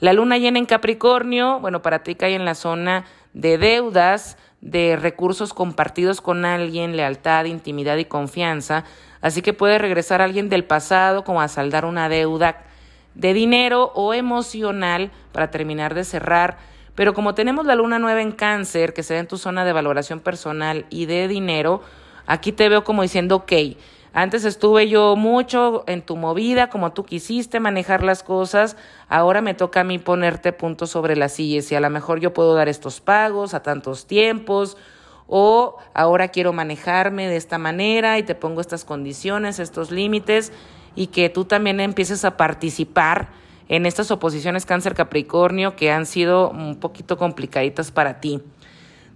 La 0.00 0.12
luna 0.12 0.38
llena 0.38 0.58
en 0.58 0.66
Capricornio, 0.66 1.58
bueno, 1.60 1.82
para 1.82 2.04
ti 2.04 2.14
cae 2.14 2.34
en 2.34 2.44
la 2.44 2.54
zona 2.54 3.04
de 3.34 3.58
deudas, 3.58 4.38
de 4.60 4.96
recursos 4.96 5.52
compartidos 5.52 6.20
con 6.20 6.44
alguien, 6.44 6.96
lealtad, 6.96 7.44
intimidad 7.44 7.96
y 7.96 8.04
confianza. 8.04 8.84
Así 9.20 9.42
que 9.42 9.52
puede 9.52 9.78
regresar 9.78 10.22
alguien 10.22 10.48
del 10.48 10.64
pasado 10.64 11.24
como 11.24 11.40
a 11.40 11.48
saldar 11.48 11.84
una 11.84 12.08
deuda 12.08 12.64
de 13.14 13.34
dinero 13.34 13.92
o 13.94 14.14
emocional 14.14 15.10
para 15.32 15.50
terminar 15.50 15.94
de 15.94 16.04
cerrar. 16.04 16.58
Pero 16.98 17.14
como 17.14 17.36
tenemos 17.36 17.64
la 17.64 17.76
luna 17.76 18.00
nueva 18.00 18.22
en 18.22 18.32
cáncer, 18.32 18.92
que 18.92 19.04
se 19.04 19.14
da 19.14 19.20
en 19.20 19.28
tu 19.28 19.38
zona 19.38 19.64
de 19.64 19.72
valoración 19.72 20.18
personal 20.18 20.84
y 20.90 21.06
de 21.06 21.28
dinero, 21.28 21.80
aquí 22.26 22.50
te 22.50 22.68
veo 22.68 22.82
como 22.82 23.02
diciendo, 23.02 23.36
ok, 23.36 23.52
antes 24.12 24.44
estuve 24.44 24.88
yo 24.88 25.14
mucho 25.14 25.84
en 25.86 26.02
tu 26.02 26.16
movida, 26.16 26.70
como 26.70 26.92
tú 26.92 27.04
quisiste 27.04 27.60
manejar 27.60 28.02
las 28.02 28.24
cosas. 28.24 28.76
Ahora 29.08 29.42
me 29.42 29.54
toca 29.54 29.82
a 29.82 29.84
mí 29.84 30.00
ponerte 30.00 30.52
puntos 30.52 30.90
sobre 30.90 31.14
las 31.14 31.34
sillas 31.34 31.70
y 31.70 31.76
a 31.76 31.80
lo 31.80 31.88
mejor 31.88 32.18
yo 32.18 32.34
puedo 32.34 32.52
dar 32.56 32.68
estos 32.68 33.00
pagos 33.00 33.54
a 33.54 33.62
tantos 33.62 34.08
tiempos 34.08 34.76
o 35.28 35.76
ahora 35.94 36.26
quiero 36.26 36.52
manejarme 36.52 37.28
de 37.28 37.36
esta 37.36 37.58
manera 37.58 38.18
y 38.18 38.24
te 38.24 38.34
pongo 38.34 38.60
estas 38.60 38.84
condiciones, 38.84 39.60
estos 39.60 39.92
límites 39.92 40.50
y 40.96 41.06
que 41.06 41.28
tú 41.28 41.44
también 41.44 41.78
empieces 41.78 42.24
a 42.24 42.36
participar 42.36 43.28
en 43.68 43.86
estas 43.86 44.10
oposiciones 44.10 44.66
cáncer 44.66 44.94
capricornio 44.94 45.76
que 45.76 45.90
han 45.90 46.06
sido 46.06 46.50
un 46.50 46.76
poquito 46.80 47.16
complicaditas 47.16 47.90
para 47.90 48.20
ti. 48.20 48.40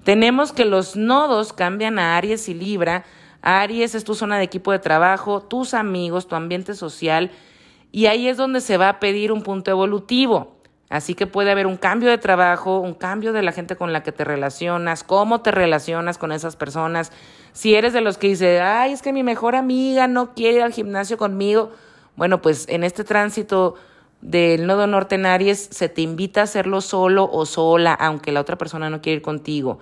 Tenemos 0.04 0.52
que 0.52 0.64
los 0.64 0.96
nodos 0.96 1.52
cambian 1.52 1.98
a 1.98 2.16
Aries 2.16 2.48
y 2.48 2.54
Libra 2.54 3.04
Aries 3.42 3.96
es 3.96 4.04
tu 4.04 4.14
zona 4.14 4.38
de 4.38 4.44
equipo 4.44 4.70
de 4.70 4.78
trabajo, 4.78 5.40
tus 5.42 5.74
amigos, 5.74 6.28
tu 6.28 6.36
ambiente 6.36 6.74
social, 6.74 7.30
y 7.90 8.06
ahí 8.06 8.28
es 8.28 8.36
donde 8.36 8.60
se 8.60 8.78
va 8.78 8.88
a 8.88 9.00
pedir 9.00 9.32
un 9.32 9.42
punto 9.42 9.70
evolutivo. 9.70 10.56
Así 10.88 11.14
que 11.14 11.26
puede 11.26 11.50
haber 11.50 11.66
un 11.66 11.76
cambio 11.76 12.10
de 12.10 12.18
trabajo, 12.18 12.78
un 12.78 12.94
cambio 12.94 13.32
de 13.32 13.42
la 13.42 13.52
gente 13.52 13.76
con 13.76 13.92
la 13.92 14.02
que 14.02 14.12
te 14.12 14.24
relacionas, 14.24 15.02
cómo 15.04 15.40
te 15.40 15.50
relacionas 15.50 16.18
con 16.18 16.32
esas 16.32 16.54
personas. 16.54 17.12
Si 17.52 17.74
eres 17.74 17.92
de 17.92 18.02
los 18.02 18.18
que 18.18 18.28
dice, 18.28 18.60
ay, 18.60 18.92
es 18.92 19.02
que 19.02 19.12
mi 19.12 19.22
mejor 19.22 19.56
amiga 19.56 20.06
no 20.06 20.34
quiere 20.34 20.58
ir 20.58 20.62
al 20.62 20.72
gimnasio 20.72 21.16
conmigo, 21.16 21.70
bueno, 22.14 22.42
pues 22.42 22.68
en 22.68 22.84
este 22.84 23.04
tránsito 23.04 23.74
del 24.22 24.66
nodo 24.66 24.86
norte 24.86 25.16
en 25.16 25.26
Aries 25.26 25.68
se 25.70 25.88
te 25.88 26.00
invita 26.00 26.40
a 26.40 26.44
hacerlo 26.44 26.80
solo 26.80 27.28
o 27.30 27.44
sola, 27.44 27.92
aunque 27.92 28.32
la 28.32 28.40
otra 28.40 28.56
persona 28.56 28.88
no 28.88 29.02
quiere 29.02 29.16
ir 29.16 29.22
contigo. 29.22 29.80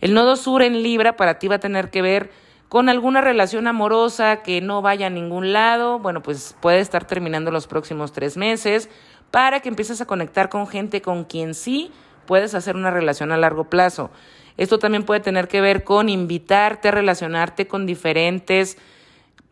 El 0.00 0.14
nodo 0.14 0.36
sur 0.36 0.62
en 0.62 0.82
Libra 0.82 1.16
para 1.16 1.38
ti 1.38 1.46
va 1.46 1.56
a 1.56 1.60
tener 1.60 1.90
que 1.90 2.02
ver 2.02 2.30
con 2.68 2.88
alguna 2.88 3.20
relación 3.20 3.66
amorosa 3.66 4.42
que 4.42 4.62
no 4.62 4.80
vaya 4.80 5.08
a 5.08 5.10
ningún 5.10 5.52
lado, 5.52 5.98
bueno, 5.98 6.22
pues 6.22 6.56
puede 6.60 6.80
estar 6.80 7.06
terminando 7.06 7.50
los 7.50 7.66
próximos 7.66 8.12
tres 8.12 8.38
meses 8.38 8.88
para 9.30 9.60
que 9.60 9.68
empieces 9.68 10.00
a 10.00 10.06
conectar 10.06 10.48
con 10.48 10.66
gente 10.66 11.02
con 11.02 11.24
quien 11.24 11.54
sí 11.54 11.92
puedes 12.26 12.54
hacer 12.54 12.76
una 12.76 12.90
relación 12.90 13.30
a 13.30 13.36
largo 13.36 13.64
plazo. 13.64 14.10
Esto 14.56 14.78
también 14.78 15.04
puede 15.04 15.20
tener 15.20 15.48
que 15.48 15.60
ver 15.60 15.84
con 15.84 16.08
invitarte 16.08 16.88
a 16.88 16.92
relacionarte 16.92 17.66
con 17.66 17.84
diferentes 17.84 18.78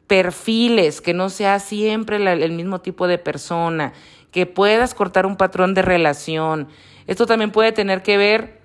perfiles, 0.07 1.01
que 1.01 1.15
no 1.15 1.31
sea 1.31 1.61
siempre 1.61 2.17
el 2.17 2.53
mismo 2.53 2.81
tipo 2.81 3.07
de 3.07 3.19
persona, 3.19 3.93
que 4.31 4.47
puedas 4.47 4.95
cortar 4.95 5.27
un 5.27 5.37
patrón 5.37 5.75
de 5.75 5.83
relación. 5.83 6.69
Esto 7.07 7.27
también 7.27 7.51
puede 7.51 7.73
tener 7.73 8.03
que 8.03 8.17
ver 8.17 8.61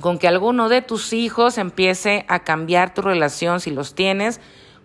con 0.00 0.18
que 0.18 0.28
alguno 0.28 0.68
de 0.68 0.82
tus 0.82 1.12
hijos 1.12 1.58
empiece 1.58 2.24
a 2.28 2.40
cambiar 2.40 2.94
tu 2.94 3.02
relación 3.02 3.60
si 3.60 3.70
los 3.70 3.94
tienes 3.94 4.40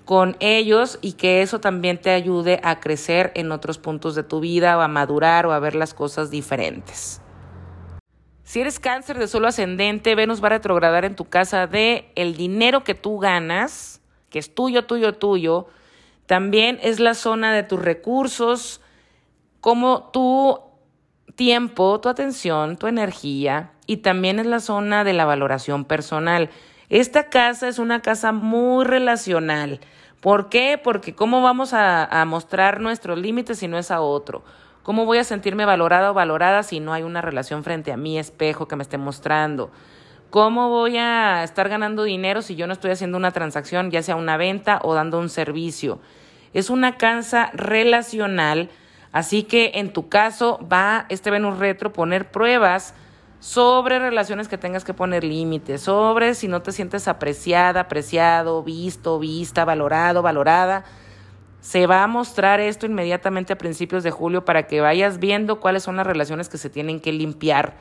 con 0.06 0.36
ellos 0.40 1.00
y 1.02 1.14
que 1.14 1.42
eso 1.42 1.60
también 1.60 1.98
te 1.98 2.10
ayude 2.10 2.60
a 2.64 2.80
crecer 2.80 3.32
en 3.36 3.52
otros 3.52 3.78
puntos 3.78 4.16
de 4.16 4.24
tu 4.24 4.40
vida 4.40 4.78
o 4.78 4.82
a 4.82 4.88
madurar 4.88 5.46
o 5.46 5.54
a 5.54 5.60
ver 5.60 5.76
las 5.76 5.94
cosas 5.94 6.30
diferentes. 6.30 7.22
Si 8.44 8.60
eres 8.60 8.80
cáncer 8.80 9.18
de 9.18 9.28
solo 9.28 9.48
ascendente, 9.48 10.16
Venus 10.16 10.44
va 10.44 10.48
a 10.48 10.52
retrogradar 10.52 11.06
en 11.06 11.16
tu 11.16 11.26
casa 11.26 11.68
de 11.68 12.12
el 12.16 12.36
dinero 12.36 12.84
que 12.84 12.94
tú 12.94 13.18
ganas, 13.18 14.02
que 14.30 14.40
es 14.40 14.54
tuyo, 14.54 14.86
tuyo, 14.86 15.14
tuyo. 15.14 15.68
También 16.26 16.80
es 16.84 17.00
la 17.00 17.14
zona 17.14 17.54
de 17.54 17.64
tus 17.64 17.82
recursos, 17.82 18.82
como 19.64 20.10
tu 20.12 20.60
tiempo, 21.38 22.02
tu 22.02 22.10
atención, 22.10 22.76
tu 22.76 22.88
energía, 22.88 23.72
y 23.88 23.98
también 23.98 24.40
es 24.40 24.46
la 24.46 24.60
zona 24.60 25.06
de 25.06 25.14
la 25.14 25.24
valoración 25.24 25.86
personal. 25.86 26.50
Esta 26.90 27.30
casa 27.30 27.70
es 27.70 27.80
una 27.80 28.02
casa 28.02 28.34
muy 28.34 28.84
relacional. 28.84 29.80
¿Por 30.20 30.50
qué? 30.50 30.78
Porque 30.84 31.16
¿cómo 31.16 31.42
vamos 31.42 31.72
a, 31.74 32.26
mostrar 32.28 32.82
nuestros 32.82 33.18
límites 33.18 33.60
si 33.60 33.70
no 33.70 33.78
es 33.78 33.90
a 33.90 34.02
otro? 34.02 34.44
¿Cómo 34.84 35.06
voy 35.06 35.20
a 35.20 35.24
sentirme 35.24 35.64
valorada 35.64 36.12
o 36.12 36.14
valorada 36.14 36.64
si 36.64 36.82
no 36.82 36.92
hay 36.92 37.04
una 37.04 37.22
relación 37.22 37.64
frente 37.64 37.94
a 37.94 37.98
mi 37.98 38.20
espejo 38.20 38.68
que 38.68 38.76
me 38.76 38.84
esté 38.84 38.98
mostrando? 38.98 39.72
¿Cómo 40.30 40.68
voy 40.68 40.98
a 40.98 41.42
estar 41.46 41.70
ganando 41.70 42.04
dinero 42.04 42.42
si 42.42 42.58
yo 42.58 42.68
no 42.68 42.74
estoy 42.74 42.92
haciendo 42.92 43.18
una 43.18 43.32
transacción, 43.32 43.92
ya 43.92 44.04
sea 44.04 44.18
una 44.18 44.36
venta 44.36 44.82
o 44.84 44.94
dando 44.94 45.20
un 45.20 45.30
servicio? 45.30 46.02
Es 46.54 46.70
una 46.70 46.98
casa 46.98 47.50
relacional, 47.54 48.70
así 49.14 49.44
que 49.44 49.72
en 49.76 49.94
tu 49.94 50.10
caso 50.10 50.60
va 50.70 51.06
este 51.08 51.32
Venus 51.32 51.60
retro 51.60 51.94
poner 51.94 52.30
pruebas 52.30 52.94
sobre 53.44 54.00
relaciones 54.00 54.48
que 54.48 54.58
tengas 54.58 54.86
que 54.86 54.94
poner 54.94 55.26
límites, 55.26 55.82
sobre 55.82 56.34
si 56.34 56.48
no 56.48 56.62
te 56.62 56.72
sientes 56.72 57.10
apreciada, 57.10 57.82
apreciado, 57.82 58.64
visto, 58.64 59.20
vista, 59.20 59.66
valorado, 59.66 60.22
valorada. 60.22 60.86
Se 61.60 61.86
va 61.86 62.04
a 62.04 62.08
mostrar 62.08 62.62
esto 62.62 62.86
inmediatamente 62.86 63.52
a 63.52 63.58
principios 63.58 64.04
de 64.04 64.12
julio 64.12 64.46
para 64.46 64.66
que 64.66 64.80
vayas 64.80 65.20
viendo 65.20 65.60
cuáles 65.60 65.84
son 65.84 65.98
las 65.98 66.08
relaciones 66.08 66.48
que 66.48 66.58
se 66.58 66.70
tienen 66.70 67.02
que 67.02 67.12
limpiar. 67.12 67.76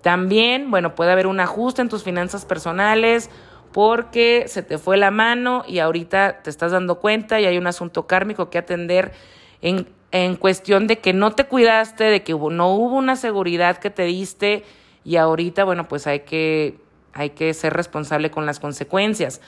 También, 0.00 0.70
bueno, 0.70 0.94
puede 0.94 1.12
haber 1.12 1.26
un 1.26 1.40
ajuste 1.40 1.82
en 1.82 1.90
tus 1.90 2.02
finanzas 2.02 2.46
personales 2.46 3.28
porque 3.70 4.44
se 4.48 4.62
te 4.62 4.78
fue 4.78 4.96
la 4.96 5.10
mano 5.10 5.62
y 5.68 5.80
ahorita 5.80 6.40
te 6.42 6.48
estás 6.48 6.72
dando 6.72 7.00
cuenta 7.00 7.38
y 7.38 7.44
hay 7.44 7.58
un 7.58 7.66
asunto 7.66 8.06
kármico 8.06 8.48
que 8.48 8.56
atender 8.56 9.12
en, 9.60 9.86
en 10.12 10.36
cuestión 10.36 10.86
de 10.86 10.98
que 10.98 11.14
no 11.14 11.32
te 11.32 11.44
cuidaste, 11.44 12.04
de 12.04 12.22
que 12.22 12.32
no 12.34 12.74
hubo 12.74 12.96
una 12.96 13.16
seguridad 13.16 13.78
que 13.78 13.90
te 13.90 14.04
diste 14.04 14.62
y 15.04 15.16
ahorita, 15.16 15.64
bueno, 15.64 15.88
pues 15.88 16.06
hay 16.06 16.20
que, 16.20 16.78
hay 17.14 17.30
que 17.30 17.52
ser 17.54 17.72
responsable 17.72 18.30
con 18.30 18.46
las 18.46 18.60
consecuencias. 18.60 19.40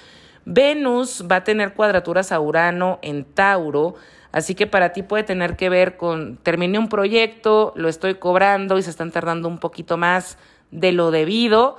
Venus 0.47 1.25
va 1.31 1.37
a 1.37 1.45
tener 1.45 1.75
cuadraturas 1.75 2.33
a 2.33 2.41
Urano 2.41 2.99
en 3.03 3.25
Tauro, 3.25 3.95
así 4.33 4.55
que 4.55 4.67
para 4.67 4.93
ti 4.93 5.03
puede 5.03 5.23
tener 5.23 5.57
que 5.57 5.69
ver 5.69 5.97
con, 5.97 6.39
terminé 6.39 6.79
un 6.79 6.89
proyecto, 6.89 7.73
lo 7.77 7.89
estoy 7.89 8.17
cobrando 8.17 8.79
y 8.79 8.83
se 8.83 8.91
están 8.91 9.11
tardando 9.11 9.49
un 9.49 9.59
poquito 9.59 9.97
más 9.97 10.39
de 10.71 10.93
lo 10.93 11.11
debido. 11.11 11.77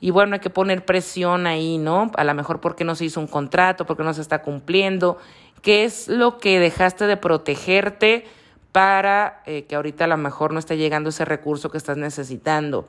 Y 0.00 0.10
bueno, 0.10 0.34
hay 0.34 0.40
que 0.40 0.50
poner 0.50 0.84
presión 0.84 1.48
ahí, 1.48 1.76
¿no? 1.76 2.12
A 2.14 2.22
lo 2.22 2.32
mejor 2.32 2.60
porque 2.60 2.84
no 2.84 2.94
se 2.94 3.04
hizo 3.04 3.18
un 3.18 3.26
contrato, 3.26 3.84
porque 3.84 4.04
no 4.04 4.14
se 4.14 4.20
está 4.20 4.42
cumpliendo. 4.42 5.18
¿Qué 5.62 5.84
es 5.84 6.08
lo 6.08 6.38
que 6.38 6.58
dejaste 6.60 7.06
de 7.06 7.16
protegerte 7.16 8.26
para 8.72 9.42
eh, 9.46 9.64
que 9.64 9.76
ahorita 9.76 10.04
a 10.04 10.08
lo 10.08 10.16
mejor 10.16 10.52
no 10.52 10.58
esté 10.58 10.76
llegando 10.76 11.10
ese 11.10 11.24
recurso 11.24 11.70
que 11.70 11.78
estás 11.78 11.96
necesitando? 11.96 12.88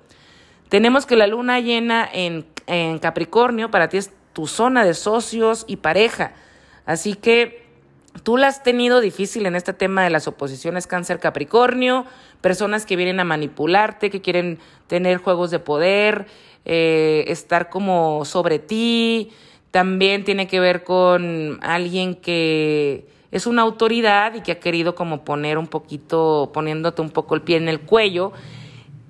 Tenemos 0.70 1.06
que 1.06 1.16
la 1.16 1.28
luna 1.28 1.60
llena 1.60 2.08
en, 2.12 2.46
en 2.68 3.00
Capricornio 3.00 3.72
para 3.72 3.90
ti 3.90 3.98
es 3.98 4.12
tu 4.34 4.46
zona 4.48 4.86
de 4.86 4.94
socios 4.94 5.66
y 5.68 5.78
pareja. 5.78 6.34
Así 6.86 7.16
que 7.16 7.66
tú 8.24 8.38
la 8.38 8.48
has 8.48 8.64
tenido 8.64 9.02
difícil 9.02 9.46
en 9.46 9.56
este 9.56 9.74
tema 9.74 10.04
de 10.04 10.10
las 10.10 10.28
oposiciones 10.28 10.88
cáncer 10.88 11.20
Capricornio, 11.20 12.06
personas 12.42 12.86
que 12.86 12.96
vienen 12.96 13.20
a 13.20 13.24
manipularte, 13.24 14.10
que 14.10 14.22
quieren 14.22 14.60
tener 14.88 15.18
juegos 15.18 15.52
de 15.52 15.60
poder, 15.60 16.28
eh, 16.66 17.26
estar 17.28 17.70
como 17.70 18.26
sobre 18.26 18.60
ti. 18.60 19.32
También 19.72 20.24
tiene 20.24 20.48
que 20.48 20.60
ver 20.60 20.84
con 20.84 21.60
alguien 21.62 22.16
que 22.16 23.08
es 23.32 23.46
una 23.46 23.62
autoridad 23.62 24.34
y 24.34 24.42
que 24.42 24.54
ha 24.54 24.60
querido 24.60 24.96
como 24.96 25.24
poner 25.24 25.58
un 25.58 25.68
poquito, 25.68 26.52
poniéndote 26.54 27.02
un 27.02 27.12
poco 27.12 27.36
el 27.36 27.42
pie 27.42 27.58
en 27.58 27.70
el 27.70 27.82
cuello 27.82 28.34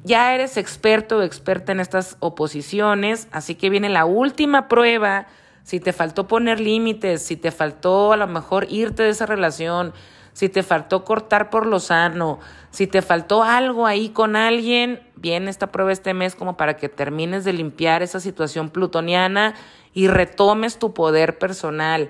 ya 0.03 0.33
eres 0.33 0.57
experto 0.57 1.17
o 1.17 1.21
experta 1.23 1.71
en 1.71 1.79
estas 1.79 2.17
oposiciones, 2.19 3.27
así 3.31 3.55
que 3.55 3.69
viene 3.69 3.89
la 3.89 4.05
última 4.05 4.67
prueba. 4.67 5.27
Si 5.63 5.79
te 5.79 5.93
faltó 5.93 6.27
poner 6.27 6.59
límites, 6.59 7.21
si 7.21 7.35
te 7.35 7.51
faltó 7.51 8.13
a 8.13 8.17
lo 8.17 8.27
mejor 8.27 8.65
irte 8.69 9.03
de 9.03 9.09
esa 9.09 9.25
relación, 9.25 9.93
si 10.33 10.47
te 10.47 10.63
faltó 10.63 11.03
cortar 11.03 11.49
por 11.49 11.65
lo 11.65 11.79
sano, 11.79 12.39
si 12.71 12.87
te 12.87 13.01
faltó 13.01 13.43
algo 13.43 13.85
ahí 13.85 14.09
con 14.09 14.35
alguien, 14.35 15.01
viene 15.15 15.49
esta 15.49 15.67
prueba 15.67 15.91
este 15.91 16.13
mes 16.13 16.33
como 16.33 16.55
para 16.55 16.77
que 16.77 16.87
termines 16.87 17.43
de 17.43 17.53
limpiar 17.53 18.01
esa 18.01 18.19
situación 18.19 18.69
plutoniana 18.69 19.53
y 19.99 20.07
retomes 20.07 20.79
tu 20.79 20.93
poder 20.93 21.37
personal. 21.37 22.09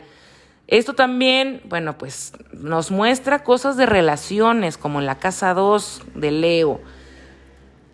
Esto 0.67 0.93
también, 0.93 1.61
bueno, 1.65 1.97
pues 1.97 2.33
nos 2.53 2.91
muestra 2.91 3.43
cosas 3.43 3.77
de 3.77 3.87
relaciones, 3.87 4.77
como 4.77 4.99
en 4.99 5.07
la 5.07 5.17
casa 5.17 5.55
2 5.55 6.03
de 6.13 6.29
Leo 6.29 6.81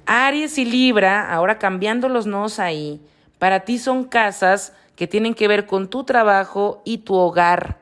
Aries 0.05 0.57
y 0.57 0.65
Libra, 0.65 1.33
ahora 1.33 1.57
cambiando 1.57 2.09
los 2.09 2.27
nodos 2.27 2.59
ahí, 2.59 3.01
Para 3.39 3.61
ti 3.61 3.79
son 3.79 4.05
casas 4.05 4.73
que 4.95 5.07
tienen 5.07 5.33
que 5.33 5.47
ver 5.47 5.65
con 5.65 5.89
tu 5.89 6.03
trabajo 6.03 6.81
y 6.85 6.99
tu 6.99 7.15
hogar. 7.15 7.79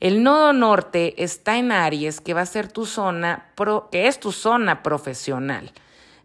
El 0.00 0.22
nodo 0.22 0.52
norte 0.52 1.22
está 1.22 1.58
en 1.58 1.72
Aries, 1.72 2.20
que 2.20 2.34
va 2.34 2.40
a 2.42 2.46
ser 2.46 2.66
tu 2.68 2.86
zona, 2.86 3.52
que 3.90 4.06
es 4.08 4.18
tu 4.18 4.32
zona 4.32 4.82
profesional. 4.82 5.72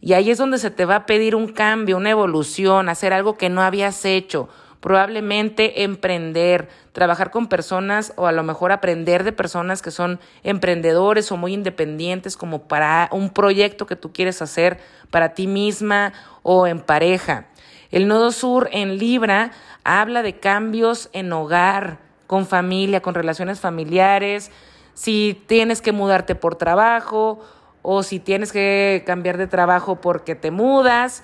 Y 0.02 0.14
ahí 0.14 0.30
es 0.30 0.38
donde 0.38 0.60
se 0.60 0.70
te 0.70 0.86
va 0.86 0.96
a 0.98 1.06
pedir 1.08 1.36
un 1.36 1.48
cambio, 1.48 1.98
una 1.98 2.12
evolución, 2.12 2.90
hacer 2.90 3.12
algo 3.12 3.38
que 3.38 3.50
no 3.50 3.62
habías 3.62 4.06
hecho, 4.06 4.50
probablemente 4.80 5.84
emprender, 5.84 6.70
trabajar 6.92 7.32
con 7.32 7.48
personas 7.48 8.14
o 8.16 8.28
a 8.28 8.32
lo 8.32 8.44
mejor 8.44 8.72
aprender 8.72 9.24
de 9.24 9.32
personas 9.32 9.82
que 9.82 9.92
son 9.92 10.20
emprendedores 10.44 11.32
o 11.32 11.38
muy 11.38 11.54
independientes 11.54 12.38
como 12.38 12.68
para 12.68 13.10
un 13.12 13.30
proyecto 13.30 13.86
que 13.86 13.96
tú 13.96 14.12
quieres 14.14 14.42
hacer 14.42 14.80
para 15.10 15.34
ti 15.34 15.48
misma 15.48 16.14
o 16.44 16.68
en 16.68 16.80
pareja. 16.80 17.48
El 17.92 18.08
nodo 18.08 18.32
sur 18.32 18.70
en 18.72 18.98
Libra 18.98 19.52
habla 19.84 20.22
de 20.22 20.40
cambios 20.40 21.10
en 21.14 21.32
hogar, 21.32 22.00
con 22.28 22.46
familia, 22.46 23.02
con 23.02 23.16
relaciones 23.16 23.60
familiares, 23.60 24.52
si 24.94 25.42
tienes 25.48 25.82
que 25.82 25.94
mudarte 25.94 26.36
por 26.36 26.56
trabajo 26.56 27.40
o 27.82 28.04
si 28.04 28.20
tienes 28.20 28.52
que 28.52 29.04
cambiar 29.06 29.38
de 29.38 29.48
trabajo 29.48 30.02
porque 30.02 30.36
te 30.36 30.52
mudas. 30.52 31.24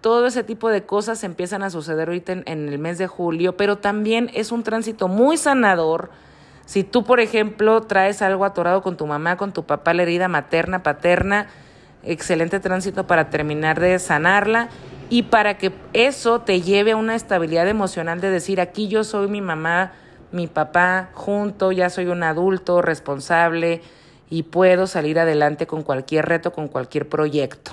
Todo 0.00 0.26
ese 0.26 0.44
tipo 0.44 0.70
de 0.70 0.84
cosas 0.84 1.22
empiezan 1.24 1.62
a 1.62 1.70
suceder 1.70 2.08
ahorita 2.08 2.32
en, 2.32 2.42
en 2.46 2.68
el 2.68 2.78
mes 2.78 2.98
de 2.98 3.06
julio, 3.06 3.56
pero 3.56 3.78
también 3.78 4.30
es 4.34 4.52
un 4.52 4.62
tránsito 4.62 5.08
muy 5.08 5.36
sanador. 5.36 6.10
Si 6.64 6.84
tú, 6.84 7.04
por 7.04 7.20
ejemplo, 7.20 7.82
traes 7.82 8.22
algo 8.22 8.44
atorado 8.44 8.82
con 8.82 8.96
tu 8.96 9.06
mamá, 9.06 9.36
con 9.36 9.52
tu 9.52 9.64
papá, 9.64 9.92
la 9.92 10.02
herida 10.02 10.28
materna, 10.28 10.82
paterna, 10.82 11.48
excelente 12.04 12.60
tránsito 12.60 13.06
para 13.06 13.30
terminar 13.30 13.80
de 13.80 13.98
sanarla 13.98 14.68
y 15.08 15.24
para 15.24 15.58
que 15.58 15.72
eso 15.92 16.40
te 16.40 16.62
lleve 16.62 16.92
a 16.92 16.96
una 16.96 17.14
estabilidad 17.14 17.68
emocional 17.68 18.20
de 18.20 18.30
decir, 18.30 18.60
aquí 18.60 18.88
yo 18.88 19.04
soy 19.04 19.28
mi 19.28 19.40
mamá, 19.40 19.92
mi 20.32 20.46
papá 20.46 21.10
junto, 21.14 21.72
ya 21.72 21.90
soy 21.90 22.06
un 22.06 22.22
adulto 22.22 22.80
responsable 22.80 23.82
y 24.30 24.44
puedo 24.44 24.86
salir 24.86 25.18
adelante 25.18 25.66
con 25.66 25.82
cualquier 25.82 26.26
reto, 26.26 26.52
con 26.52 26.68
cualquier 26.68 27.08
proyecto. 27.08 27.72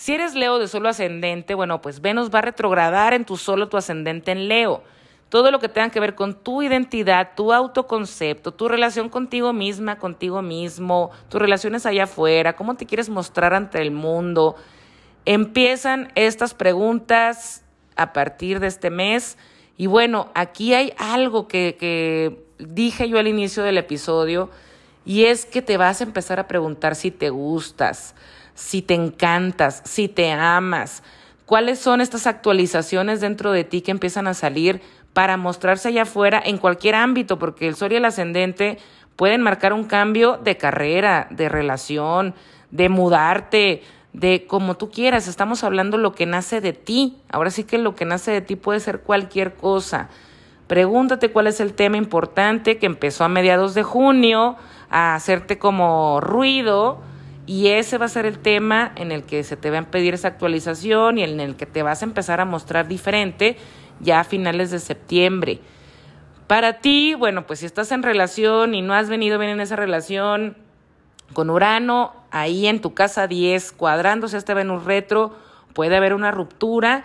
Si 0.00 0.14
eres 0.14 0.34
Leo 0.34 0.58
de 0.58 0.66
solo 0.66 0.88
ascendente, 0.88 1.54
bueno, 1.54 1.82
pues 1.82 2.00
Venus 2.00 2.30
va 2.34 2.38
a 2.38 2.40
retrogradar 2.40 3.12
en 3.12 3.26
tu 3.26 3.36
solo 3.36 3.68
tu 3.68 3.76
ascendente 3.76 4.32
en 4.32 4.48
Leo. 4.48 4.82
Todo 5.28 5.50
lo 5.50 5.58
que 5.58 5.68
tenga 5.68 5.90
que 5.90 6.00
ver 6.00 6.14
con 6.14 6.42
tu 6.42 6.62
identidad, 6.62 7.32
tu 7.36 7.52
autoconcepto, 7.52 8.54
tu 8.54 8.66
relación 8.66 9.10
contigo 9.10 9.52
misma, 9.52 9.98
contigo 9.98 10.40
mismo, 10.40 11.10
tus 11.28 11.38
relaciones 11.38 11.84
allá 11.84 12.04
afuera, 12.04 12.56
cómo 12.56 12.76
te 12.76 12.86
quieres 12.86 13.10
mostrar 13.10 13.52
ante 13.52 13.82
el 13.82 13.90
mundo. 13.90 14.56
Empiezan 15.26 16.10
estas 16.14 16.54
preguntas 16.54 17.62
a 17.94 18.14
partir 18.14 18.58
de 18.58 18.68
este 18.68 18.88
mes 18.88 19.36
y 19.76 19.86
bueno, 19.86 20.30
aquí 20.34 20.72
hay 20.72 20.94
algo 20.96 21.46
que, 21.46 22.42
dije 22.58 23.06
yo 23.06 23.18
al 23.18 23.28
inicio 23.28 23.62
del 23.64 23.76
episodio 23.76 24.48
y 25.04 25.24
es 25.24 25.44
que 25.44 25.60
te 25.60 25.76
vas 25.76 26.00
a 26.00 26.04
empezar 26.04 26.40
a 26.40 26.48
preguntar 26.48 26.94
si 26.94 27.10
te 27.10 27.28
gustas, 27.28 28.14
si 28.60 28.82
te 28.82 28.94
encantas, 28.94 29.82
si 29.86 30.06
te 30.06 30.30
amas, 30.30 31.02
cuáles 31.46 31.78
son 31.78 32.02
estas 32.02 32.26
actualizaciones 32.26 33.22
dentro 33.22 33.52
de 33.52 33.64
ti 33.64 33.80
que 33.80 33.90
empiezan 33.90 34.26
a 34.26 34.34
salir 34.34 34.82
para 35.14 35.38
mostrarse 35.38 35.88
allá 35.88 36.02
afuera 36.02 36.42
en 36.44 36.58
cualquier 36.58 36.94
ámbito, 36.94 37.38
porque 37.38 37.66
el 37.66 37.74
sol 37.74 37.92
y 37.92 37.96
el 37.96 38.04
ascendente 38.04 38.78
pueden 39.16 39.40
marcar 39.40 39.72
un 39.72 39.84
cambio 39.84 40.36
de 40.36 40.58
carrera, 40.58 41.26
de 41.30 41.48
relación, 41.48 42.34
de 42.70 42.90
mudarte, 42.90 43.82
de 44.12 44.46
como 44.46 44.76
tú 44.76 44.90
quieras, 44.90 45.26
estamos 45.26 45.64
hablando 45.64 45.96
lo 45.96 46.12
que 46.12 46.26
nace 46.26 46.60
de 46.60 46.74
ti. 46.74 47.16
Ahora 47.30 47.50
sí 47.50 47.64
que 47.64 47.78
lo 47.78 47.94
que 47.94 48.04
nace 48.04 48.30
de 48.30 48.42
ti 48.42 48.56
puede 48.56 48.78
ser 48.78 49.00
cualquier 49.00 49.54
cosa. 49.54 50.10
Pregúntate 50.66 51.32
cuál 51.32 51.46
es 51.46 51.60
el 51.60 51.72
tema 51.72 51.96
importante 51.96 52.76
que 52.76 52.86
empezó 52.86 53.24
a 53.24 53.28
mediados 53.28 53.74
de 53.74 53.84
junio 53.84 54.56
a 54.90 55.14
hacerte 55.14 55.58
como 55.58 56.20
ruido 56.20 57.00
y 57.50 57.66
ese 57.66 57.98
va 57.98 58.06
a 58.06 58.08
ser 58.08 58.26
el 58.26 58.38
tema 58.38 58.92
en 58.94 59.10
el 59.10 59.24
que 59.24 59.42
se 59.42 59.56
te 59.56 59.70
va 59.70 59.78
a 59.78 59.90
pedir 59.90 60.14
esa 60.14 60.28
actualización 60.28 61.18
y 61.18 61.24
en 61.24 61.40
el 61.40 61.56
que 61.56 61.66
te 61.66 61.82
vas 61.82 62.00
a 62.00 62.04
empezar 62.04 62.40
a 62.40 62.44
mostrar 62.44 62.86
diferente 62.86 63.56
ya 63.98 64.20
a 64.20 64.24
finales 64.24 64.70
de 64.70 64.78
septiembre. 64.78 65.58
Para 66.46 66.74
ti, 66.74 67.14
bueno, 67.14 67.48
pues 67.48 67.58
si 67.58 67.66
estás 67.66 67.90
en 67.90 68.04
relación 68.04 68.72
y 68.72 68.82
no 68.82 68.94
has 68.94 69.08
venido 69.08 69.36
bien 69.40 69.50
en 69.50 69.60
esa 69.60 69.74
relación, 69.74 70.56
con 71.32 71.50
Urano 71.50 72.14
ahí 72.30 72.68
en 72.68 72.80
tu 72.80 72.94
casa 72.94 73.26
10 73.26 73.72
cuadrándose 73.72 74.36
este 74.36 74.54
Venus 74.54 74.84
retro, 74.84 75.34
puede 75.74 75.96
haber 75.96 76.14
una 76.14 76.30
ruptura, 76.30 77.02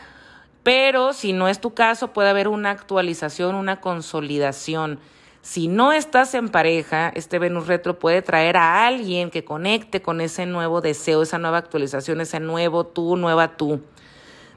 pero 0.61 1.13
si 1.13 1.33
no 1.33 1.47
es 1.47 1.59
tu 1.59 1.73
caso, 1.73 2.13
puede 2.13 2.29
haber 2.29 2.49
una 2.49 2.69
actualización, 2.69 3.55
una 3.55 3.81
consolidación. 3.81 4.99
Si 5.45 5.67
no 5.67 5.91
estás 5.91 6.33
en 6.33 6.49
pareja, 6.49 7.11
este 7.13 7.37
Venus 7.37 7.67
retro 7.67 7.99
puede 7.99 8.23
traer 8.23 8.57
a 8.57 8.87
alguien 8.87 9.29
que 9.29 9.45
conecte 9.45 10.01
con 10.01 10.19
ese 10.19 10.47
nuevo 10.47 10.81
deseo, 10.81 11.21
esa 11.21 11.37
nueva 11.37 11.59
actualización, 11.59 12.19
ese 12.19 12.39
nuevo 12.39 12.87
tú, 12.87 13.15
nueva 13.15 13.55
tú. 13.55 13.79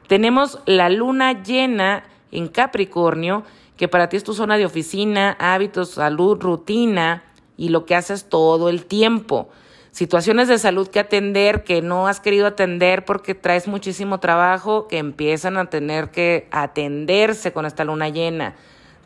Tenemos 0.07 0.61
la 0.65 0.89
luna 0.89 1.43
llena 1.43 2.05
en 2.33 2.49
Capricornio, 2.49 3.45
que 3.77 3.87
para 3.87 4.09
ti 4.09 4.17
es 4.17 4.25
tu 4.25 4.33
zona 4.33 4.57
de 4.57 4.65
oficina, 4.65 5.37
hábitos, 5.39 5.91
salud, 5.91 6.41
rutina, 6.41 7.23
y 7.59 7.69
lo 7.69 7.85
que 7.85 7.95
haces 7.95 8.31
todo 8.31 8.71
el 8.71 8.87
tiempo. 8.87 9.51
Situaciones 9.91 10.49
de 10.49 10.57
salud 10.57 10.89
que 10.89 11.01
atender 11.01 11.65
que 11.65 11.83
no 11.83 12.09
has 12.09 12.19
querido 12.19 12.47
atender 12.47 13.05
porque 13.05 13.35
traes 13.35 13.69
muchísimo 13.69 14.21
trabajo 14.21 14.89
que 14.89 14.97
empiezan 14.97 15.59
a 15.59 15.69
tener 15.69 16.11
que 16.11 16.49
atenderse 16.51 17.53
con 17.53 17.67
esta 17.67 17.85
luna 17.85 18.09
llena. 18.09 18.55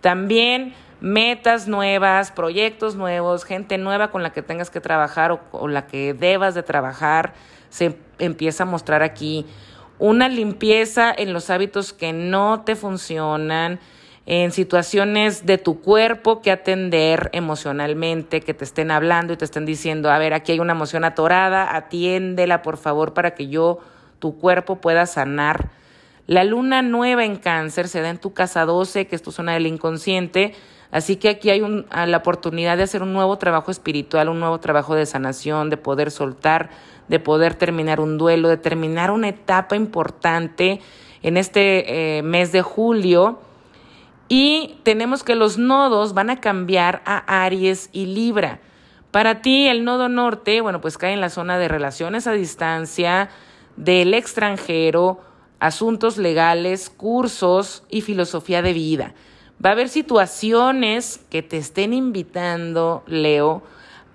También 0.01 0.75
metas 1.03 1.67
nuevas, 1.67 2.31
proyectos 2.31 2.95
nuevos, 2.95 3.45
gente 3.45 3.77
nueva 3.77 4.13
con 4.13 4.23
la 4.23 4.31
que 4.31 4.41
tengas 4.41 4.71
que 4.71 4.81
trabajar 4.81 5.33
o 5.33 5.41
con 5.51 5.75
la 5.75 5.89
que 5.89 6.15
debas 6.15 6.55
de 6.55 6.63
trabajar, 6.63 7.35
se 7.71 7.99
empieza 8.21 8.63
a 8.63 8.67
mostrar 8.67 9.03
aquí. 9.03 9.45
Una 9.99 10.29
limpieza 10.29 11.13
en 11.17 11.33
los 11.33 11.51
hábitos 11.51 11.93
que 11.93 12.13
no 12.13 12.63
te 12.63 12.77
funcionan, 12.77 13.81
en 14.27 14.53
situaciones 14.53 15.45
de 15.45 15.59
tu 15.59 15.81
cuerpo 15.81 16.41
que 16.41 16.53
atender 16.53 17.31
emocionalmente, 17.33 18.41
que 18.41 18.55
te 18.55 18.65
estén 18.65 18.93
hablando 18.93 19.33
y 19.33 19.37
te 19.37 19.45
estén 19.45 19.67
diciendo, 19.67 20.09
a 20.09 20.19
ver, 20.19 20.33
aquí 20.33 20.53
hay 20.53 20.61
una 20.61 20.75
emoción 20.75 21.03
atorada, 21.03 21.75
atiéndela 21.75 22.63
por 22.63 22.77
favor 22.77 23.13
para 23.13 23.35
que 23.35 23.49
yo, 23.49 23.81
tu 24.21 24.39
cuerpo 24.39 24.81
pueda 24.81 25.07
sanar. 25.07 25.71
La 26.29 26.45
luna 26.45 26.83
nueva 26.83 27.25
en 27.25 27.35
cáncer 27.35 27.89
se 27.89 28.01
da 28.01 28.11
en 28.11 28.19
tu 28.19 28.33
casa 28.33 28.65
12, 28.65 29.09
que 29.09 29.17
es 29.17 29.23
tu 29.23 29.33
zona 29.33 29.55
del 29.55 29.67
inconsciente, 29.67 30.55
así 30.93 31.17
que 31.17 31.29
aquí 31.29 31.51
hay 31.51 31.63
un, 31.63 31.87
la 31.91 32.17
oportunidad 32.17 32.77
de 32.77 32.85
hacer 32.85 33.03
un 33.03 33.13
nuevo 33.13 33.37
trabajo 33.39 33.73
espiritual, 33.73 34.29
un 34.29 34.39
nuevo 34.39 34.61
trabajo 34.61 34.95
de 34.95 35.07
sanación, 35.07 35.71
de 35.71 35.77
poder 35.77 36.13
soltar, 36.13 36.71
de 37.09 37.19
poder 37.19 37.57
terminar 37.57 37.99
un 37.99 38.19
duelo, 38.19 38.49
de 38.49 38.59
terminar 38.59 39.11
una 39.11 39.29
etapa 39.29 39.75
importante 39.75 40.81
en 41.23 41.37
este 41.37 42.19
eh, 42.19 42.23
mes 42.23 42.53
de 42.53 42.63
julio 42.63 43.41
y 44.29 44.79
tenemos 44.83 45.25
que 45.25 45.35
los 45.35 45.59
nodos 45.59 46.15
van 46.15 46.31
a 46.31 46.41
cambiar 46.41 47.03
a 47.05 47.45
Aries 47.45 47.91
y 47.93 48.07
Libra. 48.07 48.61
Para 49.11 49.43
ti, 49.43 49.69
el 49.69 49.85
nodo 49.85 50.09
norte, 50.09 50.63
bueno, 50.63 50.81
pues 50.81 50.97
cae 50.97 51.13
en 51.13 51.21
la 51.21 51.29
zona 51.29 51.59
de 51.59 51.69
relaciones 51.69 52.27
a 52.27 52.33
distancia, 52.33 53.29
del 53.77 54.15
extranjero, 54.15 55.21
asuntos 55.61 56.17
legales, 56.17 56.89
cursos 56.89 57.85
y 57.91 58.01
filosofía 58.01 58.63
de 58.63 58.73
vida. 58.73 59.15
Va 59.65 59.71
a 59.71 59.73
haber 59.73 59.89
situaciones 59.89 61.21
que 61.31 61.43
te 61.43 61.57
estén 61.57 61.95
invitando, 61.95 63.05
Leo, 63.07 63.63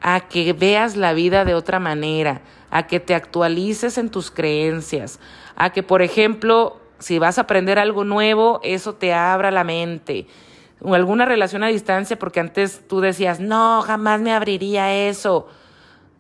a 0.02 0.28
que 0.28 0.52
veas 0.54 0.98
la 0.98 1.14
vida 1.14 1.46
de 1.46 1.56
otra 1.56 1.80
manera, 1.80 2.42
a 2.70 2.88
que 2.88 3.00
te 3.00 3.16
actualices 3.16 3.98
en 3.98 4.10
tus 4.10 4.30
creencias, 4.30 5.20
a 5.56 5.72
que, 5.72 5.84
por 5.84 6.02
ejemplo, 6.02 6.82
si 7.00 7.18
vas 7.18 7.38
a 7.38 7.42
aprender 7.42 7.80
algo 7.80 8.04
nuevo, 8.04 8.60
eso 8.64 8.96
te 8.96 9.14
abra 9.14 9.52
la 9.52 9.64
mente. 9.64 10.28
O 10.82 10.96
alguna 10.96 11.26
relación 11.26 11.64
a 11.64 11.68
distancia, 11.68 12.20
porque 12.20 12.40
antes 12.40 12.88
tú 12.88 13.00
decías, 13.00 13.40
no, 13.40 13.82
jamás 13.84 14.20
me 14.20 14.34
abriría 14.34 14.94
eso. 14.94 15.48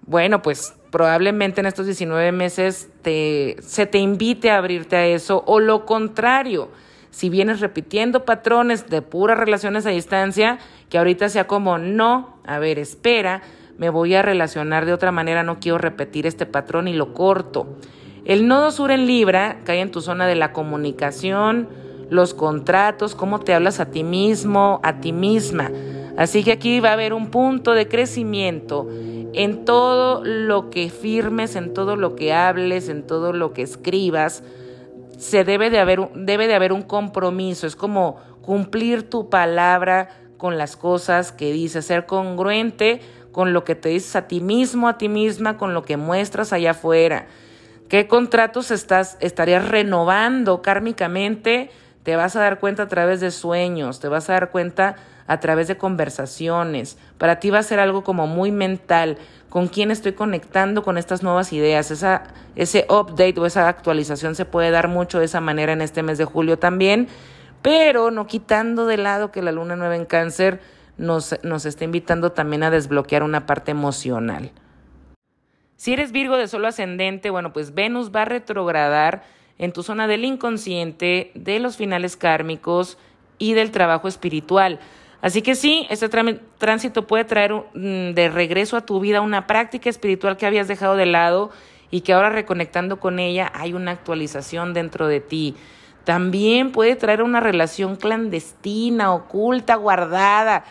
Bueno, 0.05 0.41
pues 0.41 0.73
probablemente 0.89 1.59
en 1.59 1.67
estos 1.67 1.85
19 1.85 2.31
meses 2.31 2.89
te, 3.01 3.57
se 3.61 3.85
te 3.85 3.97
invite 3.97 4.51
a 4.51 4.57
abrirte 4.57 4.95
a 4.95 5.05
eso, 5.05 5.43
o 5.45 5.59
lo 5.59 5.85
contrario, 5.85 6.69
si 7.09 7.29
vienes 7.29 7.59
repitiendo 7.59 8.25
patrones 8.25 8.89
de 8.89 9.01
puras 9.01 9.37
relaciones 9.37 9.85
a 9.85 9.89
distancia, 9.89 10.59
que 10.89 10.97
ahorita 10.97 11.29
sea 11.29 11.47
como, 11.47 11.77
no, 11.77 12.37
a 12.45 12.59
ver, 12.59 12.79
espera, 12.79 13.41
me 13.77 13.89
voy 13.89 14.15
a 14.15 14.21
relacionar 14.21 14.85
de 14.85 14.93
otra 14.93 15.11
manera, 15.11 15.43
no 15.43 15.59
quiero 15.59 15.77
repetir 15.77 16.25
este 16.25 16.45
patrón 16.45 16.87
y 16.87 16.93
lo 16.93 17.13
corto. 17.13 17.77
El 18.25 18.47
nodo 18.47 18.71
sur 18.71 18.91
en 18.91 19.05
Libra 19.05 19.59
cae 19.63 19.79
en 19.79 19.91
tu 19.91 20.01
zona 20.01 20.27
de 20.27 20.35
la 20.35 20.51
comunicación, 20.51 21.69
los 22.09 22.33
contratos, 22.33 23.15
cómo 23.15 23.39
te 23.39 23.53
hablas 23.53 23.79
a 23.79 23.91
ti 23.91 24.03
mismo, 24.03 24.79
a 24.83 24.99
ti 24.99 25.13
misma. 25.13 25.71
Así 26.17 26.43
que 26.43 26.51
aquí 26.51 26.79
va 26.79 26.89
a 26.89 26.93
haber 26.93 27.13
un 27.13 27.29
punto 27.29 27.73
de 27.73 27.87
crecimiento 27.87 28.87
en 29.33 29.65
todo 29.65 30.23
lo 30.23 30.69
que 30.69 30.89
firmes, 30.89 31.55
en 31.55 31.73
todo 31.73 31.95
lo 31.95 32.15
que 32.15 32.33
hables, 32.33 32.89
en 32.89 33.05
todo 33.05 33.33
lo 33.33 33.53
que 33.53 33.61
escribas. 33.61 34.43
Se 35.17 35.43
debe 35.43 35.69
de 35.69 35.79
haber, 35.79 36.09
debe 36.13 36.47
de 36.47 36.55
haber 36.55 36.71
un 36.71 36.83
compromiso, 36.83 37.67
es 37.67 37.75
como 37.75 38.17
cumplir 38.41 39.09
tu 39.09 39.29
palabra 39.29 40.09
con 40.37 40.57
las 40.57 40.77
cosas 40.77 41.31
que 41.31 41.51
dices, 41.51 41.85
ser 41.85 42.05
congruente 42.05 43.01
con 43.31 43.53
lo 43.53 43.63
que 43.63 43.75
te 43.75 43.89
dices 43.89 44.15
a 44.15 44.27
ti 44.27 44.39
mismo, 44.39 44.87
a 44.87 44.97
ti 44.97 45.09
misma, 45.09 45.57
con 45.57 45.73
lo 45.73 45.83
que 45.83 45.97
muestras 45.97 46.53
allá 46.53 46.71
afuera. 46.71 47.27
¿Qué 47.89 48.07
contratos 48.07 48.71
estás, 48.71 49.17
estarías 49.19 49.67
renovando 49.67 50.61
kármicamente? 50.61 51.69
Te 52.03 52.15
vas 52.15 52.35
a 52.35 52.41
dar 52.41 52.59
cuenta 52.59 52.83
a 52.83 52.87
través 52.87 53.19
de 53.19 53.31
sueños, 53.31 53.99
te 53.99 54.07
vas 54.07 54.29
a 54.29 54.33
dar 54.33 54.49
cuenta 54.49 54.95
a 55.27 55.39
través 55.39 55.67
de 55.67 55.77
conversaciones. 55.77 56.97
Para 57.17 57.39
ti 57.39 57.49
va 57.49 57.59
a 57.59 57.63
ser 57.63 57.79
algo 57.79 58.03
como 58.03 58.27
muy 58.27 58.51
mental. 58.51 59.17
¿Con 59.57 59.69
quién 59.69 59.89
estoy 59.89 60.13
conectando 60.13 60.83
con 60.83 60.99
estas 60.99 61.23
nuevas 61.23 61.51
ideas? 61.51 61.89
Esa, 61.89 62.25
ese 62.55 62.85
update 62.91 63.39
o 63.39 63.47
esa 63.47 63.67
actualización 63.67 64.35
se 64.35 64.45
puede 64.45 64.69
dar 64.69 64.87
mucho 64.87 65.17
de 65.17 65.25
esa 65.25 65.41
manera 65.41 65.73
en 65.73 65.81
este 65.81 66.03
mes 66.03 66.19
de 66.19 66.25
julio 66.25 66.59
también, 66.59 67.07
pero 67.63 68.11
no 68.11 68.27
quitando 68.27 68.85
de 68.85 68.97
lado 68.97 69.31
que 69.31 69.41
la 69.41 69.51
luna 69.51 69.75
nueva 69.75 69.95
en 69.95 70.05
cáncer 70.05 70.61
nos, 70.99 71.39
nos 71.41 71.65
está 71.65 71.85
invitando 71.85 72.33
también 72.33 72.61
a 72.61 72.69
desbloquear 72.69 73.23
una 73.23 73.47
parte 73.47 73.71
emocional. 73.71 74.51
Si 75.75 75.91
eres 75.91 76.11
Virgo 76.11 76.37
de 76.37 76.47
solo 76.47 76.67
ascendente, 76.67 77.31
bueno, 77.31 77.51
pues 77.51 77.73
Venus 77.73 78.11
va 78.15 78.21
a 78.21 78.25
retrogradar 78.25 79.23
en 79.57 79.73
tu 79.73 79.81
zona 79.81 80.05
del 80.05 80.23
inconsciente, 80.23 81.31
de 81.33 81.59
los 81.59 81.77
finales 81.77 82.15
kármicos 82.15 82.99
y 83.39 83.53
del 83.53 83.71
trabajo 83.71 84.07
espiritual. 84.07 84.79
Así 85.27 85.41
que 85.41 85.55
sí, 85.55 85.85
este 85.89 86.07
tránsito 86.57 87.05
puede 87.05 87.25
traer 87.25 87.51
mm, 87.51 88.13
de 88.13 88.29
regreso 88.29 88.77
a 88.77 88.85
tu 88.85 89.01
vida 89.01 89.19
una 89.19 89.45
práctica 89.45 89.89
espiritual 89.89 90.37
que 90.37 90.45
habías 90.45 90.69
dejado 90.69 90.95
de 90.95 91.05
lado 91.05 91.51
y 91.91 91.99
que 91.99 92.13
ahora 92.13 92.29
reconectando 92.29 93.01
con 93.01 93.19
ella 93.19 93.51
hay 93.53 93.73
una 93.73 93.91
actualización 93.91 94.73
dentro 94.73 95.05
de 95.05 95.19
ti. 95.19 95.53
También 96.05 96.71
puede 96.71 96.95
traer 96.95 97.23
una 97.23 97.41
relación 97.41 97.97
clandestina, 97.97 99.13
oculta, 99.13 99.75
guardada, 99.75 100.63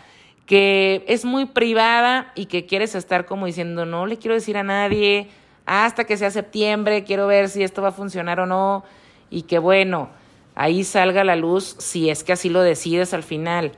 que 0.47 1.05
es 1.07 1.23
muy 1.23 1.45
privada 1.45 2.31
y 2.33 2.47
que 2.47 2.65
quieres 2.65 2.95
estar 2.95 3.27
como 3.27 3.45
diciendo, 3.45 3.85
no 3.85 4.07
le 4.07 4.17
quiero 4.17 4.33
decir 4.33 4.57
a 4.57 4.63
nadie 4.63 5.29
hasta 5.67 6.05
que 6.05 6.17
sea 6.17 6.31
septiembre, 6.31 7.03
quiero 7.03 7.27
ver 7.27 7.49
si 7.49 7.61
esto 7.61 7.83
va 7.83 7.89
a 7.89 7.91
funcionar 7.91 8.39
o 8.39 8.47
no 8.47 8.83
y 9.29 9.43
que 9.43 9.59
bueno, 9.59 10.09
ahí 10.55 10.83
salga 10.83 11.23
la 11.23 11.35
luz 11.35 11.75
si 11.77 12.09
es 12.09 12.23
que 12.23 12.33
así 12.33 12.49
lo 12.49 12.63
decides 12.63 13.13
al 13.13 13.21
final. 13.21 13.73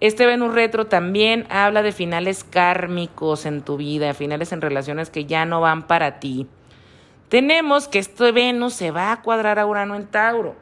Este 0.00 0.26
Venus 0.26 0.54
retro 0.54 0.86
también 0.86 1.46
habla 1.50 1.82
de 1.82 1.90
finales 1.90 2.44
kármicos 2.44 3.46
en 3.46 3.62
tu 3.62 3.76
vida, 3.76 4.14
finales 4.14 4.52
en 4.52 4.60
relaciones 4.60 5.10
que 5.10 5.24
ya 5.24 5.44
no 5.44 5.60
van 5.60 5.88
para 5.88 6.20
ti. 6.20 6.46
Tenemos 7.28 7.88
que 7.88 7.98
este 7.98 8.30
Venus 8.30 8.74
se 8.74 8.92
va 8.92 9.10
a 9.10 9.22
cuadrar 9.22 9.58
a 9.58 9.66
Urano 9.66 9.96
en 9.96 10.06
Tauro 10.06 10.54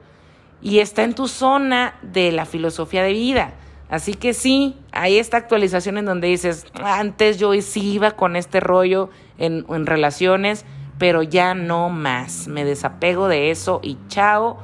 y 0.63 0.79
está 0.79 1.05
en 1.05 1.15
tu 1.15 1.29
zona 1.29 1.97
de 2.01 2.33
la 2.33 2.47
filosofía 2.47 3.03
de 3.03 3.13
vida. 3.13 3.53
Así 3.91 4.15
que 4.15 4.33
sí, 4.33 4.75
hay 4.91 5.19
esta 5.19 5.37
actualización 5.37 5.99
en 5.99 6.07
donde 6.07 6.29
dices, 6.29 6.67
antes 6.75 7.39
yo 7.39 7.53
sí 7.61 7.93
iba 7.93 8.13
con 8.13 8.37
este 8.37 8.59
rollo 8.61 9.11
en, 9.37 9.67
en 9.69 9.87
relaciones, 9.87 10.65
pero 10.99 11.23
ya 11.23 11.55
no 11.55 11.91
más. 11.91 12.49
Me 12.49 12.65
desapego 12.65 13.29
de 13.29 13.51
eso 13.51 13.81
y 13.83 13.99
chao. 14.09 14.59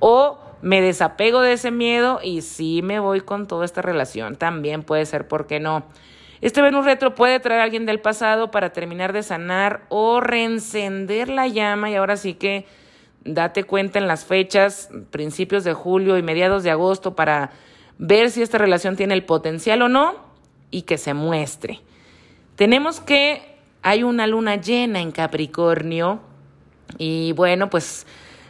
O 0.00 0.43
me 0.64 0.80
desapego 0.80 1.42
de 1.42 1.52
ese 1.52 1.70
miedo 1.70 2.20
y 2.22 2.40
sí 2.40 2.80
me 2.82 2.98
voy 2.98 3.20
con 3.20 3.46
toda 3.46 3.66
esta 3.66 3.82
relación. 3.82 4.36
También 4.36 4.82
puede 4.82 5.04
ser, 5.04 5.28
¿por 5.28 5.46
qué 5.46 5.60
no? 5.60 5.84
Este 6.40 6.62
Venus 6.62 6.86
retro 6.86 7.14
puede 7.14 7.38
traer 7.38 7.60
a 7.60 7.64
alguien 7.64 7.84
del 7.84 8.00
pasado 8.00 8.50
para 8.50 8.72
terminar 8.72 9.12
de 9.12 9.22
sanar 9.22 9.84
o 9.90 10.22
reencender 10.22 11.28
la 11.28 11.48
llama 11.48 11.90
y 11.90 11.96
ahora 11.96 12.16
sí 12.16 12.32
que 12.32 12.64
date 13.24 13.64
cuenta 13.64 13.98
en 13.98 14.08
las 14.08 14.24
fechas, 14.24 14.88
principios 15.10 15.64
de 15.64 15.74
julio 15.74 16.16
y 16.16 16.22
mediados 16.22 16.62
de 16.62 16.70
agosto 16.70 17.14
para 17.14 17.50
ver 17.98 18.30
si 18.30 18.40
esta 18.40 18.56
relación 18.56 18.96
tiene 18.96 19.12
el 19.12 19.24
potencial 19.24 19.82
o 19.82 19.90
no 19.90 20.14
y 20.70 20.82
que 20.82 20.96
se 20.96 21.12
muestre. 21.12 21.80
Tenemos 22.56 23.00
que 23.00 23.58
hay 23.82 24.02
una 24.02 24.26
luna 24.26 24.56
llena 24.56 25.02
en 25.02 25.12
Capricornio 25.12 26.20
y 26.96 27.32
bueno, 27.32 27.68
pues 27.68 28.06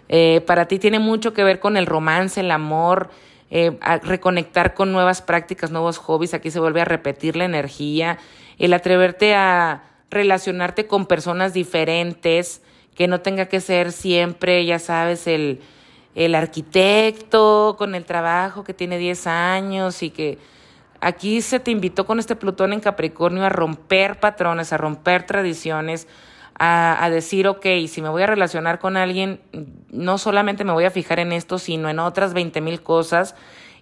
eh, 0.08 0.42
para 0.46 0.66
ti 0.66 0.78
tiene 0.78 0.98
mucho 0.98 1.32
que 1.32 1.44
ver 1.44 1.60
con 1.60 1.76
el 1.76 1.86
romance, 1.86 2.40
el 2.40 2.50
amor, 2.50 3.10
eh, 3.50 3.78
reconectar 4.02 4.74
con 4.74 4.92
nuevas 4.92 5.22
prácticas, 5.22 5.70
nuevos 5.70 5.98
hobbies. 5.98 6.34
Aquí 6.34 6.50
se 6.50 6.60
vuelve 6.60 6.80
a 6.80 6.84
repetir 6.84 7.36
la 7.36 7.44
energía, 7.44 8.18
el 8.58 8.72
atreverte 8.72 9.34
a 9.34 9.84
relacionarte 10.10 10.86
con 10.86 11.06
personas 11.06 11.52
diferentes, 11.52 12.62
que 12.94 13.08
no 13.08 13.20
tenga 13.20 13.46
que 13.46 13.60
ser 13.60 13.92
siempre, 13.92 14.64
ya 14.64 14.78
sabes, 14.78 15.26
el, 15.26 15.60
el 16.14 16.34
arquitecto 16.34 17.74
con 17.76 17.94
el 17.94 18.04
trabajo 18.04 18.64
que 18.64 18.74
tiene 18.74 18.98
10 18.98 19.26
años 19.26 20.02
y 20.02 20.10
que 20.10 20.38
aquí 21.00 21.42
se 21.42 21.60
te 21.60 21.70
invitó 21.70 22.06
con 22.06 22.18
este 22.18 22.36
Plutón 22.36 22.72
en 22.72 22.80
Capricornio 22.80 23.44
a 23.44 23.48
romper 23.48 24.20
patrones, 24.20 24.72
a 24.72 24.76
romper 24.76 25.26
tradiciones, 25.26 26.06
a, 26.58 27.08
decir, 27.10 27.48
ok, 27.48 27.66
si 27.88 28.00
me 28.00 28.08
voy 28.08 28.22
a 28.22 28.26
relacionar 28.26 28.78
con 28.78 28.96
alguien, 28.96 29.40
no 29.90 30.18
solamente 30.18 30.64
me 30.64 30.72
voy 30.72 30.84
a 30.84 30.90
fijar 30.90 31.18
en 31.18 31.32
esto, 31.32 31.58
sino 31.58 31.88
en 31.88 31.98
otras 31.98 32.32
20 32.32 32.60
mil 32.60 32.82
cosas, 32.82 33.34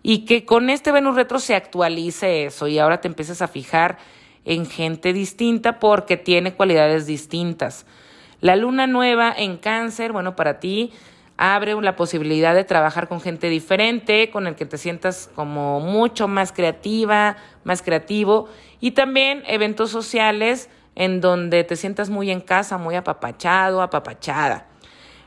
y 0.02 0.24
que 0.24 0.44
con 0.44 0.70
este 0.70 0.90
Venus 0.90 1.14
retro 1.14 1.38
se 1.38 1.54
actualice 1.54 2.46
eso 2.46 2.66
y 2.66 2.78
ahora 2.78 3.00
te 3.00 3.08
empieces 3.08 3.42
a 3.42 3.48
fijar 3.48 3.98
en 4.44 4.66
gente 4.66 5.12
distinta 5.12 5.78
porque 5.78 6.16
tiene 6.16 6.54
cualidades 6.54 7.06
distintas. 7.06 7.86
La 8.40 8.56
luna 8.56 8.86
nueva 8.88 9.32
en 9.36 9.58
cáncer, 9.58 10.12
bueno, 10.12 10.34
para 10.34 10.58
ti 10.58 10.92
abre 11.36 11.80
la 11.80 11.96
posibilidad 11.96 12.54
de 12.54 12.64
trabajar 12.64 13.08
con 13.08 13.20
gente 13.20 13.48
diferente, 13.48 14.30
con 14.30 14.46
el 14.46 14.54
que 14.54 14.66
te 14.66 14.78
sientas 14.78 15.30
como 15.34 15.80
mucho 15.80 16.26
más 16.26 16.52
creativa, 16.52 17.36
más 17.64 17.82
creativo, 17.82 18.48
y 18.80 18.92
también 18.92 19.42
eventos 19.46 19.90
sociales 19.90 20.68
en 20.94 21.20
donde 21.20 21.64
te 21.64 21.76
sientas 21.76 22.10
muy 22.10 22.30
en 22.30 22.40
casa, 22.40 22.78
muy 22.78 22.94
apapachado, 22.94 23.82
apapachada. 23.82 24.66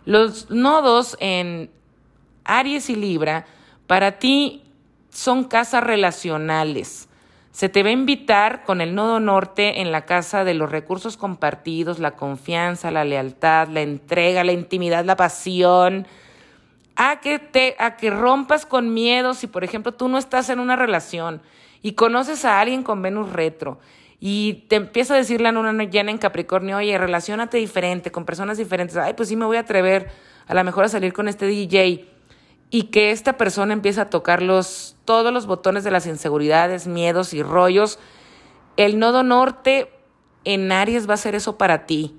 Los 0.06 0.50
nodos 0.52 1.18
en 1.20 1.72
Aries 2.44 2.90
y 2.90 2.96
Libra 2.96 3.46
para 3.88 4.20
ti 4.20 4.64
son 5.10 5.46
casas 5.46 5.84
relacionales. 5.84 7.10
Se 7.52 7.70
te 7.70 7.84
va 7.84 7.90
a 7.90 7.94
invitar 7.94 8.64
con 8.64 8.82
el 8.82 8.96
nodo 8.96 9.20
norte 9.20 9.82
en 9.82 9.92
la 9.92 10.06
casa 10.06 10.44
de 10.44 10.54
los 10.54 10.70
recursos 10.70 11.16
compartidos, 11.16 12.00
la 12.00 12.12
confianza, 12.12 12.92
la 12.92 13.06
lealtad, 13.06 13.70
la 13.70 13.82
entrega, 13.82 14.44
la 14.44 14.52
intimidad, 14.52 15.06
la 15.06 15.16
pasión, 15.16 16.06
a 16.96 17.20
que 17.22 17.40
te 17.40 17.76
a 17.80 17.98
que 17.98 18.10
rompas 18.10 18.66
con 18.66 18.94
miedo 18.94 19.34
si 19.34 19.48
por 19.48 19.64
ejemplo 19.64 19.94
tú 19.94 20.08
no 20.08 20.18
estás 20.18 20.50
en 20.50 20.60
una 20.60 20.76
relación 20.76 21.42
y 21.82 21.94
conoces 21.94 22.46
a 22.46 22.60
alguien 22.60 22.84
con 22.84 23.02
Venus 23.02 23.32
retro 23.32 23.80
y 24.20 24.66
te 24.70 24.78
empieza 24.78 25.14
a 25.14 25.18
decir 25.18 25.42
la 25.42 25.52
luna 25.52 25.84
llena 25.84 26.12
en 26.12 26.18
Capricornio, 26.18 26.78
oye, 26.78 26.98
relacionate 26.98 27.58
diferente, 27.58 28.12
con 28.12 28.26
personas 28.26 28.58
diferentes. 28.58 28.98
Ay, 28.98 29.14
pues 29.14 29.30
sí 29.30 29.36
me 29.36 29.46
voy 29.46 29.58
a 29.58 29.62
atrever 29.62 30.10
a 30.48 30.54
lo 30.54 30.64
mejor 30.64 30.86
a 30.86 30.90
salir 30.90 31.14
con 31.14 31.28
este 31.28 31.46
DJ. 31.46 32.10
Y 32.72 32.84
que 32.84 33.12
esta 33.12 33.38
persona 33.38 33.74
empieza 33.74 34.04
a 34.04 34.10
tocar 34.10 34.42
los, 34.42 34.96
todos 35.06 35.32
los 35.34 35.46
botones 35.46 35.84
de 35.84 35.92
las 35.92 36.08
inseguridades, 36.08 36.88
miedos 36.88 37.34
y 37.34 37.44
rollos. 37.44 38.00
El 38.78 39.00
nodo 39.00 39.24
norte 39.24 39.92
en 40.44 40.72
Aries 40.72 41.10
va 41.10 41.14
a 41.16 41.18
ser 41.18 41.36
eso 41.36 41.58
para 41.58 41.86
ti. 41.86 42.18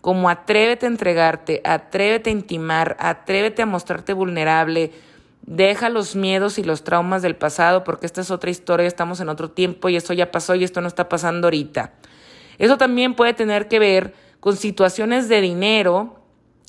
Como 0.00 0.28
atrévete 0.28 0.86
a 0.86 0.88
entregarte, 0.88 1.62
atrévete 1.64 2.30
a 2.30 2.32
intimar, 2.32 2.96
atrévete 3.00 3.62
a 3.62 3.66
mostrarte 3.66 4.12
vulnerable, 4.12 4.92
Deja 5.46 5.90
los 5.90 6.16
miedos 6.16 6.58
y 6.58 6.64
los 6.64 6.82
traumas 6.82 7.22
del 7.22 7.36
pasado 7.36 7.84
porque 7.84 8.04
esta 8.04 8.20
es 8.20 8.32
otra 8.32 8.50
historia, 8.50 8.88
estamos 8.88 9.20
en 9.20 9.28
otro 9.28 9.48
tiempo 9.48 9.88
y 9.88 9.94
esto 9.94 10.12
ya 10.12 10.32
pasó 10.32 10.56
y 10.56 10.64
esto 10.64 10.80
no 10.80 10.88
está 10.88 11.08
pasando 11.08 11.46
ahorita. 11.46 11.92
Eso 12.58 12.76
también 12.76 13.14
puede 13.14 13.32
tener 13.32 13.68
que 13.68 13.78
ver 13.78 14.12
con 14.40 14.56
situaciones 14.56 15.28
de 15.28 15.40
dinero, 15.40 16.16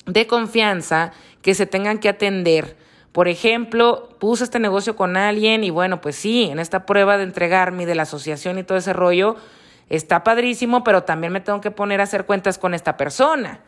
de 0.06 0.28
confianza 0.28 1.10
que 1.42 1.54
se 1.54 1.66
tengan 1.66 1.98
que 1.98 2.08
atender. 2.08 2.76
Por 3.10 3.26
ejemplo, 3.26 4.10
puse 4.20 4.44
este 4.44 4.60
negocio 4.60 4.94
con 4.94 5.16
alguien 5.16 5.64
y 5.64 5.70
bueno, 5.70 6.00
pues 6.00 6.14
sí, 6.14 6.44
en 6.44 6.60
esta 6.60 6.86
prueba 6.86 7.16
de 7.16 7.24
entregarme 7.24 7.84
de 7.84 7.96
la 7.96 8.02
asociación 8.02 8.60
y 8.60 8.62
todo 8.62 8.78
ese 8.78 8.92
rollo, 8.92 9.34
está 9.88 10.22
padrísimo, 10.22 10.84
pero 10.84 11.02
también 11.02 11.32
me 11.32 11.40
tengo 11.40 11.60
que 11.60 11.72
poner 11.72 12.00
a 12.00 12.04
hacer 12.04 12.26
cuentas 12.26 12.58
con 12.58 12.74
esta 12.74 12.96
persona. 12.96 13.58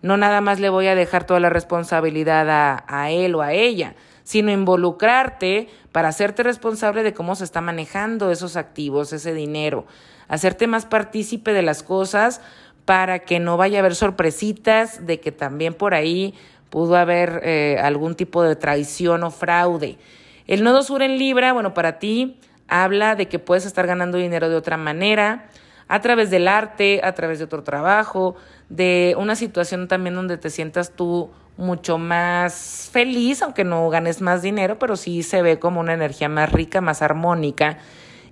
No 0.00 0.16
nada 0.16 0.40
más 0.40 0.60
le 0.60 0.68
voy 0.68 0.86
a 0.86 0.94
dejar 0.94 1.24
toda 1.24 1.40
la 1.40 1.50
responsabilidad 1.50 2.48
a, 2.48 2.84
a 2.86 3.10
él 3.10 3.34
o 3.34 3.42
a 3.42 3.52
ella 3.52 3.96
sino 4.22 4.50
involucrarte 4.50 5.68
para 5.92 6.08
hacerte 6.08 6.42
responsable 6.42 7.02
de 7.02 7.14
cómo 7.14 7.34
se 7.34 7.44
está 7.44 7.60
manejando 7.60 8.30
esos 8.30 8.56
activos, 8.56 9.12
ese 9.12 9.34
dinero, 9.34 9.86
hacerte 10.28 10.66
más 10.66 10.86
partícipe 10.86 11.52
de 11.52 11.62
las 11.62 11.82
cosas 11.82 12.40
para 12.84 13.20
que 13.20 13.40
no 13.40 13.56
vaya 13.56 13.78
a 13.78 13.80
haber 13.80 13.94
sorpresitas 13.94 15.06
de 15.06 15.20
que 15.20 15.32
también 15.32 15.74
por 15.74 15.94
ahí 15.94 16.34
pudo 16.70 16.96
haber 16.96 17.40
eh, 17.44 17.78
algún 17.82 18.14
tipo 18.14 18.42
de 18.42 18.56
traición 18.56 19.22
o 19.24 19.30
fraude. 19.30 19.98
El 20.46 20.62
nodo 20.64 20.82
sur 20.82 21.02
en 21.02 21.18
Libra, 21.18 21.52
bueno, 21.52 21.74
para 21.74 21.98
ti 21.98 22.40
habla 22.68 23.16
de 23.16 23.28
que 23.28 23.38
puedes 23.38 23.66
estar 23.66 23.86
ganando 23.86 24.18
dinero 24.18 24.48
de 24.48 24.56
otra 24.56 24.76
manera, 24.76 25.48
a 25.88 26.00
través 26.00 26.30
del 26.30 26.46
arte, 26.46 27.00
a 27.02 27.12
través 27.14 27.38
de 27.38 27.44
otro 27.44 27.64
trabajo, 27.64 28.36
de 28.68 29.16
una 29.18 29.34
situación 29.34 29.88
también 29.88 30.14
donde 30.14 30.38
te 30.38 30.48
sientas 30.48 30.92
tú 30.92 31.30
mucho 31.60 31.98
más 31.98 32.88
feliz, 32.92 33.42
aunque 33.42 33.64
no 33.64 33.88
ganes 33.90 34.20
más 34.20 34.42
dinero, 34.42 34.78
pero 34.78 34.96
sí 34.96 35.22
se 35.22 35.42
ve 35.42 35.58
como 35.58 35.80
una 35.80 35.94
energía 35.94 36.28
más 36.28 36.50
rica, 36.50 36.80
más 36.80 37.02
armónica. 37.02 37.78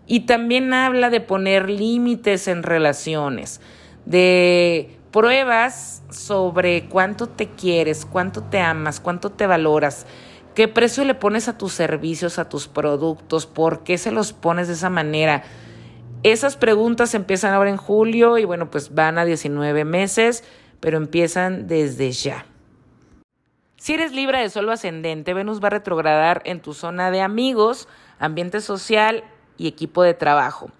Y 0.06 0.20
también 0.20 0.72
habla 0.72 1.10
de 1.10 1.20
poner 1.20 1.68
límites 1.68 2.48
en 2.48 2.62
relaciones, 2.62 3.60
de 4.06 4.98
pruebas 5.12 6.02
sobre 6.10 6.88
cuánto 6.88 7.28
te 7.28 7.48
quieres, 7.48 8.06
cuánto 8.06 8.42
te 8.42 8.60
amas, 8.60 9.00
cuánto 9.00 9.30
te 9.30 9.46
valoras, 9.46 10.06
qué 10.54 10.66
precio 10.66 11.04
le 11.04 11.14
pones 11.14 11.48
a 11.48 11.58
tus 11.58 11.72
servicios, 11.72 12.38
a 12.38 12.48
tus 12.48 12.68
productos, 12.68 13.46
por 13.46 13.84
qué 13.84 13.98
se 13.98 14.10
los 14.10 14.32
pones 14.32 14.68
de 14.68 14.74
esa 14.74 14.90
manera. 14.90 15.44
Esas 16.22 16.56
preguntas 16.56 17.14
empiezan 17.14 17.54
ahora 17.54 17.70
en 17.70 17.76
julio 17.76 18.38
y 18.38 18.44
bueno, 18.44 18.70
pues 18.70 18.94
van 18.94 19.18
a 19.18 19.24
19 19.24 19.84
meses, 19.84 20.42
pero 20.80 20.96
empiezan 20.96 21.68
desde 21.68 22.10
ya. 22.10 22.46
Si 23.88 23.94
eres 23.94 24.12
libre 24.12 24.38
de 24.38 24.50
solo 24.50 24.72
ascendente, 24.72 25.32
Venus 25.32 25.62
va 25.64 25.68
a 25.68 25.70
retrogradar 25.70 26.42
en 26.44 26.60
tu 26.60 26.74
zona 26.74 27.10
de 27.10 27.22
amigos, 27.22 27.88
ambiente 28.18 28.60
social 28.60 29.24
y 29.56 29.66
equipo 29.66 30.02
de 30.02 30.12
trabajo. 30.12 30.70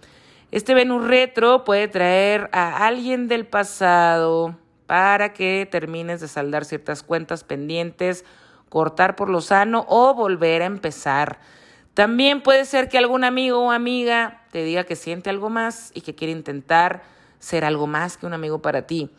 Este 0.51 0.75
Venus 0.75 1.07
retro 1.07 1.65
puede 1.65 1.89
traer 1.89 2.51
a 2.53 2.87
alguien 2.87 3.27
del 3.27 3.47
pasado 3.47 4.59
para 4.87 5.33
que 5.33 5.67
termines 5.71 6.21
de 6.21 6.29
saldar 6.29 6.67
ciertas 6.67 7.03
cuentas 7.03 7.45
pendientes, 7.45 8.27
cortar 8.69 9.17
por 9.17 9.31
lo 9.31 9.41
sano 9.41 9.87
o 9.89 10.13
volver 10.13 10.61
a 10.61 10.67
empezar. 10.67 11.41
También 11.95 12.43
puede 12.43 12.67
ser 12.67 12.91
que 12.91 12.99
algún 12.99 13.25
amigo 13.25 13.59
o 13.59 13.71
amiga 13.71 14.43
te 14.53 14.65
diga 14.65 14.85
que 14.85 14.97
siente 14.97 15.31
algo 15.31 15.49
más 15.49 15.93
y 15.95 16.03
que 16.03 16.15
quiere 16.15 16.33
intentar 16.33 17.01
ser 17.39 17.65
algo 17.65 17.87
más 17.87 18.19
que 18.19 18.27
un 18.27 18.35
amigo 18.35 18.61
para 18.61 18.87
ti. 18.87 19.11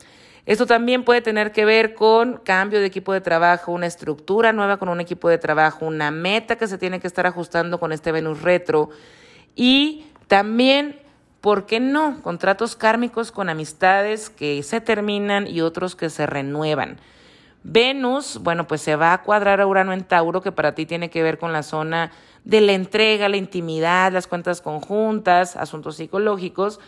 Esto 0.49 0.65
también 0.65 1.03
puede 1.03 1.21
tener 1.21 1.51
que 1.51 1.63
ver 1.63 1.93
con 1.93 2.37
cambio 2.37 2.79
de 2.79 2.87
equipo 2.87 3.13
de 3.13 3.21
trabajo, 3.21 3.71
una 3.71 3.85
estructura 3.85 4.51
nueva 4.51 4.77
con 4.77 4.89
un 4.89 4.99
equipo 4.99 5.29
de 5.29 5.37
trabajo, 5.37 5.85
una 5.85 6.09
meta 6.09 6.55
que 6.55 6.65
se 6.65 6.79
tiene 6.79 6.99
que 6.99 7.05
estar 7.05 7.27
ajustando 7.27 7.79
con 7.79 7.91
este 7.91 8.11
Venus 8.11 8.41
retro 8.41 8.89
y 9.55 10.07
también, 10.25 10.99
¿por 11.39 11.67
qué 11.67 11.79
no? 11.79 12.19
Contratos 12.23 12.75
kármicos 12.75 13.31
con 13.31 13.47
amistades 13.47 14.31
que 14.31 14.63
se 14.63 14.81
terminan 14.81 15.45
y 15.45 15.61
otros 15.61 15.95
que 15.95 16.09
se 16.09 16.25
renuevan. 16.25 16.97
Venus, 17.61 18.39
bueno, 18.41 18.65
pues 18.65 18.81
se 18.81 18.95
va 18.95 19.13
a 19.13 19.21
cuadrar 19.21 19.61
a 19.61 19.67
Urano 19.67 19.93
en 19.93 20.03
Tauro, 20.03 20.41
que 20.41 20.51
para 20.51 20.73
ti 20.73 20.87
tiene 20.87 21.11
que 21.11 21.21
ver 21.21 21.37
con 21.37 21.53
la 21.53 21.61
zona 21.61 22.11
de 22.43 22.61
la 22.61 22.71
entrega, 22.71 23.29
la 23.29 23.37
intimidad, 23.37 24.11
las 24.11 24.25
cuentas 24.25 24.61
conjuntas, 24.61 25.55
asuntos 25.55 25.97
psicológicos. 25.97 26.79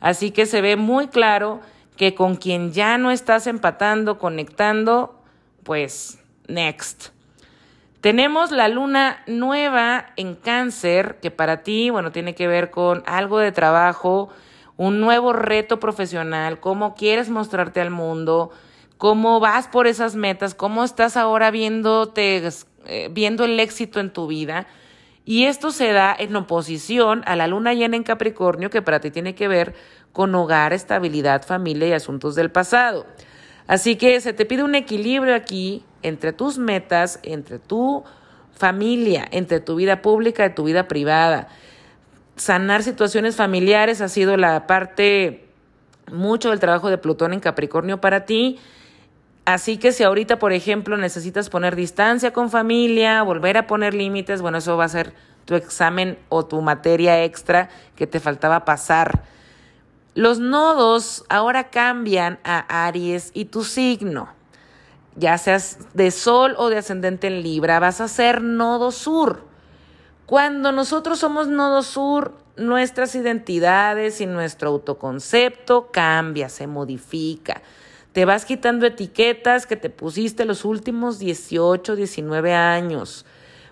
Así 0.00 0.30
que 0.30 0.46
se 0.46 0.62
ve 0.62 0.76
muy 0.76 1.08
claro 1.08 1.60
que 2.00 2.14
con 2.14 2.36
quien 2.36 2.72
ya 2.72 2.96
no 2.96 3.10
estás 3.10 3.46
empatando, 3.46 4.16
conectando, 4.16 5.20
pues 5.64 6.18
next. 6.48 7.08
Tenemos 8.00 8.52
la 8.52 8.68
luna 8.68 9.22
nueva 9.26 10.06
en 10.16 10.34
cáncer, 10.34 11.18
que 11.20 11.30
para 11.30 11.62
ti, 11.62 11.90
bueno, 11.90 12.10
tiene 12.10 12.34
que 12.34 12.48
ver 12.48 12.70
con 12.70 13.02
algo 13.04 13.38
de 13.38 13.52
trabajo, 13.52 14.30
un 14.78 15.02
nuevo 15.02 15.34
reto 15.34 15.78
profesional, 15.78 16.58
cómo 16.58 16.94
quieres 16.94 17.28
mostrarte 17.28 17.82
al 17.82 17.90
mundo, 17.90 18.50
cómo 18.96 19.38
vas 19.38 19.68
por 19.68 19.86
esas 19.86 20.16
metas, 20.16 20.54
cómo 20.54 20.84
estás 20.84 21.18
ahora 21.18 21.50
viéndote, 21.50 22.48
eh, 22.86 23.10
viendo 23.12 23.44
el 23.44 23.60
éxito 23.60 24.00
en 24.00 24.10
tu 24.10 24.26
vida. 24.26 24.66
Y 25.30 25.44
esto 25.44 25.70
se 25.70 25.92
da 25.92 26.12
en 26.18 26.34
oposición 26.34 27.22
a 27.24 27.36
la 27.36 27.46
luna 27.46 27.72
llena 27.72 27.94
en 27.94 28.02
Capricornio, 28.02 28.68
que 28.68 28.82
para 28.82 28.98
ti 28.98 29.12
tiene 29.12 29.36
que 29.36 29.46
ver 29.46 29.76
con 30.12 30.34
hogar, 30.34 30.72
estabilidad, 30.72 31.46
familia 31.46 31.86
y 31.86 31.92
asuntos 31.92 32.34
del 32.34 32.50
pasado. 32.50 33.06
Así 33.68 33.94
que 33.94 34.20
se 34.20 34.32
te 34.32 34.44
pide 34.44 34.64
un 34.64 34.74
equilibrio 34.74 35.36
aquí 35.36 35.84
entre 36.02 36.32
tus 36.32 36.58
metas, 36.58 37.20
entre 37.22 37.60
tu 37.60 38.02
familia, 38.50 39.24
entre 39.30 39.60
tu 39.60 39.76
vida 39.76 40.02
pública 40.02 40.46
y 40.46 40.52
tu 40.52 40.64
vida 40.64 40.88
privada. 40.88 41.46
Sanar 42.34 42.82
situaciones 42.82 43.36
familiares 43.36 44.00
ha 44.00 44.08
sido 44.08 44.36
la 44.36 44.66
parte 44.66 45.46
mucho 46.10 46.50
del 46.50 46.58
trabajo 46.58 46.90
de 46.90 46.98
Plutón 46.98 47.34
en 47.34 47.38
Capricornio 47.38 48.00
para 48.00 48.24
ti. 48.24 48.58
Así 49.44 49.78
que 49.78 49.92
si 49.92 50.04
ahorita, 50.04 50.38
por 50.38 50.52
ejemplo, 50.52 50.96
necesitas 50.96 51.50
poner 51.50 51.76
distancia 51.76 52.32
con 52.32 52.50
familia, 52.50 53.22
volver 53.22 53.56
a 53.56 53.66
poner 53.66 53.94
límites, 53.94 54.42
bueno, 54.42 54.58
eso 54.58 54.76
va 54.76 54.84
a 54.84 54.88
ser 54.88 55.14
tu 55.44 55.54
examen 55.54 56.18
o 56.28 56.44
tu 56.46 56.60
materia 56.60 57.24
extra 57.24 57.68
que 57.96 58.06
te 58.06 58.20
faltaba 58.20 58.64
pasar 58.64 59.24
los 60.14 60.40
nodos 60.40 61.24
ahora 61.28 61.70
cambian 61.70 62.40
a 62.42 62.86
Aries 62.86 63.30
y 63.32 63.44
tu 63.44 63.62
signo, 63.62 64.28
ya 65.14 65.38
seas 65.38 65.78
de 65.94 66.10
Sol 66.10 66.54
o 66.58 66.68
de 66.68 66.78
ascendente 66.78 67.28
en 67.28 67.42
Libra, 67.42 67.78
vas 67.78 68.00
a 68.00 68.08
ser 68.08 68.42
nodo 68.42 68.90
sur. 68.90 69.44
Cuando 70.26 70.72
nosotros 70.72 71.20
somos 71.20 71.46
nodo 71.46 71.82
sur, 71.82 72.34
nuestras 72.56 73.14
identidades 73.14 74.20
y 74.20 74.26
nuestro 74.26 74.70
autoconcepto 74.70 75.90
cambia, 75.92 76.48
se 76.48 76.66
modifica. 76.66 77.62
Te 78.12 78.24
vas 78.24 78.44
quitando 78.44 78.86
etiquetas 78.86 79.66
que 79.66 79.76
te 79.76 79.88
pusiste 79.88 80.44
los 80.44 80.64
últimos 80.64 81.20
18, 81.20 81.94
19 81.94 82.54
años. 82.54 83.24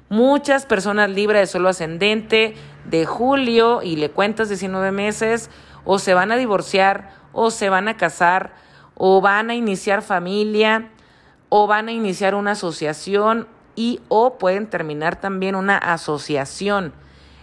Muchas 0.09 0.65
personas 0.65 1.11
libres 1.11 1.41
de 1.41 1.47
solo 1.47 1.69
ascendente 1.69 2.55
de 2.89 3.05
julio 3.05 3.83
y 3.83 3.97
le 3.97 4.11
cuentas 4.11 4.49
19 4.49 4.93
meses, 4.93 5.51
o 5.85 5.99
se 5.99 6.15
van 6.15 6.31
a 6.31 6.37
divorciar, 6.37 7.11
o 7.33 7.51
se 7.51 7.69
van 7.69 7.89
a 7.89 7.97
casar, 7.97 8.55
o 8.95 9.21
van 9.21 9.51
a 9.51 9.57
iniciar 9.57 10.03
familia, 10.03 10.89
o 11.49 11.67
van 11.67 11.89
a 11.89 11.93
iniciar 11.93 12.37
una 12.37 12.53
asociación 12.53 13.49
y 13.75 14.01
o 14.09 14.39
pueden 14.39 14.71
terminar 14.71 15.21
también 15.21 15.57
una 15.57 15.79
asociación. 15.79 16.93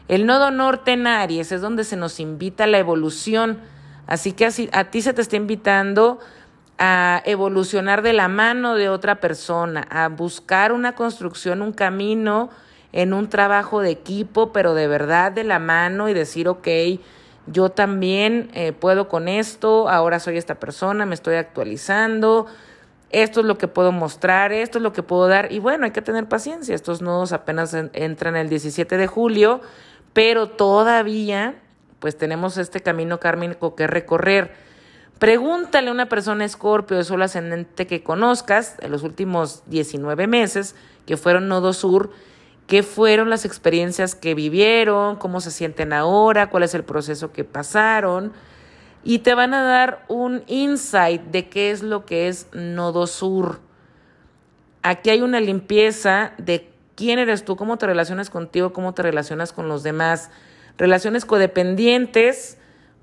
El 0.08 0.26
nodo 0.26 0.50
norte 0.50 0.94
en 0.94 1.08
Aries 1.08 1.52
es 1.52 1.60
donde 1.60 1.84
se 1.84 1.98
nos 1.98 2.22
invita 2.22 2.64
a 2.64 2.68
la 2.68 2.78
evolución, 2.78 3.60
así 4.08 4.32
que 4.32 4.46
así, 4.46 4.70
a 4.72 4.86
ti 4.86 5.02
se 5.02 5.14
te 5.14 5.22
está 5.22 5.36
invitando 5.36 6.20
a 6.78 7.22
evolucionar 7.26 8.02
de 8.02 8.14
la 8.14 8.28
mano 8.28 8.76
de 8.76 8.90
otra 8.90 9.22
persona, 9.22 9.88
a 9.90 10.10
buscar 10.10 10.72
una 10.72 10.94
construcción, 10.96 11.62
un 11.62 11.72
camino 11.72 12.50
en 12.92 13.14
un 13.14 13.30
trabajo 13.30 13.82
de 13.82 13.92
equipo, 13.92 14.52
pero 14.52 14.74
de 14.74 14.88
verdad 14.88 15.32
de 15.32 15.44
la 15.44 15.60
mano 15.60 16.10
y 16.10 16.14
decir, 16.14 16.48
ok, 16.48 16.68
yo 17.48 17.70
también 17.70 18.50
eh, 18.54 18.74
puedo 18.74 19.08
con 19.08 19.28
esto, 19.28 19.90
ahora 19.90 20.20
soy 20.20 20.38
esta 20.38 20.56
persona, 20.56 21.06
me 21.06 21.16
estoy 21.16 21.36
actualizando, 21.36 22.48
esto 23.10 23.42
es 23.42 23.46
lo 23.46 23.58
que 23.58 23.68
puedo 23.68 23.92
mostrar, 23.92 24.52
esto 24.52 24.80
es 24.80 24.82
lo 24.82 24.94
que 24.94 25.04
puedo 25.04 25.28
dar 25.28 25.52
y 25.52 25.60
bueno, 25.60 25.86
hay 25.86 25.92
que 25.92 26.02
tener 26.02 26.28
paciencia, 26.28 26.74
estos 26.74 27.02
nodos 27.02 27.34
apenas 27.34 27.74
entran 27.74 28.36
el 28.36 28.50
17 28.50 28.98
de 28.98 29.08
julio, 29.08 29.62
pero 30.14 30.50
todavía 30.50 31.56
pues 32.00 32.18
tenemos 32.18 32.58
este 32.58 32.82
camino 32.82 33.20
kármico 33.20 33.76
que 33.76 33.88
recorrer. 33.88 34.65
Pregúntale 35.20 35.90
a 35.90 35.94
una 35.94 36.10
persona 36.10 36.44
escorpio 36.44 36.98
de 36.98 37.06
sol 37.06 37.22
ascendente 37.22 37.88
que 37.88 38.04
conozcas 38.04 38.76
en 38.82 38.92
los 38.92 39.04
últimos 39.04 39.64
19 39.68 40.28
meses, 40.28 40.76
que 41.06 41.16
fueron 41.16 41.48
nodo 41.48 41.72
sur, 41.72 42.12
qué 42.68 42.84
fueron 42.84 43.30
las 43.30 43.46
experiencias 43.46 44.14
que 44.14 44.36
vivieron, 44.36 45.16
cómo 45.16 45.40
se 45.40 45.52
sienten 45.52 45.94
ahora, 45.94 46.50
cuál 46.50 46.64
es 46.64 46.74
el 46.74 46.84
proceso 46.84 47.32
que 47.32 47.46
pasaron. 47.46 48.34
Y 49.06 49.20
te 49.20 49.36
van 49.36 49.54
a 49.54 49.64
dar 49.64 50.04
un 50.10 50.44
insight 50.48 51.22
de 51.22 51.48
qué 51.48 51.72
es 51.72 51.82
lo 51.82 52.06
que 52.06 52.28
es 52.28 52.48
Nodo 52.54 53.08
Sur. 53.08 53.62
Aquí 54.82 55.12
hay 55.12 55.22
una 55.22 55.40
limpieza 55.40 56.34
de 56.38 56.72
quién 56.96 57.20
eres 57.20 57.46
tú, 57.46 57.56
cómo 57.56 57.78
te 57.78 57.86
relacionas 57.86 58.30
contigo, 58.30 58.74
cómo 58.74 58.94
te 58.94 59.04
relacionas 59.04 59.54
con 59.54 59.70
los 59.70 59.84
demás. 59.84 60.30
Relaciones 60.78 61.24
codependientes, 61.24 62.58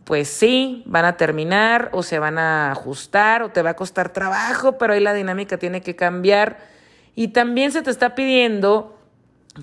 pues 0.05 0.29
sí, 0.29 0.83
van 0.87 1.05
a 1.05 1.17
terminar 1.17 1.91
o 1.93 2.03
se 2.03 2.19
van 2.19 2.39
a 2.39 2.73
ajustar 2.73 3.43
o 3.43 3.51
te 3.51 3.63
va 3.63 3.71
a 3.71 3.77
costar 3.77 4.13
trabajo, 4.13 4.79
pero 4.79 4.95
ahí 4.95 5.01
la 5.01 5.15
dinámica 5.15 5.59
tiene 5.59 5.81
que 5.81 5.95
cambiar. 5.95 6.59
Y 7.15 7.29
también 7.29 7.73
se 7.73 7.83
te 7.83 7.91
está 7.91 8.15
pidiendo 8.15 8.99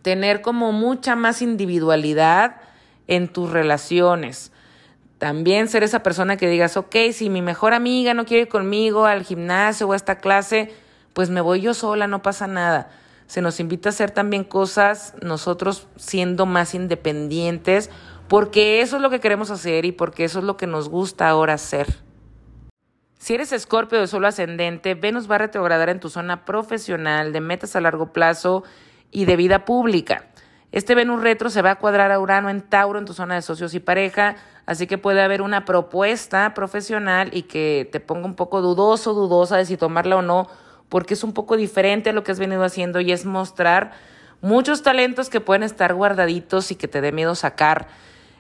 tener 0.01 0.41
como 0.41 0.71
mucha 0.71 1.15
más 1.15 1.41
individualidad 1.41 2.57
en 3.07 3.27
tus 3.27 3.49
relaciones. 3.49 4.51
También 5.17 5.67
ser 5.67 5.83
esa 5.83 6.01
persona 6.01 6.37
que 6.37 6.47
digas, 6.47 6.77
ok, 6.77 6.95
si 7.11 7.29
mi 7.29 7.41
mejor 7.41 7.73
amiga 7.73 8.13
no 8.13 8.25
quiere 8.25 8.43
ir 8.43 8.49
conmigo 8.49 9.05
al 9.05 9.23
gimnasio 9.23 9.87
o 9.87 9.93
a 9.93 9.95
esta 9.95 10.19
clase, 10.19 10.71
pues 11.13 11.29
me 11.29 11.41
voy 11.41 11.59
yo 11.59 11.73
sola, 11.73 12.07
no 12.07 12.21
pasa 12.21 12.47
nada. 12.47 12.89
Se 13.27 13.41
nos 13.41 13.59
invita 13.59 13.89
a 13.89 13.91
hacer 13.91 14.11
también 14.11 14.43
cosas 14.43 15.13
nosotros 15.21 15.87
siendo 15.97 16.45
más 16.45 16.73
independientes, 16.73 17.89
porque 18.29 18.81
eso 18.81 18.97
es 18.97 19.01
lo 19.01 19.09
que 19.09 19.19
queremos 19.19 19.49
hacer 19.49 19.85
y 19.85 19.91
porque 19.91 20.23
eso 20.23 20.39
es 20.39 20.45
lo 20.45 20.55
que 20.55 20.67
nos 20.67 20.87
gusta 20.87 21.27
ahora 21.27 21.55
hacer. 21.55 21.87
Si 23.17 23.33
eres 23.33 23.51
escorpio 23.51 23.99
de 23.99 24.07
solo 24.07 24.27
ascendente, 24.27 24.93
Venus 24.93 25.29
va 25.29 25.35
a 25.35 25.39
retrogradar 25.39 25.89
en 25.89 25.99
tu 25.99 26.09
zona 26.09 26.45
profesional 26.45 27.33
de 27.33 27.41
metas 27.41 27.75
a 27.75 27.81
largo 27.81 28.13
plazo 28.13 28.63
y 29.11 29.25
de 29.25 29.35
vida 29.35 29.65
pública. 29.65 30.27
Este 30.71 30.93
Venus 30.93 31.23
retro 31.23 31.49
se 31.49 31.63
va 31.63 31.71
a 31.71 31.75
cuadrar 31.79 32.11
a 32.11 32.19
Urano 32.19 32.51
en 32.51 32.61
Tauro 32.61 32.99
en 32.99 33.05
tu 33.05 33.13
zona 33.13 33.33
de 33.33 33.41
socios 33.41 33.73
y 33.73 33.79
pareja, 33.79 34.35
así 34.67 34.85
que 34.85 34.99
puede 34.99 35.23
haber 35.23 35.41
una 35.41 35.65
propuesta 35.65 36.53
profesional 36.53 37.31
y 37.33 37.43
que 37.43 37.89
te 37.91 37.99
ponga 37.99 38.27
un 38.27 38.35
poco 38.35 38.61
dudoso, 38.61 39.15
dudosa 39.15 39.57
de 39.57 39.65
si 39.65 39.75
tomarla 39.75 40.17
o 40.17 40.21
no, 40.21 40.47
porque 40.87 41.15
es 41.15 41.23
un 41.23 41.33
poco 41.33 41.57
diferente 41.57 42.11
a 42.11 42.13
lo 42.13 42.23
que 42.23 42.31
has 42.31 42.39
venido 42.39 42.63
haciendo 42.63 43.01
y 43.01 43.11
es 43.11 43.25
mostrar 43.25 43.91
muchos 44.39 44.83
talentos 44.83 45.29
que 45.31 45.41
pueden 45.41 45.63
estar 45.63 45.95
guardaditos 45.95 46.69
y 46.69 46.75
que 46.75 46.87
te 46.87 47.01
dé 47.01 47.11
miedo 47.11 47.33
sacar. 47.33 47.87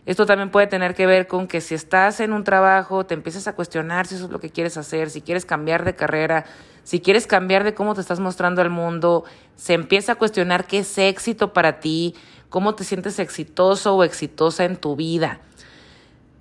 Esto 0.05 0.25
también 0.25 0.49
puede 0.49 0.67
tener 0.67 0.95
que 0.95 1.05
ver 1.05 1.27
con 1.27 1.47
que 1.47 1.61
si 1.61 1.75
estás 1.75 2.19
en 2.19 2.33
un 2.33 2.43
trabajo, 2.43 3.05
te 3.05 3.13
empiezas 3.13 3.47
a 3.47 3.53
cuestionar 3.53 4.07
si 4.07 4.15
eso 4.15 4.25
es 4.25 4.31
lo 4.31 4.39
que 4.39 4.49
quieres 4.49 4.77
hacer, 4.77 5.09
si 5.09 5.21
quieres 5.21 5.45
cambiar 5.45 5.83
de 5.83 5.95
carrera, 5.95 6.45
si 6.83 6.99
quieres 6.99 7.27
cambiar 7.27 7.63
de 7.63 7.73
cómo 7.73 7.93
te 7.93 8.01
estás 8.01 8.19
mostrando 8.19 8.61
al 8.61 8.69
mundo, 8.69 9.25
se 9.55 9.73
empieza 9.73 10.13
a 10.13 10.15
cuestionar 10.15 10.65
qué 10.65 10.79
es 10.79 10.97
éxito 10.97 11.53
para 11.53 11.79
ti, 11.79 12.15
cómo 12.49 12.75
te 12.75 12.83
sientes 12.83 13.19
exitoso 13.19 13.95
o 13.95 14.03
exitosa 14.03 14.65
en 14.65 14.77
tu 14.77 14.95
vida. 14.95 15.39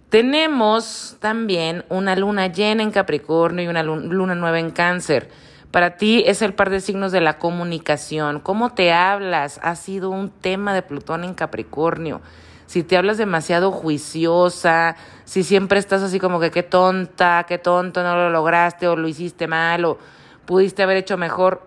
Tenemos 0.09 1.19
también 1.21 1.85
una 1.91 2.17
luna 2.17 2.47
llena 2.47 2.83
en 2.83 2.91
Capricornio 2.91 3.65
y 3.65 3.69
una 3.69 3.83
luna 3.83 4.35
nueva 4.35 4.59
en 4.59 4.71
Cáncer. 4.71 5.29
Para 5.71 5.99
ti 5.99 6.25
es 6.27 6.41
el 6.41 6.55
par 6.55 6.71
de 6.71 6.81
signos 6.81 7.13
de 7.13 7.21
la 7.21 7.39
comunicación. 7.39 8.41
¿Cómo 8.41 8.73
te 8.73 8.91
hablas? 8.91 9.61
Ha 9.63 9.77
sido 9.77 10.09
un 10.09 10.31
tema 10.31 10.73
de 10.73 10.81
Plutón 10.81 11.25
en 11.25 11.35
Capricornio. 11.35 12.23
Si 12.69 12.83
te 12.83 12.99
hablas 12.99 13.17
demasiado 13.17 13.73
juiciosa, 13.73 14.95
si 15.25 15.43
siempre 15.43 15.79
estás 15.79 16.03
así 16.03 16.21
como 16.21 16.39
que 16.39 16.51
qué 16.51 16.63
tonta, 16.63 17.47
qué 17.49 17.57
tonto, 17.57 18.03
no 18.03 18.15
lo 18.15 18.29
lograste 18.29 18.87
o 18.87 18.95
lo 18.95 19.09
hiciste 19.09 19.47
mal 19.47 19.87
o 19.87 19.97
pudiste 20.45 20.83
haber 20.83 20.99
hecho 20.99 21.17
mejor, 21.17 21.67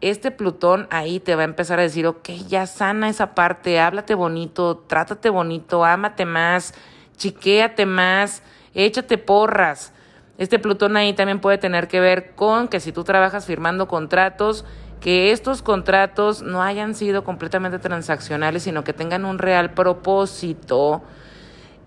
este 0.00 0.32
Plutón 0.32 0.88
ahí 0.90 1.20
te 1.20 1.36
va 1.36 1.42
a 1.42 1.44
empezar 1.44 1.78
a 1.78 1.82
decir, 1.82 2.04
ok, 2.08 2.30
ya 2.48 2.66
sana 2.66 3.08
esa 3.08 3.36
parte, 3.36 3.78
háblate 3.78 4.16
bonito, 4.16 4.78
trátate 4.88 5.30
bonito, 5.30 5.84
ámate 5.84 6.24
más, 6.24 6.74
chiquéate 7.16 7.86
más, 7.86 8.42
échate 8.74 9.18
porras. 9.18 9.92
Este 10.36 10.58
Plutón 10.58 10.96
ahí 10.96 11.12
también 11.12 11.38
puede 11.38 11.58
tener 11.58 11.86
que 11.86 12.00
ver 12.00 12.34
con 12.34 12.66
que 12.66 12.80
si 12.80 12.90
tú 12.90 13.04
trabajas 13.04 13.46
firmando 13.46 13.86
contratos, 13.86 14.64
que 15.00 15.32
estos 15.32 15.62
contratos 15.62 16.42
no 16.42 16.62
hayan 16.62 16.94
sido 16.94 17.24
completamente 17.24 17.78
transaccionales, 17.78 18.62
sino 18.62 18.84
que 18.84 18.92
tengan 18.92 19.24
un 19.24 19.38
real 19.38 19.72
propósito. 19.72 21.02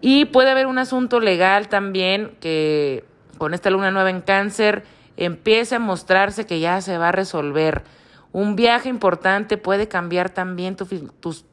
Y 0.01 0.25
puede 0.25 0.49
haber 0.49 0.67
un 0.67 0.79
asunto 0.79 1.19
legal 1.19 1.69
también 1.69 2.35
que 2.41 3.05
con 3.37 3.53
esta 3.53 3.69
luna 3.69 3.91
nueva 3.91 4.09
en 4.09 4.21
cáncer 4.21 4.83
empiece 5.15 5.75
a 5.75 5.79
mostrarse 5.79 6.45
que 6.45 6.59
ya 6.59 6.81
se 6.81 6.97
va 6.97 7.09
a 7.09 7.11
resolver. 7.11 7.83
Un 8.31 8.55
viaje 8.55 8.89
importante 8.89 9.57
puede 9.57 9.87
cambiar 9.87 10.31
también 10.31 10.75
tu, 10.75 10.87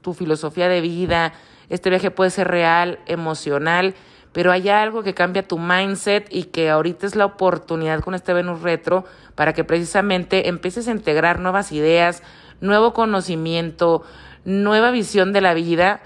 tu, 0.00 0.14
filosofía 0.14 0.68
de 0.68 0.80
vida. 0.80 1.34
Este 1.68 1.90
viaje 1.90 2.10
puede 2.10 2.30
ser 2.30 2.48
real, 2.48 2.98
emocional 3.06 3.94
pero 4.32 4.52
hay 4.52 4.68
algo 4.68 5.02
que 5.02 5.14
cambia 5.14 5.46
tu 5.46 5.58
mindset 5.58 6.26
y 6.30 6.44
que 6.44 6.70
ahorita 6.70 7.06
es 7.06 7.16
la 7.16 7.24
oportunidad 7.24 8.00
con 8.00 8.14
este 8.14 8.32
Venus 8.32 8.62
retro 8.62 9.04
para 9.34 9.52
que 9.52 9.64
precisamente 9.64 10.48
empieces 10.48 10.86
a 10.86 10.92
integrar 10.92 11.40
nuevas 11.40 11.72
ideas, 11.72 12.22
nuevo 12.60 12.92
conocimiento, 12.92 14.02
nueva 14.44 14.90
visión 14.90 15.32
de 15.32 15.40
la 15.40 15.54
vida 15.54 16.00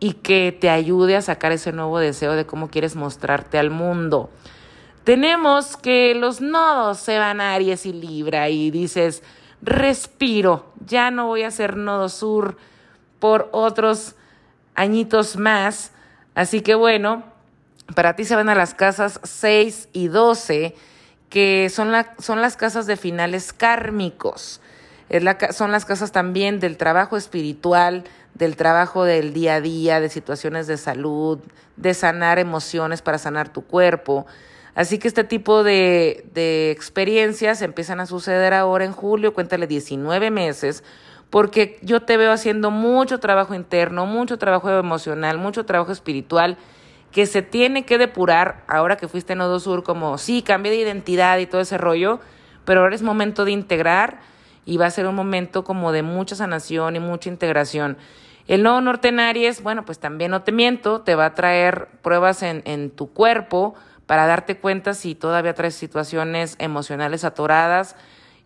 y 0.00 0.14
que 0.14 0.56
te 0.58 0.70
ayude 0.70 1.16
a 1.16 1.22
sacar 1.22 1.52
ese 1.52 1.72
nuevo 1.72 1.98
deseo 1.98 2.32
de 2.32 2.46
cómo 2.46 2.68
quieres 2.68 2.96
mostrarte 2.96 3.58
al 3.58 3.70
mundo. 3.70 4.30
Tenemos 5.04 5.76
que 5.76 6.14
los 6.14 6.40
nodos 6.40 6.98
se 6.98 7.18
van 7.18 7.40
a 7.40 7.54
Aries 7.54 7.86
y 7.86 7.92
Libra 7.92 8.48
y 8.48 8.70
dices, 8.70 9.22
respiro, 9.62 10.72
ya 10.86 11.10
no 11.10 11.26
voy 11.26 11.42
a 11.42 11.50
ser 11.50 11.76
nodo 11.76 12.08
sur 12.08 12.56
por 13.18 13.48
otros 13.52 14.14
añitos 14.74 15.36
más. 15.36 15.92
Así 16.34 16.60
que 16.60 16.74
bueno, 16.74 17.24
para 17.94 18.16
ti 18.16 18.24
se 18.24 18.36
van 18.36 18.48
a 18.48 18.54
las 18.54 18.74
casas 18.74 19.20
6 19.22 19.88
y 19.92 20.08
12, 20.08 20.74
que 21.30 21.70
son, 21.70 21.92
la, 21.92 22.14
son 22.18 22.42
las 22.42 22.56
casas 22.56 22.86
de 22.86 22.96
finales 22.96 23.52
kármicos. 23.52 24.60
Es 25.08 25.22
la, 25.22 25.38
son 25.52 25.72
las 25.72 25.84
casas 25.84 26.12
también 26.12 26.60
del 26.60 26.76
trabajo 26.76 27.16
espiritual, 27.16 28.04
del 28.34 28.56
trabajo 28.56 29.04
del 29.04 29.32
día 29.32 29.56
a 29.56 29.60
día, 29.60 30.00
de 30.00 30.10
situaciones 30.10 30.66
de 30.66 30.76
salud, 30.76 31.38
de 31.76 31.94
sanar 31.94 32.38
emociones 32.38 33.00
para 33.02 33.18
sanar 33.18 33.48
tu 33.52 33.62
cuerpo. 33.62 34.26
Así 34.74 34.98
que 34.98 35.08
este 35.08 35.24
tipo 35.24 35.64
de, 35.64 36.26
de 36.34 36.70
experiencias 36.70 37.62
empiezan 37.62 38.00
a 38.00 38.06
suceder 38.06 38.54
ahora 38.54 38.84
en 38.84 38.92
julio, 38.92 39.32
cuéntale 39.32 39.66
19 39.66 40.30
meses, 40.30 40.84
porque 41.30 41.78
yo 41.82 42.02
te 42.02 42.16
veo 42.16 42.32
haciendo 42.32 42.70
mucho 42.70 43.18
trabajo 43.18 43.54
interno, 43.54 44.06
mucho 44.06 44.38
trabajo 44.38 44.70
emocional, 44.70 45.38
mucho 45.38 45.64
trabajo 45.64 45.90
espiritual 45.90 46.58
que 47.12 47.26
se 47.26 47.42
tiene 47.42 47.84
que 47.84 47.98
depurar 47.98 48.64
ahora 48.68 48.96
que 48.96 49.08
fuiste 49.08 49.32
en 49.32 49.38
Nodo 49.38 49.60
Sur, 49.60 49.82
como 49.82 50.18
sí, 50.18 50.42
cambié 50.42 50.72
de 50.72 50.78
identidad 50.78 51.38
y 51.38 51.46
todo 51.46 51.60
ese 51.60 51.78
rollo, 51.78 52.20
pero 52.64 52.80
ahora 52.80 52.94
es 52.94 53.02
momento 53.02 53.44
de 53.44 53.52
integrar 53.52 54.20
y 54.66 54.76
va 54.76 54.86
a 54.86 54.90
ser 54.90 55.06
un 55.06 55.14
momento 55.14 55.64
como 55.64 55.92
de 55.92 56.02
mucha 56.02 56.36
sanación 56.36 56.96
y 56.96 57.00
mucha 57.00 57.30
integración. 57.30 57.96
El 58.46 58.62
nodo 58.62 58.80
norte 58.80 59.08
en 59.08 59.20
Aries, 59.20 59.62
bueno, 59.62 59.84
pues 59.84 59.98
también 59.98 60.30
no 60.30 60.42
te 60.42 60.52
miento, 60.52 61.02
te 61.02 61.14
va 61.14 61.26
a 61.26 61.34
traer 61.34 61.88
pruebas 62.02 62.42
en, 62.42 62.62
en 62.64 62.90
tu 62.90 63.12
cuerpo 63.12 63.74
para 64.06 64.26
darte 64.26 64.56
cuenta 64.56 64.94
si 64.94 65.14
todavía 65.14 65.54
traes 65.54 65.74
situaciones 65.74 66.56
emocionales 66.58 67.24
atoradas 67.24 67.94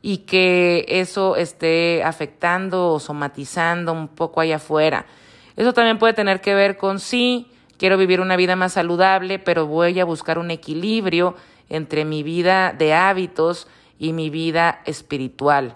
y 0.03 0.19
que 0.19 0.85
eso 0.89 1.37
esté 1.37 2.03
afectando 2.03 2.89
o 2.89 2.99
somatizando 2.99 3.93
un 3.93 4.09
poco 4.09 4.41
allá 4.41 4.57
afuera. 4.57 5.07
Eso 5.55 5.73
también 5.73 5.99
puede 5.99 6.15
tener 6.15 6.41
que 6.41 6.55
ver 6.55 6.77
con 6.77 6.99
sí, 6.99 7.52
quiero 7.83 7.99
vivir 7.99 8.21
una 8.21 8.37
vida 8.37 8.55
más 8.55 8.75
saludable, 8.75 9.41
pero 9.41 9.67
voy 9.67 9.99
a 9.99 10.05
buscar 10.05 10.39
un 10.39 10.53
equilibrio 10.53 11.35
entre 11.69 12.05
mi 12.05 12.23
vida 12.23 12.73
de 12.73 12.95
hábitos 12.95 13.67
y 13.99 14.13
mi 14.13 14.31
vida 14.31 14.83
espiritual. 14.85 15.75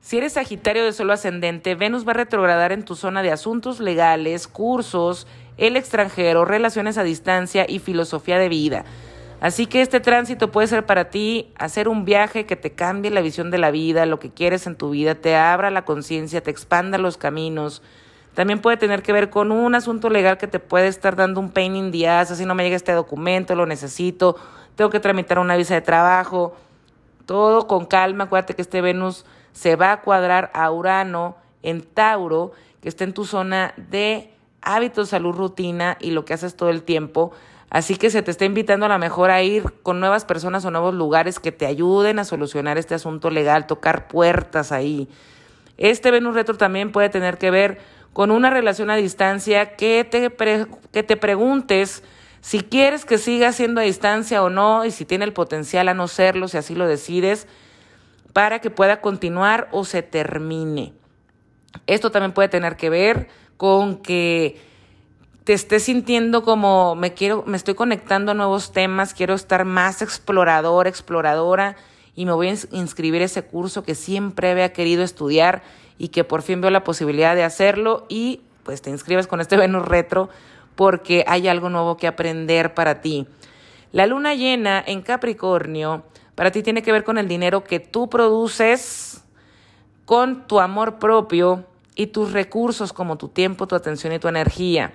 Si 0.00 0.16
eres 0.16 0.32
Sagitario 0.32 0.86
de 0.86 0.94
solo 0.94 1.12
ascendente, 1.12 1.74
Venus 1.74 2.08
va 2.08 2.12
a 2.12 2.14
retrogradar 2.14 2.72
en 2.72 2.82
tu 2.82 2.96
zona 2.96 3.22
de 3.22 3.30
asuntos 3.30 3.78
legales, 3.78 4.48
cursos, 4.48 5.26
el 5.58 5.76
extranjero, 5.76 6.46
relaciones 6.46 6.96
a 6.96 7.02
distancia 7.02 7.66
y 7.68 7.78
filosofía 7.78 8.38
de 8.38 8.48
vida. 8.48 8.86
Así 9.38 9.66
que 9.66 9.82
este 9.82 10.00
tránsito 10.00 10.50
puede 10.50 10.66
ser 10.66 10.86
para 10.86 11.10
ti 11.10 11.52
hacer 11.58 11.88
un 11.88 12.06
viaje 12.06 12.46
que 12.46 12.56
te 12.56 12.72
cambie 12.72 13.10
la 13.10 13.20
visión 13.20 13.50
de 13.50 13.58
la 13.58 13.70
vida, 13.70 14.06
lo 14.06 14.18
que 14.18 14.30
quieres 14.30 14.66
en 14.66 14.76
tu 14.76 14.88
vida, 14.88 15.14
te 15.14 15.36
abra 15.36 15.70
la 15.70 15.84
conciencia, 15.84 16.42
te 16.42 16.50
expanda 16.50 16.96
los 16.96 17.18
caminos, 17.18 17.82
también 18.36 18.60
puede 18.60 18.76
tener 18.76 19.02
que 19.02 19.14
ver 19.14 19.30
con 19.30 19.50
un 19.50 19.74
asunto 19.74 20.10
legal 20.10 20.36
que 20.36 20.46
te 20.46 20.58
puede 20.58 20.88
estar 20.88 21.16
dando 21.16 21.40
un 21.40 21.48
pain 21.48 21.74
in 21.74 21.90
the 21.90 22.06
ass, 22.06 22.30
así 22.30 22.44
no 22.44 22.54
me 22.54 22.64
llega 22.64 22.76
este 22.76 22.92
documento, 22.92 23.54
lo 23.54 23.64
necesito, 23.64 24.36
tengo 24.74 24.90
que 24.90 25.00
tramitar 25.00 25.38
una 25.38 25.56
visa 25.56 25.72
de 25.72 25.80
trabajo. 25.80 26.54
Todo 27.24 27.66
con 27.66 27.86
calma, 27.86 28.24
acuérdate 28.24 28.52
que 28.52 28.60
este 28.60 28.82
Venus 28.82 29.24
se 29.52 29.74
va 29.74 29.92
a 29.92 30.00
cuadrar 30.02 30.50
a 30.52 30.70
Urano 30.70 31.38
en 31.62 31.80
Tauro, 31.80 32.52
que 32.82 32.90
está 32.90 33.04
en 33.04 33.14
tu 33.14 33.24
zona 33.24 33.72
de 33.78 34.30
hábitos, 34.60 35.08
salud, 35.08 35.34
rutina 35.34 35.96
y 35.98 36.10
lo 36.10 36.26
que 36.26 36.34
haces 36.34 36.56
todo 36.56 36.68
el 36.68 36.82
tiempo. 36.82 37.32
Así 37.70 37.96
que 37.96 38.10
se 38.10 38.20
te 38.20 38.30
está 38.30 38.44
invitando 38.44 38.84
a 38.84 38.90
lo 38.90 38.98
mejor 38.98 39.30
a 39.30 39.42
ir 39.42 39.64
con 39.82 39.98
nuevas 39.98 40.26
personas 40.26 40.62
o 40.66 40.70
nuevos 40.70 40.94
lugares 40.94 41.40
que 41.40 41.52
te 41.52 41.64
ayuden 41.64 42.18
a 42.18 42.26
solucionar 42.26 42.76
este 42.76 42.94
asunto 42.94 43.30
legal, 43.30 43.66
tocar 43.66 44.08
puertas 44.08 44.72
ahí. 44.72 45.08
Este 45.78 46.10
Venus 46.10 46.34
retro 46.34 46.58
también 46.58 46.92
puede 46.92 47.08
tener 47.08 47.38
que 47.38 47.50
ver 47.50 47.95
con 48.16 48.30
una 48.30 48.48
relación 48.48 48.88
a 48.88 48.96
distancia 48.96 49.76
que 49.76 50.02
te, 50.02 50.32
que 50.90 51.02
te 51.02 51.16
preguntes 51.18 52.02
si 52.40 52.60
quieres 52.60 53.04
que 53.04 53.18
siga 53.18 53.52
siendo 53.52 53.82
a 53.82 53.84
distancia 53.84 54.42
o 54.42 54.48
no 54.48 54.86
y 54.86 54.90
si 54.90 55.04
tiene 55.04 55.26
el 55.26 55.34
potencial 55.34 55.86
a 55.90 55.92
no 55.92 56.08
serlo, 56.08 56.48
si 56.48 56.56
así 56.56 56.74
lo 56.74 56.86
decides, 56.86 57.46
para 58.32 58.60
que 58.60 58.70
pueda 58.70 59.02
continuar 59.02 59.68
o 59.70 59.84
se 59.84 60.02
termine. 60.02 60.94
Esto 61.86 62.10
también 62.10 62.32
puede 62.32 62.48
tener 62.48 62.78
que 62.78 62.88
ver 62.88 63.28
con 63.58 63.98
que 63.98 64.62
te 65.44 65.52
estés 65.52 65.82
sintiendo 65.82 66.42
como 66.42 66.94
me 66.94 67.12
quiero, 67.12 67.44
me 67.46 67.58
estoy 67.58 67.74
conectando 67.74 68.32
a 68.32 68.34
nuevos 68.34 68.72
temas, 68.72 69.12
quiero 69.12 69.34
estar 69.34 69.66
más 69.66 70.00
explorador, 70.00 70.86
exploradora 70.86 71.76
y 72.14 72.24
me 72.24 72.32
voy 72.32 72.48
a 72.48 72.54
inscribir 72.70 73.20
ese 73.20 73.44
curso 73.44 73.82
que 73.82 73.94
siempre 73.94 74.52
había 74.52 74.72
querido 74.72 75.02
estudiar 75.02 75.62
y 75.98 76.08
que 76.08 76.24
por 76.24 76.42
fin 76.42 76.60
veo 76.60 76.70
la 76.70 76.84
posibilidad 76.84 77.34
de 77.34 77.44
hacerlo 77.44 78.06
y 78.08 78.40
pues 78.62 78.82
te 78.82 78.90
inscribes 78.90 79.26
con 79.26 79.40
este 79.40 79.56
Venus 79.58 79.84
retro 79.86 80.28
porque 80.74 81.24
hay 81.26 81.48
algo 81.48 81.70
nuevo 81.70 81.96
que 81.96 82.06
aprender 82.06 82.74
para 82.74 83.00
ti. 83.00 83.26
La 83.92 84.06
luna 84.06 84.34
llena 84.34 84.82
en 84.86 85.02
Capricornio 85.02 86.04
para 86.34 86.50
ti 86.50 86.62
tiene 86.62 86.82
que 86.82 86.92
ver 86.92 87.02
con 87.02 87.16
el 87.16 87.28
dinero 87.28 87.64
que 87.64 87.80
tú 87.80 88.10
produces, 88.10 89.24
con 90.04 90.46
tu 90.46 90.60
amor 90.60 90.98
propio 90.98 91.64
y 91.94 92.08
tus 92.08 92.32
recursos 92.32 92.92
como 92.92 93.16
tu 93.16 93.28
tiempo, 93.28 93.66
tu 93.66 93.74
atención 93.74 94.12
y 94.12 94.18
tu 94.18 94.28
energía. 94.28 94.92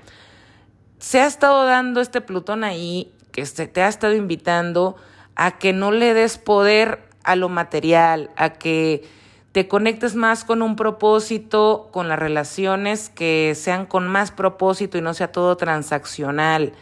Se 1.00 1.20
ha 1.20 1.26
estado 1.26 1.66
dando 1.66 2.00
este 2.00 2.22
Plutón 2.22 2.64
ahí 2.64 3.12
que 3.32 3.44
te 3.44 3.82
ha 3.82 3.88
estado 3.88 4.14
invitando 4.14 4.96
a 5.36 5.58
que 5.58 5.74
no 5.74 5.92
le 5.92 6.14
des 6.14 6.38
poder 6.38 7.10
a 7.24 7.36
lo 7.36 7.50
material, 7.50 8.30
a 8.36 8.52
que 8.54 9.04
te 9.52 9.68
conectes 9.68 10.16
más 10.16 10.46
con 10.46 10.62
un 10.62 10.76
propósito, 10.76 11.90
con 11.92 12.08
las 12.08 12.18
relaciones 12.18 13.10
que 13.10 13.54
sean 13.56 13.86
con 13.86 14.08
más 14.08 14.32
propósito 14.32 14.98
y 14.98 15.02
no 15.02 15.14
sea 15.14 15.32
todo 15.32 15.58
transaccional. 15.58 16.74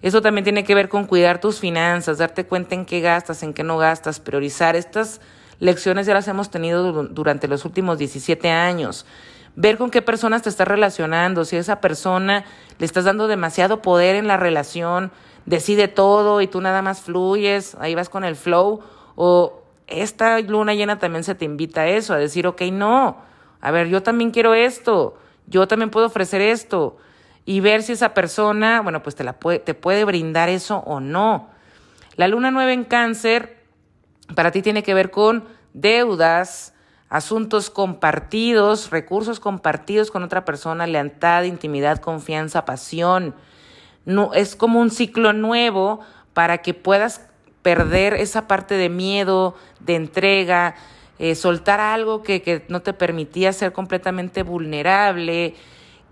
Eso 0.00 0.22
también 0.22 0.44
tiene 0.44 0.64
que 0.64 0.74
ver 0.74 0.88
con 0.88 1.04
cuidar 1.04 1.40
tus 1.40 1.60
finanzas, 1.60 2.18
darte 2.18 2.46
cuenta 2.46 2.74
en 2.74 2.86
qué 2.86 3.00
gastas, 3.00 3.42
en 3.42 3.52
qué 3.52 3.62
no 3.62 3.76
gastas, 3.76 4.20
priorizar. 4.20 4.74
Estas 4.74 5.20
lecciones 5.60 6.06
ya 6.06 6.14
las 6.14 6.28
hemos 6.28 6.50
tenido 6.50 7.04
durante 7.04 7.48
los 7.48 7.64
últimos 7.64 7.98
17 7.98 8.50
años. 8.50 9.06
Ver 9.56 9.78
con 9.78 9.90
qué 9.90 10.02
personas 10.02 10.42
te 10.42 10.48
estás 10.48 10.66
relacionando, 10.66 11.44
si 11.44 11.56
a 11.56 11.60
esa 11.60 11.80
persona 11.80 12.44
le 12.78 12.86
estás 12.86 13.04
dando 13.04 13.28
demasiado 13.28 13.82
poder 13.82 14.16
en 14.16 14.26
la 14.26 14.36
relación, 14.36 15.12
decide 15.46 15.88
todo 15.88 16.40
y 16.40 16.48
tú 16.48 16.60
nada 16.60 16.82
más 16.82 17.00
fluyes, 17.00 17.76
ahí 17.78 17.94
vas 17.94 18.08
con 18.08 18.24
el 18.24 18.34
flow, 18.34 18.80
o 19.14 19.63
esta 19.86 20.40
luna 20.40 20.74
llena 20.74 20.98
también 20.98 21.24
se 21.24 21.34
te 21.34 21.44
invita 21.44 21.82
a 21.82 21.88
eso, 21.88 22.14
a 22.14 22.18
decir, 22.18 22.46
ok, 22.46 22.62
no, 22.72 23.18
a 23.60 23.70
ver, 23.70 23.88
yo 23.88 24.02
también 24.02 24.30
quiero 24.30 24.54
esto, 24.54 25.18
yo 25.46 25.68
también 25.68 25.90
puedo 25.90 26.06
ofrecer 26.06 26.40
esto, 26.40 26.96
y 27.44 27.60
ver 27.60 27.82
si 27.82 27.92
esa 27.92 28.14
persona, 28.14 28.80
bueno, 28.80 29.02
pues 29.02 29.16
te, 29.16 29.24
la 29.24 29.34
puede, 29.34 29.58
te 29.58 29.74
puede 29.74 30.04
brindar 30.04 30.48
eso 30.48 30.78
o 30.86 31.00
no. 31.00 31.50
La 32.16 32.28
luna 32.28 32.50
nueva 32.50 32.72
en 32.72 32.84
cáncer 32.84 33.58
para 34.34 34.50
ti 34.50 34.62
tiene 34.62 34.82
que 34.82 34.94
ver 34.94 35.10
con 35.10 35.44
deudas, 35.74 36.72
asuntos 37.10 37.68
compartidos, 37.68 38.90
recursos 38.90 39.40
compartidos 39.40 40.10
con 40.10 40.22
otra 40.22 40.44
persona, 40.44 40.86
lealtad, 40.86 41.42
intimidad, 41.42 41.98
confianza, 41.98 42.64
pasión. 42.64 43.34
No, 44.06 44.32
es 44.32 44.56
como 44.56 44.80
un 44.80 44.90
ciclo 44.90 45.32
nuevo 45.32 46.00
para 46.32 46.58
que 46.58 46.72
puedas 46.72 47.28
perder 47.64 48.12
esa 48.12 48.46
parte 48.46 48.74
de 48.74 48.90
miedo, 48.90 49.56
de 49.80 49.96
entrega, 49.96 50.76
eh, 51.18 51.34
soltar 51.34 51.80
algo 51.80 52.22
que, 52.22 52.42
que 52.42 52.62
no 52.68 52.82
te 52.82 52.92
permitía 52.92 53.54
ser 53.54 53.72
completamente 53.72 54.42
vulnerable, 54.42 55.54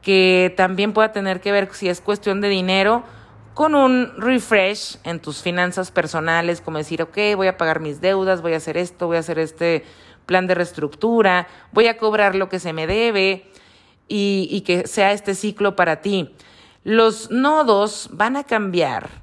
que 0.00 0.54
también 0.56 0.94
pueda 0.94 1.12
tener 1.12 1.42
que 1.42 1.52
ver 1.52 1.68
si 1.72 1.90
es 1.90 2.00
cuestión 2.00 2.40
de 2.40 2.48
dinero 2.48 3.04
con 3.52 3.74
un 3.74 4.14
refresh 4.16 4.96
en 5.04 5.20
tus 5.20 5.42
finanzas 5.42 5.90
personales, 5.90 6.62
como 6.62 6.78
decir, 6.78 7.02
ok, 7.02 7.18
voy 7.36 7.48
a 7.48 7.58
pagar 7.58 7.80
mis 7.80 8.00
deudas, 8.00 8.40
voy 8.40 8.54
a 8.54 8.56
hacer 8.56 8.78
esto, 8.78 9.06
voy 9.06 9.18
a 9.18 9.20
hacer 9.20 9.38
este 9.38 9.84
plan 10.24 10.46
de 10.46 10.54
reestructura, 10.54 11.48
voy 11.70 11.86
a 11.86 11.98
cobrar 11.98 12.34
lo 12.34 12.48
que 12.48 12.60
se 12.60 12.72
me 12.72 12.86
debe 12.86 13.44
y, 14.08 14.48
y 14.50 14.62
que 14.62 14.86
sea 14.86 15.12
este 15.12 15.34
ciclo 15.34 15.76
para 15.76 16.00
ti. 16.00 16.34
Los 16.82 17.30
nodos 17.30 18.08
van 18.10 18.36
a 18.36 18.44
cambiar 18.44 19.21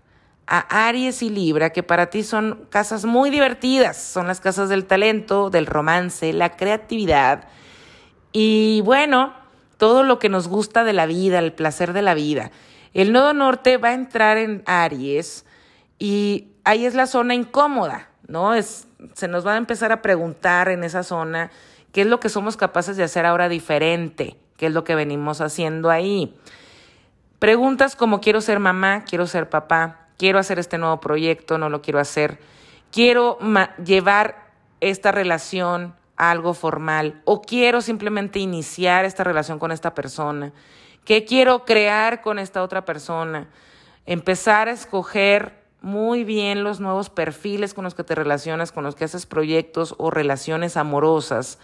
a 0.51 0.87
Aries 0.87 1.21
y 1.21 1.29
Libra, 1.29 1.69
que 1.69 1.83
para 1.83 2.09
ti 2.09 2.23
son 2.23 2.65
casas 2.69 3.05
muy 3.05 3.29
divertidas, 3.29 3.97
son 3.97 4.25
las 4.25 4.41
casas 4.41 4.67
del 4.67 4.85
talento, 4.85 5.51
del 5.51 5.67
romance, 5.67 6.33
la 6.33 6.57
creatividad 6.57 7.47
y 8.31 8.81
bueno, 8.81 9.33
todo 9.77 10.03
lo 10.03 10.17
que 10.17 10.29
nos 10.29 10.47
gusta 10.47 10.83
de 10.83 10.93
la 10.93 11.05
vida, 11.05 11.39
el 11.39 11.53
placer 11.53 11.93
de 11.93 12.01
la 12.01 12.15
vida. 12.15 12.51
El 12.93 13.11
nodo 13.11 13.33
norte 13.33 13.77
va 13.77 13.89
a 13.89 13.93
entrar 13.93 14.37
en 14.37 14.63
Aries 14.65 15.45
y 15.99 16.47
ahí 16.63 16.85
es 16.85 16.95
la 16.95 17.05
zona 17.05 17.35
incómoda, 17.35 18.09
¿no? 18.27 18.55
Es, 18.55 18.87
se 19.13 19.27
nos 19.27 19.45
va 19.45 19.53
a 19.53 19.57
empezar 19.57 19.91
a 19.91 20.01
preguntar 20.01 20.69
en 20.69 20.83
esa 20.83 21.03
zona 21.03 21.51
qué 21.91 22.01
es 22.01 22.07
lo 22.07 22.19
que 22.19 22.29
somos 22.29 22.57
capaces 22.57 22.97
de 22.97 23.03
hacer 23.03 23.25
ahora 23.25 23.49
diferente, 23.49 24.37
qué 24.57 24.67
es 24.67 24.73
lo 24.73 24.83
que 24.83 24.95
venimos 24.95 25.41
haciendo 25.41 25.91
ahí. 25.91 26.35
Preguntas 27.37 27.95
como 27.95 28.19
quiero 28.19 28.41
ser 28.41 28.59
mamá, 28.59 29.05
quiero 29.05 29.27
ser 29.27 29.49
papá, 29.49 30.08
quiero 30.19 30.37
hacer 30.37 30.59
este 30.59 30.77
nuevo 30.77 30.99
proyecto, 30.99 31.57
no 31.57 31.69
lo 31.69 31.81
quiero 31.81 31.99
hacer, 31.99 32.39
quiero 32.91 33.39
llevar 33.83 34.51
esta 34.79 35.11
relación 35.11 35.95
a 36.15 36.29
algo 36.29 36.53
formal 36.53 37.23
o 37.25 37.41
quiero 37.41 37.81
simplemente 37.81 38.37
iniciar 38.37 39.05
esta 39.05 39.23
relación 39.23 39.57
con 39.57 39.71
esta 39.71 39.95
persona 39.95 40.53
¿Qué 41.09 41.25
quiero 41.25 41.65
crear 41.65 42.21
con 42.21 42.37
esta 42.37 42.61
otra 42.61 42.85
persona? 42.85 43.47
Empezar 44.05 44.67
a 44.67 44.73
escoger 44.73 45.63
muy 45.81 46.23
bien 46.23 46.63
los 46.63 46.79
nuevos 46.79 47.09
perfiles 47.09 47.73
con 47.73 47.83
los 47.83 47.95
que 47.95 48.03
te 48.03 48.13
relacionas, 48.13 48.71
con 48.71 48.83
los 48.83 48.93
que 48.93 49.05
haces 49.05 49.25
proyectos 49.25 49.95
o 49.97 50.11
relaciones 50.11 50.77
amorosas. 50.77 51.57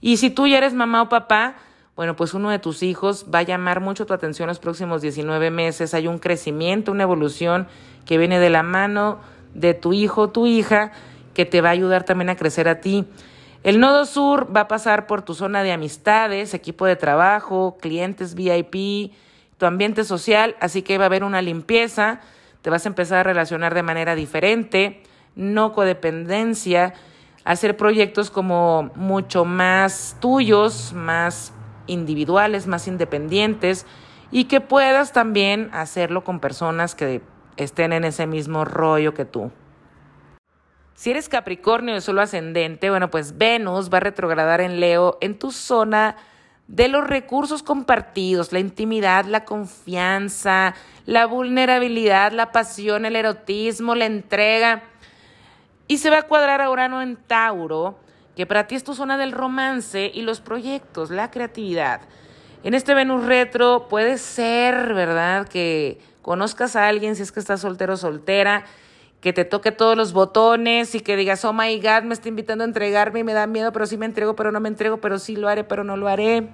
Y 0.00 0.18
si 0.18 0.30
tú 0.30 0.46
ya 0.46 0.58
eres 0.58 0.74
mamá 0.74 1.02
o 1.02 1.08
papá, 1.08 1.56
bueno, 1.96 2.16
pues 2.16 2.34
uno 2.34 2.50
de 2.50 2.58
tus 2.58 2.82
hijos 2.82 3.26
va 3.32 3.40
a 3.40 3.42
llamar 3.42 3.80
mucho 3.80 4.04
tu 4.04 4.14
atención 4.14 4.48
los 4.48 4.58
próximos 4.58 5.00
19 5.00 5.50
meses. 5.50 5.94
Hay 5.94 6.08
un 6.08 6.18
crecimiento, 6.18 6.90
una 6.90 7.04
evolución 7.04 7.68
que 8.04 8.18
viene 8.18 8.40
de 8.40 8.50
la 8.50 8.64
mano 8.64 9.20
de 9.54 9.74
tu 9.74 9.92
hijo 9.92 10.30
tu 10.30 10.46
hija 10.46 10.90
que 11.34 11.44
te 11.44 11.60
va 11.60 11.68
a 11.68 11.72
ayudar 11.72 12.04
también 12.04 12.30
a 12.30 12.36
crecer 12.36 12.68
a 12.68 12.80
ti. 12.80 13.06
El 13.62 13.80
nodo 13.80 14.04
sur 14.04 14.54
va 14.54 14.62
a 14.62 14.68
pasar 14.68 15.06
por 15.06 15.22
tu 15.22 15.34
zona 15.34 15.62
de 15.62 15.72
amistades, 15.72 16.52
equipo 16.52 16.84
de 16.84 16.96
trabajo, 16.96 17.78
clientes 17.80 18.34
VIP, 18.34 19.12
tu 19.56 19.66
ambiente 19.66 20.04
social, 20.04 20.54
así 20.60 20.82
que 20.82 20.98
va 20.98 21.04
a 21.04 21.06
haber 21.06 21.24
una 21.24 21.40
limpieza, 21.40 22.20
te 22.62 22.70
vas 22.70 22.84
a 22.84 22.88
empezar 22.88 23.18
a 23.18 23.22
relacionar 23.22 23.74
de 23.74 23.82
manera 23.82 24.14
diferente, 24.14 25.02
no 25.34 25.72
codependencia, 25.72 26.94
hacer 27.44 27.76
proyectos 27.76 28.30
como 28.30 28.90
mucho 28.96 29.44
más 29.44 30.16
tuyos, 30.20 30.92
más 30.92 31.52
individuales, 31.86 32.66
más 32.66 32.88
independientes 32.88 33.86
y 34.30 34.44
que 34.44 34.60
puedas 34.60 35.12
también 35.12 35.70
hacerlo 35.72 36.24
con 36.24 36.40
personas 36.40 36.94
que 36.94 37.22
estén 37.56 37.92
en 37.92 38.04
ese 38.04 38.26
mismo 38.26 38.64
rollo 38.64 39.14
que 39.14 39.24
tú. 39.24 39.50
Si 40.94 41.10
eres 41.10 41.28
Capricornio 41.28 41.94
de 41.94 42.00
solo 42.00 42.20
ascendente, 42.20 42.88
bueno, 42.88 43.10
pues 43.10 43.36
Venus 43.36 43.92
va 43.92 43.98
a 43.98 44.00
retrogradar 44.00 44.60
en 44.60 44.80
Leo 44.80 45.18
en 45.20 45.38
tu 45.38 45.50
zona 45.50 46.16
de 46.68 46.88
los 46.88 47.06
recursos 47.06 47.62
compartidos, 47.62 48.52
la 48.52 48.60
intimidad, 48.60 49.24
la 49.26 49.44
confianza, 49.44 50.74
la 51.04 51.26
vulnerabilidad, 51.26 52.32
la 52.32 52.52
pasión, 52.52 53.04
el 53.04 53.16
erotismo, 53.16 53.94
la 53.94 54.06
entrega. 54.06 54.84
Y 55.88 55.98
se 55.98 56.10
va 56.10 56.20
a 56.20 56.22
cuadrar 56.22 56.60
a 56.60 56.70
Urano 56.70 57.02
en 57.02 57.16
Tauro, 57.16 57.98
que 58.36 58.46
para 58.46 58.66
ti 58.66 58.74
es 58.74 58.84
tu 58.84 58.94
zona 58.94 59.16
del 59.16 59.32
romance 59.32 60.10
y 60.12 60.22
los 60.22 60.40
proyectos, 60.40 61.10
la 61.10 61.30
creatividad. 61.30 62.00
En 62.62 62.74
este 62.74 62.94
Venus 62.94 63.24
retro 63.24 63.88
puede 63.88 64.18
ser, 64.18 64.94
¿verdad?, 64.94 65.48
que 65.48 66.00
conozcas 66.22 66.76
a 66.76 66.88
alguien 66.88 67.16
si 67.16 67.22
es 67.22 67.32
que 67.32 67.40
estás 67.40 67.60
soltero 67.60 67.94
o 67.94 67.96
soltera 67.96 68.64
que 69.24 69.32
te 69.32 69.46
toque 69.46 69.72
todos 69.72 69.96
los 69.96 70.12
botones 70.12 70.94
y 70.94 71.00
que 71.00 71.16
digas, 71.16 71.46
oh 71.46 71.54
my 71.54 71.80
God, 71.80 72.02
me 72.02 72.12
está 72.12 72.28
invitando 72.28 72.62
a 72.62 72.66
entregarme 72.66 73.20
y 73.20 73.24
me 73.24 73.32
da 73.32 73.46
miedo, 73.46 73.72
pero 73.72 73.86
sí 73.86 73.96
me 73.96 74.04
entrego, 74.04 74.36
pero 74.36 74.52
no 74.52 74.60
me 74.60 74.68
entrego, 74.68 74.98
pero 74.98 75.18
sí 75.18 75.34
lo 75.34 75.48
haré, 75.48 75.64
pero 75.64 75.82
no 75.82 75.96
lo 75.96 76.08
haré. 76.08 76.50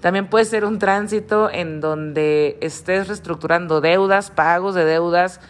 También 0.00 0.28
puede 0.28 0.44
ser 0.44 0.64
un 0.64 0.78
tránsito 0.78 1.50
en 1.50 1.80
donde 1.80 2.58
estés 2.60 3.08
reestructurando 3.08 3.80
deudas, 3.80 4.30
pagos 4.30 4.76
de 4.76 4.84
deudas 4.84 5.40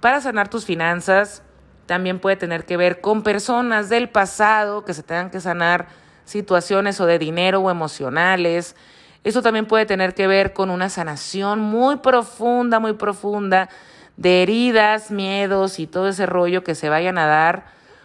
para 0.00 0.20
sanar 0.20 0.48
tus 0.48 0.64
finanzas. 0.64 1.44
También 1.90 2.20
puede 2.20 2.36
tener 2.36 2.66
que 2.66 2.76
ver 2.76 3.00
con 3.00 3.24
personas 3.24 3.88
del 3.88 4.08
pasado 4.08 4.84
que 4.84 4.94
se 4.94 5.02
tengan 5.02 5.28
que 5.28 5.40
sanar 5.40 5.88
situaciones 6.24 7.00
o 7.00 7.06
de 7.06 7.18
dinero 7.18 7.58
o 7.58 7.68
emocionales. 7.68 8.76
Eso 9.24 9.42
también 9.42 9.66
puede 9.66 9.86
tener 9.86 10.14
que 10.14 10.28
ver 10.28 10.52
con 10.52 10.70
una 10.70 10.88
sanación 10.88 11.58
muy 11.58 11.96
profunda, 11.96 12.78
muy 12.78 12.92
profunda 12.92 13.68
de 14.16 14.44
heridas, 14.44 15.10
miedos 15.10 15.80
y 15.80 15.88
todo 15.88 16.06
ese 16.06 16.26
rollo 16.26 16.62
que 16.62 16.76
se 16.76 16.88
vayan 16.88 17.18
a 17.18 17.26
dar 17.26 17.64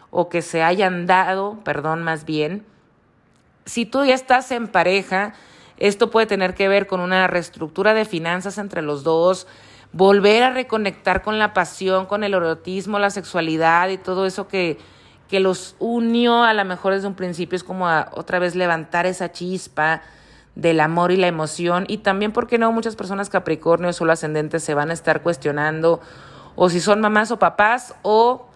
o 0.09 0.29
que 0.29 0.41
se 0.41 0.63
hayan 0.63 1.05
dado, 1.05 1.59
perdón, 1.63 2.01
más 2.01 2.25
bien. 2.25 2.65
Si 3.65 3.85
tú 3.85 4.03
ya 4.03 4.15
estás 4.15 4.49
en 4.49 4.67
pareja, 4.67 5.33
esto 5.77 6.09
puede 6.09 6.25
tener 6.25 6.55
que 6.55 6.67
ver 6.67 6.87
con 6.87 7.01
una 7.01 7.27
reestructura 7.27 7.93
de 7.93 8.05
finanzas 8.05 8.57
entre 8.57 8.81
los 8.81 9.03
dos, 9.03 9.45
volver 9.95 10.43
a 10.43 10.49
reconectar 10.51 11.21
con 11.21 11.39
la 11.39 11.53
pasión, 11.53 12.05
con 12.05 12.25
el 12.25 12.33
erotismo, 12.33 12.99
la 12.99 13.09
sexualidad 13.09 13.87
y 13.87 13.97
todo 13.97 14.25
eso 14.25 14.47
que, 14.47 14.77
que 15.29 15.39
los 15.39 15.75
unió 15.79 16.43
a 16.43 16.53
lo 16.53 16.65
mejor 16.65 16.93
desde 16.93 17.07
un 17.07 17.15
principio, 17.15 17.55
es 17.55 17.63
como 17.63 17.87
otra 18.11 18.39
vez 18.39 18.55
levantar 18.55 19.05
esa 19.05 19.31
chispa, 19.31 20.01
del 20.55 20.79
amor 20.79 21.11
y 21.11 21.17
la 21.17 21.27
emoción. 21.27 21.85
Y 21.87 21.97
también, 21.99 22.31
porque 22.31 22.57
no? 22.57 22.71
Muchas 22.71 22.95
personas 22.95 23.29
Capricornio, 23.29 23.91
solo 23.93 24.13
ascendentes, 24.13 24.63
se 24.63 24.73
van 24.73 24.89
a 24.89 24.93
estar 24.93 25.21
cuestionando 25.21 25.99
o 26.55 26.69
si 26.69 26.79
son 26.79 27.01
mamás 27.01 27.31
o 27.31 27.39
papás 27.39 27.95
o 28.01 28.47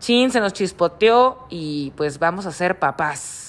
chin, 0.00 0.30
se 0.30 0.40
nos 0.40 0.52
chispoteó 0.52 1.46
y 1.50 1.92
pues 1.96 2.18
vamos 2.18 2.46
a 2.46 2.52
ser 2.52 2.78
papás. 2.78 3.43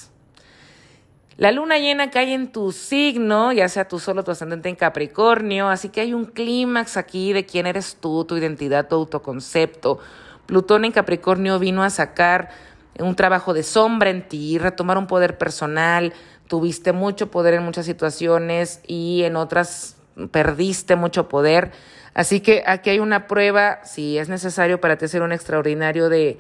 La 1.38 1.52
luna 1.52 1.78
llena 1.80 2.12
cae 2.12 2.34
en 2.34 2.50
tu 2.50 2.72
signo, 2.72 3.52
ya 3.52 3.68
sea 3.68 3.90
tú 3.90 4.00
solo 4.00 4.24
tu 4.24 4.32
ascendente 4.32 4.70
en 4.70 4.76
Capricornio, 4.76 5.68
así 5.68 5.90
que 5.90 6.00
hay 6.00 6.14
un 6.14 6.24
clímax 6.24 6.96
aquí 6.96 7.34
de 7.34 7.46
quién 7.46 7.68
eres 7.68 7.98
tú, 8.00 8.24
tu 8.24 8.38
identidad, 8.38 8.88
tu 8.88 8.96
autoconcepto. 8.96 10.00
Plutón 10.46 10.86
en 10.86 10.94
Capricornio 10.94 11.60
vino 11.60 11.84
a 11.84 11.90
sacar 11.90 12.52
un 13.00 13.16
trabajo 13.16 13.54
de 13.54 13.64
sombra 13.64 14.12
en 14.12 14.26
ti, 14.26 14.58
retomar 14.58 14.98
un 14.98 15.08
poder 15.08 15.38
personal, 15.38 16.14
tuviste 16.48 16.94
mucho 16.94 17.30
poder 17.30 17.56
en 17.56 17.64
muchas 17.64 17.86
situaciones 17.86 18.80
y 18.88 19.24
en 19.24 19.36
otras 19.36 19.98
perdiste 20.32 20.96
mucho 20.96 21.28
poder. 21.28 21.72
Así 22.14 22.40
que 22.40 22.64
aquí 22.66 22.92
hay 22.92 23.00
una 23.00 23.28
prueba, 23.28 23.84
si 23.84 24.18
es 24.18 24.30
necesario 24.30 24.80
para 24.80 24.98
ti 24.98 25.10
ser 25.10 25.22
un 25.22 25.34
extraordinario 25.34 26.08
de 26.08 26.40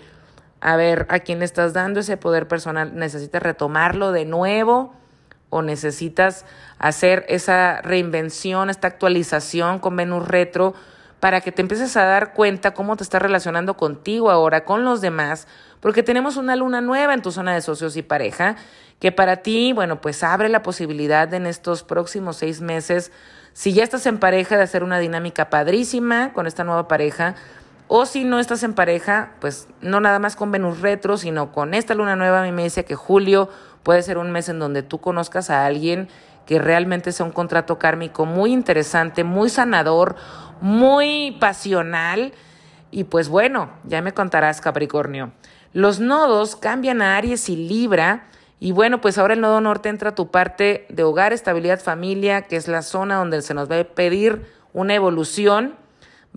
a 0.61 0.75
ver 0.75 1.05
a 1.09 1.19
quién 1.19 1.41
estás 1.41 1.73
dando 1.73 1.99
ese 1.99 2.17
poder 2.17 2.47
personal, 2.47 2.95
necesitas 2.95 3.41
retomarlo 3.41 4.11
de 4.11 4.25
nuevo 4.25 4.93
o 5.49 5.61
necesitas 5.61 6.45
hacer 6.79 7.25
esa 7.29 7.81
reinvención, 7.81 8.69
esta 8.69 8.87
actualización 8.87 9.79
con 9.79 9.95
Venus 9.95 10.27
retro 10.27 10.73
para 11.19 11.41
que 11.41 11.51
te 11.51 11.61
empieces 11.61 11.95
a 11.97 12.05
dar 12.05 12.33
cuenta 12.33 12.73
cómo 12.73 12.97
te 12.97 13.03
estás 13.03 13.21
relacionando 13.21 13.77
contigo 13.77 14.29
ahora, 14.29 14.65
con 14.65 14.85
los 14.85 15.01
demás, 15.01 15.47
porque 15.79 16.03
tenemos 16.03 16.37
una 16.37 16.55
luna 16.55 16.81
nueva 16.81 17.13
en 17.13 17.21
tu 17.21 17.31
zona 17.31 17.53
de 17.53 17.61
socios 17.61 17.95
y 17.97 18.03
pareja, 18.03 18.57
que 18.99 19.11
para 19.11 19.37
ti, 19.37 19.73
bueno, 19.73 20.01
pues 20.01 20.23
abre 20.23 20.49
la 20.49 20.61
posibilidad 20.61 21.27
de 21.27 21.37
en 21.37 21.47
estos 21.47 21.83
próximos 21.83 22.37
seis 22.37 22.61
meses, 22.61 23.11
si 23.53 23.73
ya 23.73 23.83
estás 23.83 24.05
en 24.05 24.19
pareja, 24.19 24.57
de 24.57 24.63
hacer 24.63 24.83
una 24.83 24.99
dinámica 24.99 25.49
padrísima 25.49 26.33
con 26.33 26.47
esta 26.47 26.63
nueva 26.63 26.87
pareja, 26.87 27.35
o 27.87 28.05
si 28.05 28.23
no 28.23 28.39
estás 28.39 28.63
en 28.63 28.73
pareja, 28.73 29.33
pues 29.39 29.67
no 29.81 29.99
nada 29.99 30.19
más 30.19 30.35
con 30.35 30.51
Venus 30.51 30.81
retro, 30.81 31.17
sino 31.17 31.51
con 31.51 31.73
esta 31.73 31.93
luna 31.93 32.15
nueva, 32.15 32.41
a 32.41 32.43
mí 32.43 32.51
me 32.51 32.63
dice 32.63 32.85
que 32.85 32.95
julio 32.95 33.49
puede 33.83 34.01
ser 34.01 34.17
un 34.17 34.31
mes 34.31 34.49
en 34.49 34.59
donde 34.59 34.81
tú 34.81 34.99
conozcas 34.99 35.49
a 35.49 35.65
alguien 35.65 36.07
que 36.45 36.59
realmente 36.59 37.11
sea 37.11 37.25
un 37.25 37.31
contrato 37.31 37.77
kármico 37.77 38.25
muy 38.25 38.53
interesante, 38.53 39.23
muy 39.23 39.49
sanador, 39.49 40.15
muy 40.61 41.37
pasional. 41.39 42.33
Y 42.91 43.05
pues 43.05 43.29
bueno, 43.29 43.69
ya 43.83 44.01
me 44.01 44.13
contarás, 44.13 44.61
Capricornio. 44.61 45.31
Los 45.73 45.99
nodos 45.99 46.55
cambian 46.55 47.01
a 47.01 47.17
Aries 47.17 47.49
y 47.49 47.55
Libra. 47.55 48.27
Y 48.59 48.71
bueno, 48.71 49.01
pues 49.01 49.17
ahora 49.17 49.33
el 49.33 49.41
nodo 49.41 49.59
norte 49.59 49.89
entra 49.89 50.11
a 50.11 50.15
tu 50.15 50.31
parte 50.31 50.85
de 50.89 51.03
hogar, 51.03 51.33
estabilidad, 51.33 51.79
familia, 51.79 52.43
que 52.43 52.55
es 52.55 52.67
la 52.67 52.81
zona 52.81 53.17
donde 53.17 53.41
se 53.41 53.53
nos 53.53 53.69
va 53.69 53.79
a 53.79 53.83
pedir 53.83 54.45
una 54.71 54.93
evolución. 54.93 55.75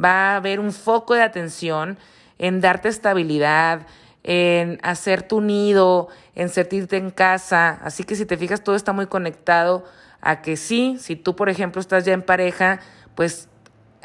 Va 0.02 0.32
a 0.32 0.36
haber 0.36 0.60
un 0.60 0.72
foco 0.72 1.14
de 1.14 1.22
atención 1.22 1.98
en 2.38 2.60
darte 2.60 2.88
estabilidad, 2.88 3.86
en 4.22 4.78
hacer 4.82 5.22
tu 5.22 5.40
nido, 5.40 6.08
en 6.34 6.48
sentirte 6.48 6.96
en 6.96 7.10
casa. 7.10 7.78
Así 7.82 8.04
que 8.04 8.14
si 8.14 8.26
te 8.26 8.36
fijas, 8.36 8.62
todo 8.62 8.76
está 8.76 8.92
muy 8.92 9.06
conectado 9.06 9.84
a 10.20 10.42
que 10.42 10.56
sí, 10.56 10.96
si 11.00 11.16
tú, 11.16 11.36
por 11.36 11.48
ejemplo, 11.48 11.80
estás 11.80 12.04
ya 12.04 12.12
en 12.12 12.22
pareja, 12.22 12.80
pues 13.14 13.48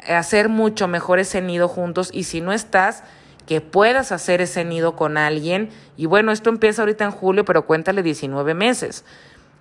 hacer 0.06 0.48
mucho 0.48 0.88
mejor 0.88 1.18
ese 1.18 1.40
nido 1.40 1.68
juntos 1.68 2.10
y 2.12 2.24
si 2.24 2.40
no 2.40 2.52
estás, 2.52 3.04
que 3.46 3.60
puedas 3.60 4.12
hacer 4.12 4.40
ese 4.40 4.64
nido 4.64 4.96
con 4.96 5.16
alguien. 5.16 5.70
Y 5.96 6.06
bueno, 6.06 6.32
esto 6.32 6.50
empieza 6.50 6.82
ahorita 6.82 7.04
en 7.04 7.10
julio, 7.10 7.44
pero 7.44 7.66
cuéntale 7.66 8.02
19 8.02 8.54
meses. 8.54 9.04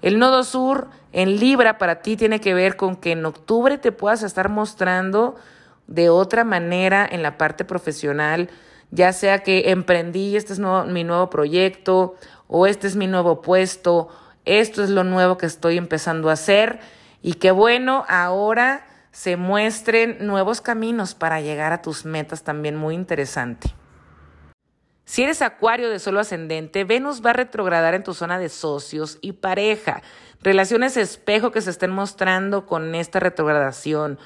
El 0.02 0.20
nodo 0.20 0.44
sur 0.44 0.90
en 1.12 1.38
Libra 1.38 1.78
para 1.78 2.02
ti 2.02 2.18
tiene 2.18 2.40
que 2.40 2.54
ver 2.54 2.76
con 2.76 2.96
que 2.96 3.12
en 3.12 3.26
octubre 3.26 3.78
te 3.78 3.92
puedas 3.92 4.24
estar 4.24 4.50
mostrando 4.50 5.36
de 5.94 6.10
otra 6.10 6.44
manera 6.44 7.08
en 7.10 7.22
la 7.22 7.38
parte 7.38 7.66
profesional, 7.66 8.50
ya 8.90 9.14
sea 9.14 9.40
que 9.40 9.70
emprendí, 9.70 10.36
este 10.36 10.54
es 10.54 10.60
mi 10.60 11.04
nuevo 11.04 11.30
proyecto 11.30 12.16
o 12.48 12.66
este 12.66 12.88
es 12.88 12.96
mi 12.96 13.06
nuevo 13.06 13.42
puesto, 13.42 14.10
esto 14.44 14.84
es 14.84 14.90
lo 14.90 15.04
nuevo 15.04 15.38
que 15.38 15.46
estoy 15.46 15.78
empezando 15.78 16.30
a 16.30 16.34
hacer 16.34 16.80
y 17.22 17.36
que 17.36 17.52
bueno, 17.52 18.06
ahora 18.10 18.88
se 19.12 19.38
muestren 19.38 20.18
nuevos 20.26 20.62
caminos 20.62 21.14
para 21.14 21.42
llegar 21.42 21.74
a 21.74 21.84
tus 21.84 22.06
metas 22.06 22.44
también 22.44 22.76
muy 22.76 22.96
interesante. 22.96 23.76
Si 25.06 25.22
eres 25.22 25.44
acuario 25.44 25.92
de 25.92 26.00
solo 26.00 26.22
ascendente, 26.22 26.86
Venus 26.86 27.24
va 27.24 27.32
a 27.32 27.34
retrogradar 27.34 27.94
en 27.94 28.04
tu 28.04 28.16
zona 28.16 28.40
de 28.40 28.50
socios 28.50 29.20
y 29.22 29.34
pareja. 29.34 30.02
Relaciones 30.42 30.98
espejo 30.98 31.52
que 31.52 31.62
se 31.62 31.70
estén 31.70 31.92
mostrando 31.92 32.66
con 32.66 32.96
esta 32.96 33.20
retrogradación. 33.20 34.18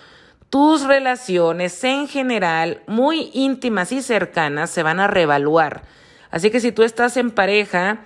Tus 0.50 0.84
relaciones 0.84 1.84
en 1.84 2.08
general, 2.08 2.82
muy 2.88 3.30
íntimas 3.34 3.92
y 3.92 4.02
cercanas, 4.02 4.70
se 4.70 4.84
van 4.84 5.00
a 5.00 5.08
reevaluar. 5.08 5.84
Así 6.32 6.52
que 6.52 6.60
si 6.60 6.72
tú 6.72 6.84
estás 6.84 7.18
en 7.18 7.32
pareja, 7.32 8.00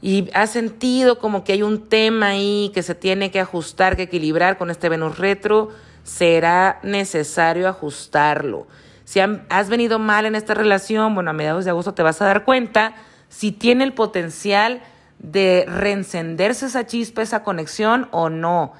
y 0.00 0.30
has 0.32 0.50
sentido 0.50 1.18
como 1.18 1.42
que 1.42 1.54
hay 1.54 1.62
un 1.62 1.88
tema 1.88 2.28
ahí 2.28 2.70
que 2.72 2.82
se 2.82 2.94
tiene 2.94 3.30
que 3.30 3.40
ajustar, 3.40 3.96
que 3.96 4.02
equilibrar 4.02 4.56
con 4.56 4.70
este 4.70 4.88
Venus 4.88 5.18
retro, 5.18 5.70
será 6.04 6.78
necesario 6.82 7.68
ajustarlo. 7.68 8.66
Si 9.04 9.20
has 9.20 9.68
venido 9.68 9.98
mal 9.98 10.26
en 10.26 10.34
esta 10.34 10.54
relación, 10.54 11.14
bueno, 11.14 11.30
a 11.30 11.32
mediados 11.32 11.64
de 11.64 11.70
agosto 11.70 11.94
te 11.94 12.02
vas 12.02 12.22
a 12.22 12.26
dar 12.26 12.44
cuenta 12.44 12.94
si 13.28 13.52
tiene 13.52 13.84
el 13.84 13.92
potencial 13.92 14.82
de 15.18 15.64
reencenderse 15.66 16.66
esa 16.66 16.86
chispa, 16.86 17.22
esa 17.22 17.42
conexión 17.42 18.08
o 18.12 18.30
no. 18.30 18.74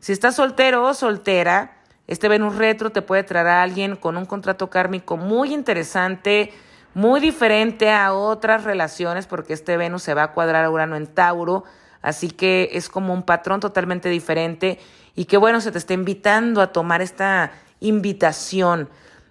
Si 0.00 0.12
estás 0.12 0.36
soltero 0.36 0.84
o 0.84 0.94
soltera, 0.94 1.73
este 2.06 2.28
Venus 2.28 2.56
retro 2.56 2.90
te 2.90 3.02
puede 3.02 3.22
traer 3.22 3.46
a 3.46 3.62
alguien 3.62 3.96
con 3.96 4.16
un 4.16 4.26
contrato 4.26 4.68
kármico 4.68 5.16
muy 5.16 5.54
interesante, 5.54 6.52
muy 6.92 7.20
diferente 7.20 7.90
a 7.90 8.12
otras 8.12 8.64
relaciones 8.64 9.26
porque 9.26 9.54
este 9.54 9.76
Venus 9.76 10.02
se 10.02 10.14
va 10.14 10.24
a 10.24 10.32
cuadrar 10.32 10.64
a 10.64 10.70
Urano 10.70 10.96
en 10.96 11.06
Tauro, 11.06 11.64
así 12.02 12.30
que 12.30 12.70
es 12.72 12.88
como 12.88 13.14
un 13.14 13.22
patrón 13.22 13.60
totalmente 13.60 14.08
diferente 14.10 14.78
y 15.14 15.24
que 15.24 15.38
bueno, 15.38 15.60
se 15.60 15.72
te 15.72 15.78
está 15.78 15.94
invitando 15.94 16.60
a 16.60 16.72
tomar 16.72 17.00
esta 17.00 17.52
invitación. 17.80 18.88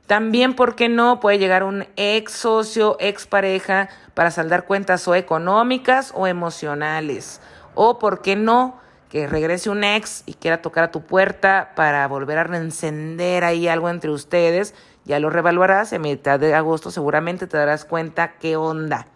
También, 0.07 0.55
¿por 0.55 0.75
qué 0.75 0.89
no? 0.89 1.19
Puede 1.19 1.39
llegar 1.39 1.63
un 1.63 1.85
ex 1.95 2.33
socio, 2.33 2.97
ex 2.99 3.25
pareja 3.25 3.87
para 4.13 4.31
saldar 4.31 4.65
cuentas 4.65 5.07
o 5.07 5.15
económicas 5.15 6.11
o 6.15 6.27
emocionales. 6.27 7.39
O, 7.75 7.99
¿por 7.99 8.21
qué 8.21 8.35
no? 8.35 8.82
Que 9.13 9.27
regrese 9.27 9.69
un 9.69 9.85
ex 9.85 10.23
y 10.25 10.33
quiera 10.33 10.61
tocar 10.61 10.83
a 10.83 10.91
tu 10.91 11.03
puerta 11.03 11.71
para 11.75 12.05
volver 12.09 12.37
a 12.37 12.43
reencender 12.43 13.45
ahí 13.45 13.69
algo 13.69 13.89
entre 13.89 14.09
ustedes 14.11 14.73
ya 15.05 15.19
lo 15.19 15.29
revaluarás 15.29 15.91
en 15.93 16.01
mitad 16.01 16.39
de 16.39 16.53
agosto, 16.53 16.89
seguramente 16.89 17.47
te 17.47 17.57
darás 17.57 17.85
cuenta 17.85 18.35
qué 18.39 18.55
onda. 18.55 19.07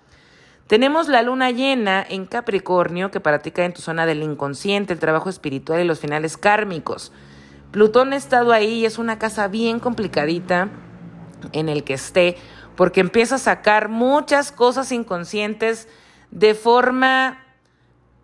Tenemos 0.67 1.07
la 1.07 1.21
luna 1.21 1.49
llena 1.51 2.05
en 2.07 2.25
Capricornio 2.25 3.09
que 3.09 3.21
para 3.21 3.39
ti 3.39 3.51
cae 3.51 3.65
en 3.65 3.73
tu 3.73 3.81
zona 3.81 4.05
del 4.05 4.21
inconsciente, 4.21 4.91
el 4.91 4.99
trabajo 4.99 5.29
espiritual 5.29 5.79
y 5.79 5.85
los 5.85 5.99
finales 5.99 6.35
kármicos. 6.35 7.13
Plutón 7.71 8.11
ha 8.11 8.17
estado 8.17 8.51
ahí 8.51 8.79
y 8.79 8.85
es 8.85 8.97
una 8.97 9.17
casa 9.17 9.47
bien 9.47 9.79
complicadita 9.79 10.69
en 11.53 11.69
el 11.69 11.85
que 11.85 11.93
esté, 11.93 12.35
porque 12.75 12.99
empieza 12.99 13.35
a 13.35 13.39
sacar 13.39 13.87
muchas 13.87 14.51
cosas 14.51 14.91
inconscientes 14.91 15.87
de 16.31 16.53
forma, 16.53 17.45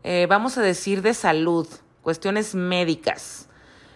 eh, 0.04 0.28
vamos 0.30 0.58
a 0.58 0.62
decir, 0.62 1.02
de 1.02 1.14
salud, 1.14 1.68
cuestiones 2.02 2.56
médicas. 2.56 3.48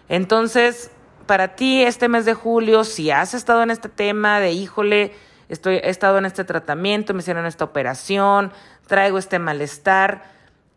Entonces, 0.10 0.92
para 1.26 1.56
ti 1.56 1.84
este 1.84 2.08
mes 2.08 2.26
de 2.26 2.34
julio, 2.34 2.84
si 2.84 3.12
has 3.12 3.34
estado 3.34 3.62
en 3.64 3.72
este 3.72 3.90
tema 3.90 4.40
de, 4.40 4.54
híjole, 4.54 5.12
estoy, 5.50 5.76
he 5.76 5.90
estado 5.90 6.18
en 6.18 6.26
este 6.26 6.46
tratamiento, 6.46 7.14
me 7.14 7.20
hicieron 7.20 7.46
esta 7.46 7.66
operación, 7.66 8.52
traigo 8.88 9.18
este 9.18 9.38
malestar, 9.38 10.24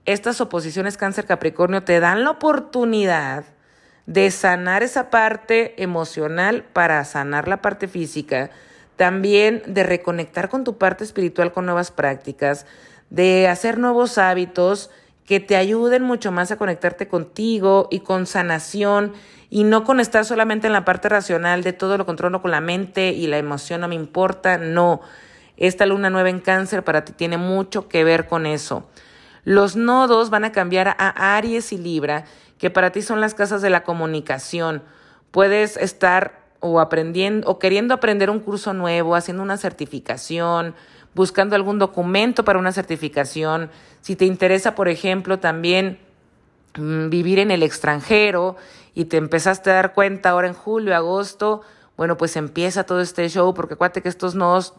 estas 0.05 0.41
oposiciones 0.41 0.97
cáncer 0.97 1.27
Capricornio 1.27 1.85
te 1.85 2.01
dan 2.01 2.25
la 2.25 2.31
oportunidad 2.31 3.45
de 4.07 4.31
sanar 4.33 4.83
esa 4.83 5.11
parte 5.11 5.81
emocional 5.83 6.65
para 6.73 7.05
sanar 7.05 7.47
la 7.47 7.63
parte 7.63 7.87
física, 7.87 8.51
también 8.97 9.63
de 9.67 9.85
reconectar 9.85 10.49
con 10.49 10.65
tu 10.65 10.79
parte 10.79 11.05
espiritual 11.05 11.53
con 11.53 11.65
nuevas 11.65 11.93
prácticas, 11.93 12.67
de 13.09 13.47
hacer 13.47 13.79
nuevos 13.79 14.19
hábitos 14.19 14.91
que 15.31 15.39
te 15.39 15.55
ayuden 15.55 16.03
mucho 16.03 16.33
más 16.33 16.51
a 16.51 16.57
conectarte 16.57 17.07
contigo 17.07 17.87
y 17.89 18.01
con 18.01 18.27
sanación 18.27 19.13
y 19.49 19.63
no 19.63 19.85
con 19.85 20.01
estar 20.01 20.25
solamente 20.25 20.67
en 20.67 20.73
la 20.73 20.85
parte 20.85 21.09
racional 21.09 21.63
de 21.63 21.73
todo 21.73 21.97
lo 21.97 22.05
controlo 22.05 22.43
con 22.43 22.51
la 22.51 22.61
mente 22.61 23.11
y 23.11 23.29
la 23.29 23.39
emoción 23.39 23.81
no 23.81 23.87
me 23.87 23.95
importa, 23.95 24.59
no. 24.59 25.03
Esta 25.57 25.87
luna 25.87 26.11
nueva 26.11 26.31
en 26.31 26.41
cáncer 26.41 26.83
para 26.83 27.05
ti 27.05 27.13
tiene 27.13 27.37
mucho 27.37 27.87
que 27.87 28.03
ver 28.03 28.27
con 28.27 28.45
eso. 28.45 28.89
Los 29.45 29.77
nodos 29.77 30.31
van 30.31 30.43
a 30.43 30.51
cambiar 30.51 30.97
a 30.99 31.37
Aries 31.37 31.73
y 31.73 31.79
Libra, 31.79 32.25
que 32.59 32.71
para 32.71 32.91
ti 32.91 33.01
son 33.01 33.21
las 33.21 33.35
casas 33.35 33.63
de 33.63 33.71
la 33.71 33.85
comunicación. 33.85 34.83
Puedes 35.31 35.77
estar 35.77 36.41
o 36.59 36.81
aprendiendo 36.81 37.49
o 37.49 37.61
queriendo 37.61 37.95
aprender 37.95 38.31
un 38.31 38.41
curso 38.41 38.75
nuevo, 38.75 39.15
haciendo 39.15 39.45
una 39.45 39.59
certificación, 39.59 40.75
buscando 41.15 41.57
algún 41.57 41.79
documento 41.79 42.45
para 42.45 42.59
una 42.59 42.73
certificación, 42.73 43.71
si 44.01 44.17
te 44.17 44.25
interesa, 44.25 44.75
por 44.75 44.89
ejemplo, 44.89 45.39
también 45.39 45.99
mm, 46.79 47.09
vivir 47.09 47.39
en 47.39 47.51
el 47.51 47.63
extranjero 47.63 48.57
y 48.95 49.07
te 49.07 49.17
empezaste 49.17 49.71
a 49.71 49.75
dar 49.75 49.95
cuenta 49.95 50.31
ahora 50.31 50.49
en 50.49 50.55
julio, 50.55 50.95
agosto, 50.95 51.63
bueno, 51.97 52.17
pues 52.17 52.37
empieza 52.37 52.85
todo 52.85 53.01
este 53.03 53.29
show, 53.29 53.53
porque 53.53 53.75
acuérdate 53.75 54.01
que 54.01 54.09
estos 54.09 54.35
nodos 54.35 54.75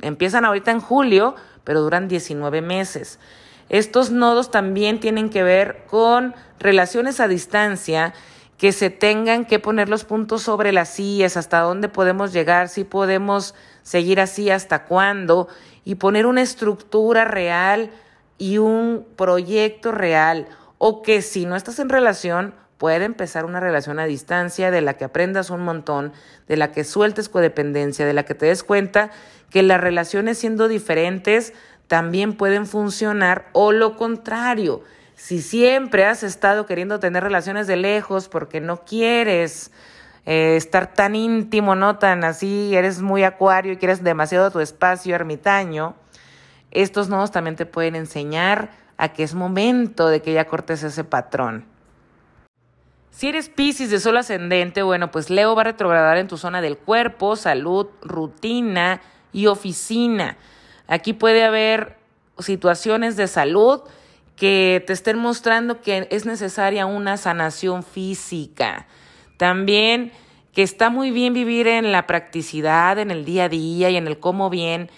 empiezan 0.00 0.46
ahorita 0.46 0.70
en 0.70 0.80
julio, 0.80 1.34
pero 1.64 1.82
duran 1.82 2.08
19 2.08 2.62
meses. 2.62 3.18
Estos 3.68 4.10
nodos 4.10 4.50
también 4.50 4.98
tienen 4.98 5.28
que 5.28 5.42
ver 5.42 5.84
con 5.86 6.34
relaciones 6.58 7.20
a 7.20 7.28
distancia 7.28 8.14
que 8.56 8.72
se 8.72 8.90
tengan 8.90 9.44
que 9.44 9.58
poner 9.58 9.88
los 9.88 10.04
puntos 10.04 10.42
sobre 10.42 10.72
las 10.72 10.88
sillas, 10.90 11.36
hasta 11.36 11.60
dónde 11.60 11.88
podemos 11.88 12.32
llegar, 12.32 12.68
si 12.68 12.84
podemos 12.84 13.54
seguir 13.82 14.20
así, 14.20 14.50
hasta 14.50 14.84
cuándo, 14.84 15.48
y 15.84 15.96
poner 15.96 16.26
una 16.26 16.42
estructura 16.42 17.24
real 17.24 17.90
y 18.38 18.58
un 18.58 19.06
proyecto 19.16 19.92
real, 19.92 20.46
o 20.78 21.02
que 21.02 21.22
si 21.22 21.46
no 21.46 21.56
estás 21.56 21.78
en 21.78 21.88
relación, 21.88 22.54
puede 22.78 23.04
empezar 23.04 23.44
una 23.44 23.60
relación 23.60 24.00
a 24.00 24.06
distancia 24.06 24.72
de 24.72 24.80
la 24.80 24.94
que 24.94 25.04
aprendas 25.04 25.50
un 25.50 25.60
montón, 25.60 26.12
de 26.48 26.56
la 26.56 26.72
que 26.72 26.82
sueltes 26.82 27.28
codependencia, 27.28 28.04
de 28.04 28.12
la 28.12 28.24
que 28.24 28.34
te 28.34 28.46
des 28.46 28.64
cuenta 28.64 29.10
que 29.50 29.62
las 29.62 29.80
relaciones 29.80 30.38
siendo 30.38 30.66
diferentes 30.66 31.52
también 31.86 32.36
pueden 32.36 32.66
funcionar, 32.66 33.48
o 33.52 33.70
lo 33.70 33.96
contrario, 33.96 34.82
si 35.14 35.40
siempre 35.40 36.04
has 36.04 36.24
estado 36.24 36.66
queriendo 36.66 36.98
tener 36.98 37.22
relaciones 37.22 37.68
de 37.68 37.76
lejos 37.76 38.28
porque 38.28 38.60
no 38.60 38.84
quieres 38.84 39.70
eh, 40.26 40.56
estar 40.56 40.94
tan 40.94 41.14
íntimo, 41.14 41.74
¿no? 41.74 41.98
Tan 41.98 42.24
así, 42.24 42.74
eres 42.74 43.02
muy 43.02 43.24
acuario 43.24 43.72
y 43.72 43.76
quieres 43.76 44.04
demasiado 44.04 44.50
tu 44.50 44.60
espacio 44.60 45.14
ermitaño, 45.14 45.94
estos 46.70 47.08
nodos 47.08 47.30
también 47.30 47.56
te 47.56 47.66
pueden 47.66 47.96
enseñar 47.96 48.70
a 48.96 49.12
que 49.12 49.22
es 49.22 49.34
momento 49.34 50.08
de 50.08 50.22
que 50.22 50.32
ya 50.32 50.46
cortes 50.46 50.82
ese 50.82 51.04
patrón. 51.04 51.66
Si 53.10 53.28
eres 53.28 53.50
Pisces 53.50 53.90
de 53.90 54.00
sol 54.00 54.16
ascendente, 54.16 54.82
bueno, 54.82 55.10
pues 55.10 55.28
Leo 55.28 55.54
va 55.54 55.62
a 55.62 55.64
retrogradar 55.64 56.16
en 56.16 56.28
tu 56.28 56.38
zona 56.38 56.62
del 56.62 56.78
cuerpo, 56.78 57.36
salud, 57.36 57.88
rutina 58.00 59.02
y 59.32 59.48
oficina. 59.48 60.38
Aquí 60.86 61.12
puede 61.12 61.44
haber 61.44 61.98
situaciones 62.38 63.16
de 63.16 63.28
salud 63.28 63.82
que 64.34 64.82
te 64.86 64.94
estén 64.94 65.18
mostrando 65.18 65.82
que 65.82 66.08
es 66.10 66.24
necesaria 66.24 66.86
una 66.86 67.18
sanación 67.18 67.82
física. 67.82 68.86
También 69.36 70.12
que 70.52 70.62
está 70.62 70.90
muy 70.90 71.10
bien 71.10 71.32
vivir 71.32 71.66
en 71.66 71.92
la 71.92 72.06
practicidad, 72.06 72.98
en 72.98 73.10
el 73.10 73.24
día 73.24 73.44
a 73.44 73.48
día 73.48 73.90
y 73.90 73.96
en 73.96 74.06
el 74.06 74.18
cómo 74.18 74.50
bien 74.50 74.90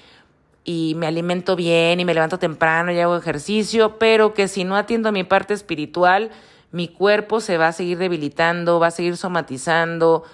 y 0.65 0.94
me 0.97 1.06
alimento 1.06 1.56
bien 1.56 2.01
y 2.01 2.05
me 2.05 2.15
levanto 2.15 2.39
temprano 2.39 2.90
y 2.90 2.98
hago 2.98 3.16
ejercicio, 3.16 3.98
pero 3.98 4.35
que 4.35 4.48
si 4.48 4.65
no 4.65 4.77
atiendo 4.77 5.12
mi 5.12 5.23
parte 5.23 5.55
espiritual, 5.55 6.31
mi 6.73 6.89
cuerpo 6.89 7.40
se 7.40 7.59
va 7.59 7.69
a 7.69 7.73
seguir 7.73 7.98
debilitando, 7.98 8.81
va 8.81 8.89
a 8.89 8.90
seguir 8.90 9.16
somatizando. 9.16 10.24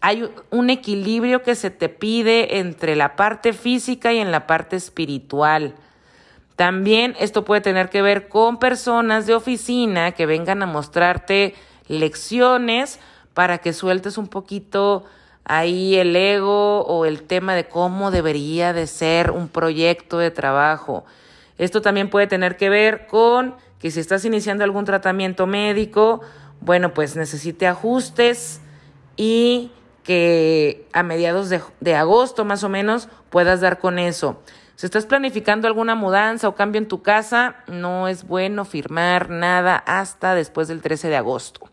Hay 0.00 0.30
un 0.50 0.70
equilibrio 0.70 1.42
que 1.42 1.54
se 1.54 1.70
te 1.70 1.90
pide 1.90 2.58
entre 2.60 2.96
la 2.96 3.16
parte 3.16 3.52
física 3.52 4.12
y 4.12 4.18
en 4.18 4.30
la 4.30 4.46
parte 4.46 4.76
espiritual. 4.76 5.74
También 6.56 7.14
esto 7.18 7.44
puede 7.44 7.60
tener 7.60 7.90
que 7.90 8.00
ver 8.00 8.28
con 8.28 8.58
personas 8.58 9.26
de 9.26 9.34
oficina 9.34 10.12
que 10.12 10.26
vengan 10.26 10.62
a 10.62 10.66
mostrarte 10.66 11.54
lecciones 11.98 12.98
para 13.34 13.58
que 13.58 13.72
sueltes 13.72 14.18
un 14.18 14.28
poquito 14.28 15.04
ahí 15.44 15.96
el 15.96 16.14
ego 16.14 16.82
o 16.82 17.04
el 17.06 17.22
tema 17.22 17.54
de 17.54 17.64
cómo 17.64 18.10
debería 18.10 18.72
de 18.72 18.86
ser 18.86 19.30
un 19.30 19.48
proyecto 19.48 20.18
de 20.18 20.30
trabajo. 20.30 21.04
Esto 21.58 21.82
también 21.82 22.08
puede 22.08 22.26
tener 22.26 22.56
que 22.56 22.70
ver 22.70 23.06
con 23.06 23.54
que 23.78 23.90
si 23.90 24.00
estás 24.00 24.24
iniciando 24.24 24.64
algún 24.64 24.84
tratamiento 24.84 25.46
médico, 25.46 26.20
bueno, 26.60 26.94
pues 26.94 27.16
necesite 27.16 27.66
ajustes 27.66 28.60
y 29.16 29.72
que 30.04 30.86
a 30.92 31.02
mediados 31.02 31.48
de, 31.48 31.60
de 31.80 31.94
agosto 31.94 32.44
más 32.44 32.62
o 32.64 32.68
menos 32.68 33.08
puedas 33.30 33.60
dar 33.60 33.78
con 33.78 33.98
eso. 33.98 34.40
Si 34.76 34.86
estás 34.86 35.04
planificando 35.04 35.68
alguna 35.68 35.94
mudanza 35.94 36.48
o 36.48 36.54
cambio 36.54 36.80
en 36.80 36.88
tu 36.88 37.02
casa, 37.02 37.56
no 37.66 38.08
es 38.08 38.26
bueno 38.26 38.64
firmar 38.64 39.28
nada 39.28 39.76
hasta 39.76 40.34
después 40.34 40.68
del 40.68 40.80
13 40.80 41.08
de 41.08 41.16
agosto. 41.16 41.69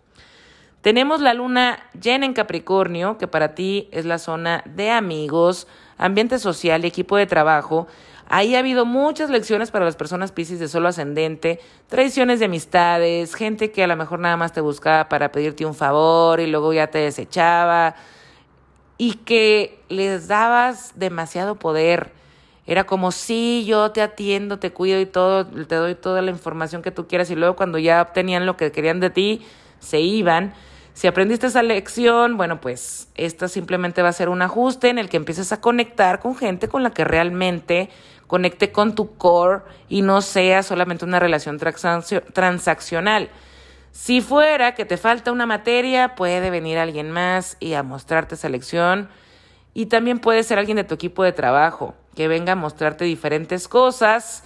Tenemos 0.81 1.21
la 1.21 1.33
luna 1.33 1.79
llena 1.99 2.25
en 2.25 2.33
Capricornio, 2.33 3.17
que 3.17 3.27
para 3.27 3.55
ti 3.55 3.89
es 3.91 4.05
la 4.05 4.19
zona 4.19 4.63
de 4.65 4.91
amigos, 4.91 5.67
ambiente 5.97 6.39
social 6.39 6.83
y 6.83 6.87
equipo 6.87 7.17
de 7.17 7.25
trabajo. 7.25 7.87
Ahí 8.29 8.55
ha 8.55 8.59
habido 8.59 8.85
muchas 8.85 9.29
lecciones 9.29 9.71
para 9.71 9.85
las 9.85 9.95
personas 9.95 10.31
Pisces 10.31 10.59
de 10.59 10.67
solo 10.67 10.89
ascendente, 10.89 11.59
traiciones 11.87 12.39
de 12.39 12.45
amistades, 12.45 13.33
gente 13.35 13.71
que 13.71 13.83
a 13.83 13.87
lo 13.87 13.95
mejor 13.95 14.19
nada 14.19 14.37
más 14.37 14.53
te 14.53 14.61
buscaba 14.61 15.09
para 15.09 15.31
pedirte 15.31 15.65
un 15.65 15.75
favor 15.75 16.39
y 16.39 16.47
luego 16.47 16.73
ya 16.73 16.87
te 16.87 16.99
desechaba 16.99 17.95
y 18.97 19.13
que 19.13 19.79
les 19.89 20.27
dabas 20.27 20.93
demasiado 20.95 21.55
poder 21.55 22.11
era 22.67 22.83
como, 22.83 23.13
sí, 23.13 23.63
yo 23.65 23.91
te 23.91 24.01
atiendo, 24.01 24.59
te 24.59 24.73
cuido 24.73 24.99
y 24.99 25.05
todo, 25.05 25.45
te 25.47 25.75
doy 25.75 25.95
toda 25.95 26.21
la 26.21 26.31
información 26.31 26.81
que 26.81 26.91
tú 26.91 27.07
quieras 27.07 27.31
y 27.31 27.35
luego 27.35 27.55
cuando 27.55 27.77
ya 27.77 28.01
obtenían 28.01 28.45
lo 28.45 28.57
que 28.57 28.73
querían 28.73 28.99
de 28.99 29.09
ti, 29.09 29.41
se 29.79 30.01
iban. 30.01 30.53
Si 30.97 31.05
aprendiste 31.05 31.45
esa 31.45 31.61
lección, 31.61 32.37
bueno, 32.37 32.59
pues 32.59 33.09
esta 33.13 33.47
simplemente 33.47 34.01
va 34.01 34.09
a 34.09 34.13
ser 34.13 34.29
un 34.29 34.41
ajuste 34.41 34.89
en 34.89 34.97
el 34.97 35.09
que 35.09 35.17
empieces 35.17 35.51
a 35.51 35.61
conectar 35.61 36.19
con 36.19 36.35
gente 36.35 36.69
con 36.69 36.81
la 36.81 36.89
que 36.89 37.03
realmente 37.03 37.91
conecte 38.25 38.71
con 38.71 38.95
tu 38.95 39.15
core 39.15 39.61
y 39.89 40.01
no 40.01 40.23
sea 40.23 40.63
solamente 40.63 41.05
una 41.05 41.19
relación 41.19 41.59
transaccional. 41.59 43.29
Si 43.91 44.21
fuera 44.21 44.73
que 44.73 44.85
te 44.85 44.97
falta 44.97 45.31
una 45.31 45.45
materia, 45.45 46.15
puede 46.15 46.49
venir 46.49 46.79
alguien 46.79 47.11
más 47.11 47.57
y 47.59 47.73
a 47.73 47.83
mostrarte 47.83 48.33
esa 48.33 48.49
lección. 48.49 49.07
Y 49.75 49.85
también 49.85 50.17
puede 50.17 50.41
ser 50.41 50.57
alguien 50.57 50.77
de 50.77 50.83
tu 50.83 50.95
equipo 50.95 51.23
de 51.23 51.31
trabajo 51.31 51.93
que 52.15 52.27
venga 52.27 52.53
a 52.53 52.55
mostrarte 52.55 53.05
diferentes 53.05 53.67
cosas, 53.67 54.43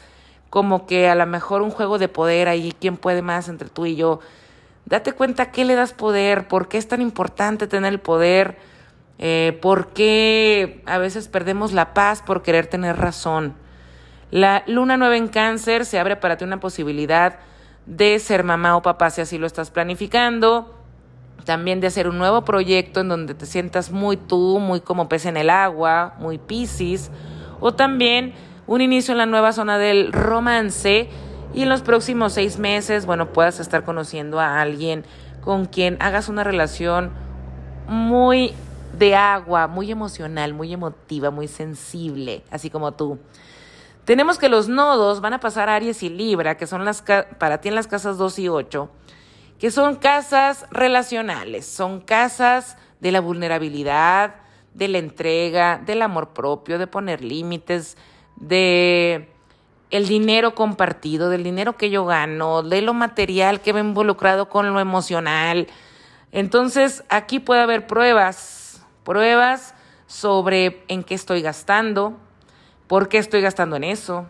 como 0.49 0.85
que 0.85 1.07
a 1.07 1.15
lo 1.15 1.25
mejor 1.27 1.61
un 1.61 1.71
juego 1.71 1.97
de 1.97 2.09
poder 2.09 2.49
ahí, 2.49 2.75
quién 2.77 2.97
puede 2.97 3.21
más 3.21 3.47
entre 3.47 3.69
tú 3.69 3.85
y 3.85 3.95
yo. 3.95 4.19
Date 4.85 5.13
cuenta 5.13 5.51
qué 5.51 5.65
le 5.65 5.75
das 5.75 5.93
poder, 5.93 6.47
por 6.47 6.67
qué 6.67 6.77
es 6.77 6.87
tan 6.87 7.01
importante 7.01 7.67
tener 7.67 7.93
el 7.93 7.99
poder, 7.99 8.57
eh, 9.19 9.57
por 9.61 9.89
qué 9.89 10.81
a 10.85 10.97
veces 10.97 11.27
perdemos 11.27 11.73
la 11.73 11.93
paz 11.93 12.21
por 12.21 12.41
querer 12.41 12.67
tener 12.67 12.97
razón. 12.97 13.55
La 14.31 14.63
luna 14.65 14.97
nueva 14.97 15.17
en 15.17 15.27
cáncer 15.27 15.85
se 15.85 15.99
abre 15.99 16.15
para 16.15 16.37
ti 16.37 16.45
una 16.45 16.59
posibilidad 16.59 17.39
de 17.85 18.17
ser 18.19 18.43
mamá 18.43 18.75
o 18.75 18.81
papá 18.81 19.09
si 19.09 19.21
así 19.21 19.37
lo 19.37 19.47
estás 19.47 19.71
planificando. 19.71 20.75
También 21.45 21.81
de 21.81 21.87
hacer 21.87 22.07
un 22.07 22.17
nuevo 22.17 22.43
proyecto 22.45 23.01
en 23.01 23.09
donde 23.09 23.33
te 23.33 23.45
sientas 23.45 23.91
muy 23.91 24.15
tú, 24.15 24.59
muy 24.59 24.79
como 24.79 25.09
pez 25.09 25.25
en 25.25 25.37
el 25.37 25.49
agua, 25.49 26.15
muy 26.19 26.37
piscis 26.37 27.11
o 27.59 27.73
también 27.73 28.33
un 28.67 28.81
inicio 28.81 29.13
en 29.13 29.17
la 29.17 29.25
nueva 29.25 29.51
zona 29.51 29.77
del 29.77 30.11
romance 30.11 31.09
y 31.53 31.63
en 31.63 31.69
los 31.69 31.81
próximos 31.81 32.33
seis 32.33 32.57
meses, 32.57 33.05
bueno, 33.05 33.33
puedas 33.33 33.59
estar 33.59 33.83
conociendo 33.83 34.39
a 34.39 34.61
alguien 34.61 35.05
con 35.41 35.65
quien 35.65 35.97
hagas 35.99 36.29
una 36.29 36.43
relación 36.43 37.11
muy 37.87 38.53
de 38.97 39.15
agua, 39.15 39.67
muy 39.67 39.91
emocional, 39.91 40.53
muy 40.53 40.73
emotiva, 40.73 41.31
muy 41.31 41.47
sensible, 41.47 42.43
así 42.51 42.69
como 42.69 42.93
tú. 42.93 43.19
Tenemos 44.05 44.37
que 44.37 44.49
los 44.49 44.67
nodos 44.67 45.21
van 45.21 45.33
a 45.33 45.39
pasar 45.39 45.69
a 45.69 45.75
Aries 45.75 46.03
y 46.03 46.09
Libra, 46.09 46.57
que 46.57 46.67
son 46.67 46.85
las 46.85 47.03
para 47.37 47.61
ti 47.61 47.69
en 47.69 47.75
las 47.75 47.87
casas 47.87 48.17
2 48.17 48.39
y 48.39 48.49
8, 48.49 48.89
que 49.59 49.71
son 49.71 49.95
casas 49.95 50.65
relacionales, 50.71 51.65
son 51.65 52.01
casas 52.01 52.77
de 52.99 53.11
la 53.11 53.21
vulnerabilidad, 53.21 54.35
de 54.73 54.87
la 54.87 54.97
entrega, 54.97 55.81
del 55.85 56.01
amor 56.01 56.29
propio, 56.29 56.79
de 56.79 56.87
poner 56.87 57.23
límites, 57.23 57.97
de 58.37 59.30
el 59.91 60.07
dinero 60.07 60.55
compartido, 60.55 61.29
del 61.29 61.43
dinero 61.43 61.77
que 61.77 61.89
yo 61.89 62.05
gano, 62.05 62.63
de 62.63 62.81
lo 62.81 62.93
material 62.93 63.61
que 63.61 63.73
va 63.73 63.81
involucrado 63.81 64.49
con 64.49 64.73
lo 64.73 64.79
emocional. 64.79 65.67
Entonces, 66.31 67.03
aquí 67.09 67.39
puede 67.39 67.61
haber 67.61 67.87
pruebas, 67.87 68.85
pruebas 69.03 69.75
sobre 70.07 70.83
en 70.87 71.03
qué 71.03 71.13
estoy 71.13 71.41
gastando, 71.41 72.17
por 72.87 73.09
qué 73.09 73.17
estoy 73.17 73.41
gastando 73.41 73.75
en 73.75 73.83
eso. 73.83 74.25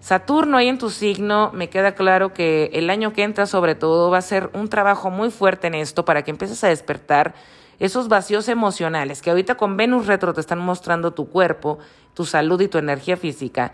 Saturno 0.00 0.56
ahí 0.56 0.68
en 0.68 0.78
tu 0.78 0.90
signo, 0.90 1.50
me 1.52 1.68
queda 1.68 1.94
claro 1.94 2.32
que 2.32 2.70
el 2.72 2.90
año 2.90 3.12
que 3.12 3.22
entra 3.22 3.46
sobre 3.46 3.76
todo 3.76 4.10
va 4.10 4.18
a 4.18 4.22
ser 4.22 4.50
un 4.52 4.68
trabajo 4.68 5.10
muy 5.10 5.30
fuerte 5.30 5.68
en 5.68 5.74
esto 5.74 6.04
para 6.04 6.22
que 6.22 6.32
empieces 6.32 6.64
a 6.64 6.68
despertar 6.68 7.34
esos 7.78 8.08
vacíos 8.08 8.48
emocionales 8.48 9.22
que 9.22 9.30
ahorita 9.30 9.56
con 9.56 9.76
Venus 9.76 10.06
retro 10.06 10.34
te 10.34 10.40
están 10.40 10.58
mostrando 10.58 11.12
tu 11.12 11.28
cuerpo, 11.28 11.78
tu 12.14 12.24
salud 12.24 12.60
y 12.60 12.68
tu 12.68 12.78
energía 12.78 13.16
física. 13.16 13.72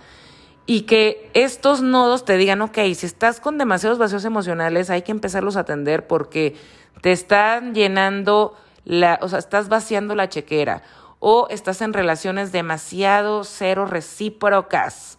Y 0.70 0.82
que 0.82 1.30
estos 1.32 1.80
nodos 1.80 2.26
te 2.26 2.36
digan, 2.36 2.60
ok, 2.60 2.76
si 2.94 3.06
estás 3.06 3.40
con 3.40 3.56
demasiados 3.56 3.96
vacíos 3.96 4.26
emocionales, 4.26 4.90
hay 4.90 5.00
que 5.00 5.12
empezarlos 5.12 5.56
a 5.56 5.60
atender 5.60 6.06
porque 6.06 6.56
te 7.00 7.10
están 7.10 7.72
llenando 7.74 8.54
la, 8.84 9.18
o 9.22 9.30
sea, 9.30 9.38
estás 9.38 9.70
vaciando 9.70 10.14
la 10.14 10.28
chequera 10.28 10.82
o 11.20 11.46
estás 11.48 11.80
en 11.80 11.94
relaciones 11.94 12.52
demasiado 12.52 13.44
cero 13.44 13.86
recíprocas. 13.86 15.16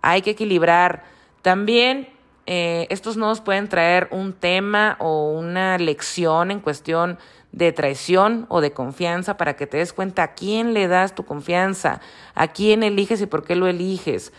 Hay 0.00 0.22
que 0.22 0.30
equilibrar. 0.30 1.04
También 1.42 2.08
eh, 2.46 2.86
estos 2.88 3.18
nodos 3.18 3.42
pueden 3.42 3.68
traer 3.68 4.08
un 4.12 4.32
tema 4.32 4.96
o 4.98 5.28
una 5.28 5.76
lección 5.76 6.50
en 6.50 6.60
cuestión 6.60 7.18
de 7.52 7.70
traición 7.72 8.46
o 8.48 8.62
de 8.62 8.72
confianza 8.72 9.36
para 9.36 9.56
que 9.56 9.66
te 9.66 9.76
des 9.76 9.92
cuenta 9.92 10.22
a 10.22 10.32
quién 10.32 10.72
le 10.72 10.88
das 10.88 11.14
tu 11.14 11.26
confianza, 11.26 12.00
a 12.34 12.48
quién 12.48 12.82
eliges 12.82 13.20
y 13.20 13.26
por 13.26 13.44
qué 13.44 13.56
lo 13.56 13.66
eliges. 13.66 14.32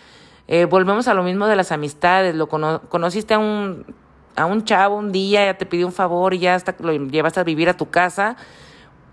Eh, 0.47 0.65
volvemos 0.65 1.07
a 1.07 1.13
lo 1.13 1.23
mismo 1.23 1.47
de 1.47 1.55
las 1.55 1.71
amistades, 1.71 2.35
lo 2.35 2.47
conociste 2.47 3.33
a 3.33 3.39
un, 3.39 3.85
a 4.35 4.45
un 4.45 4.63
chavo 4.63 4.95
un 4.95 5.11
día, 5.11 5.45
ya 5.45 5.57
te 5.57 5.65
pidió 5.65 5.85
un 5.85 5.93
favor 5.93 6.33
y 6.33 6.39
ya 6.39 6.55
hasta 6.55 6.75
lo 6.79 6.93
llevas 6.93 7.37
a 7.37 7.43
vivir 7.43 7.69
a 7.69 7.75
tu 7.75 7.89
casa. 7.89 8.37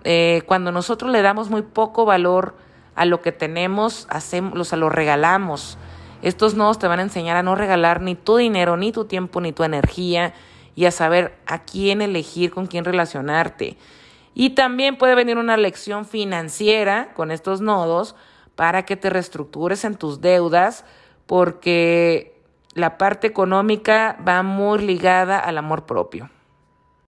Eh, 0.05 0.43
cuando 0.47 0.71
nosotros 0.71 1.11
le 1.11 1.23
damos 1.23 1.51
muy 1.51 1.63
poco 1.63 2.05
valor 2.05 2.55
a 2.95 3.05
lo 3.05 3.21
que 3.21 3.33
tenemos, 3.33 4.07
hacemos, 4.11 4.73
o 4.73 4.77
lo 4.77 4.91
regalamos. 4.91 5.79
Estos 6.23 6.55
nodos 6.55 6.79
te 6.79 6.87
van 6.87 7.01
a 7.01 7.03
enseñar 7.03 7.37
a 7.37 7.43
no 7.43 7.55
regalar 7.55 8.01
ni 8.01 8.15
tu 8.15 8.37
dinero, 8.37 8.77
ni 8.77 8.93
tu 8.93 9.05
tiempo, 9.07 9.41
ni 9.41 9.53
tu 9.53 9.65
energía 9.65 10.35
y 10.77 10.87
a 10.87 10.91
saber 10.91 11.37
a 11.47 11.65
quién 11.65 12.03
elegir, 12.03 12.51
con 12.51 12.67
quién 12.67 12.85
relacionarte. 12.85 13.77
Y 14.35 14.51
también 14.51 14.97
puede 14.97 15.15
venir 15.15 15.39
una 15.39 15.57
lección 15.57 16.05
financiera 16.05 17.13
con 17.15 17.31
estos 17.31 17.61
nodos 17.61 18.17
para 18.57 18.85
que 18.85 18.97
te 18.97 19.11
reestructures 19.11 19.85
en 19.85 19.97
tus 19.97 20.21
deudas, 20.21 20.85
porque 21.27 22.35
la 22.75 22.99
parte 22.99 23.27
económica 23.27 24.19
va 24.27 24.43
muy 24.43 24.81
ligada 24.81 25.39
al 25.39 25.59
amor 25.59 25.87
propio. 25.87 26.31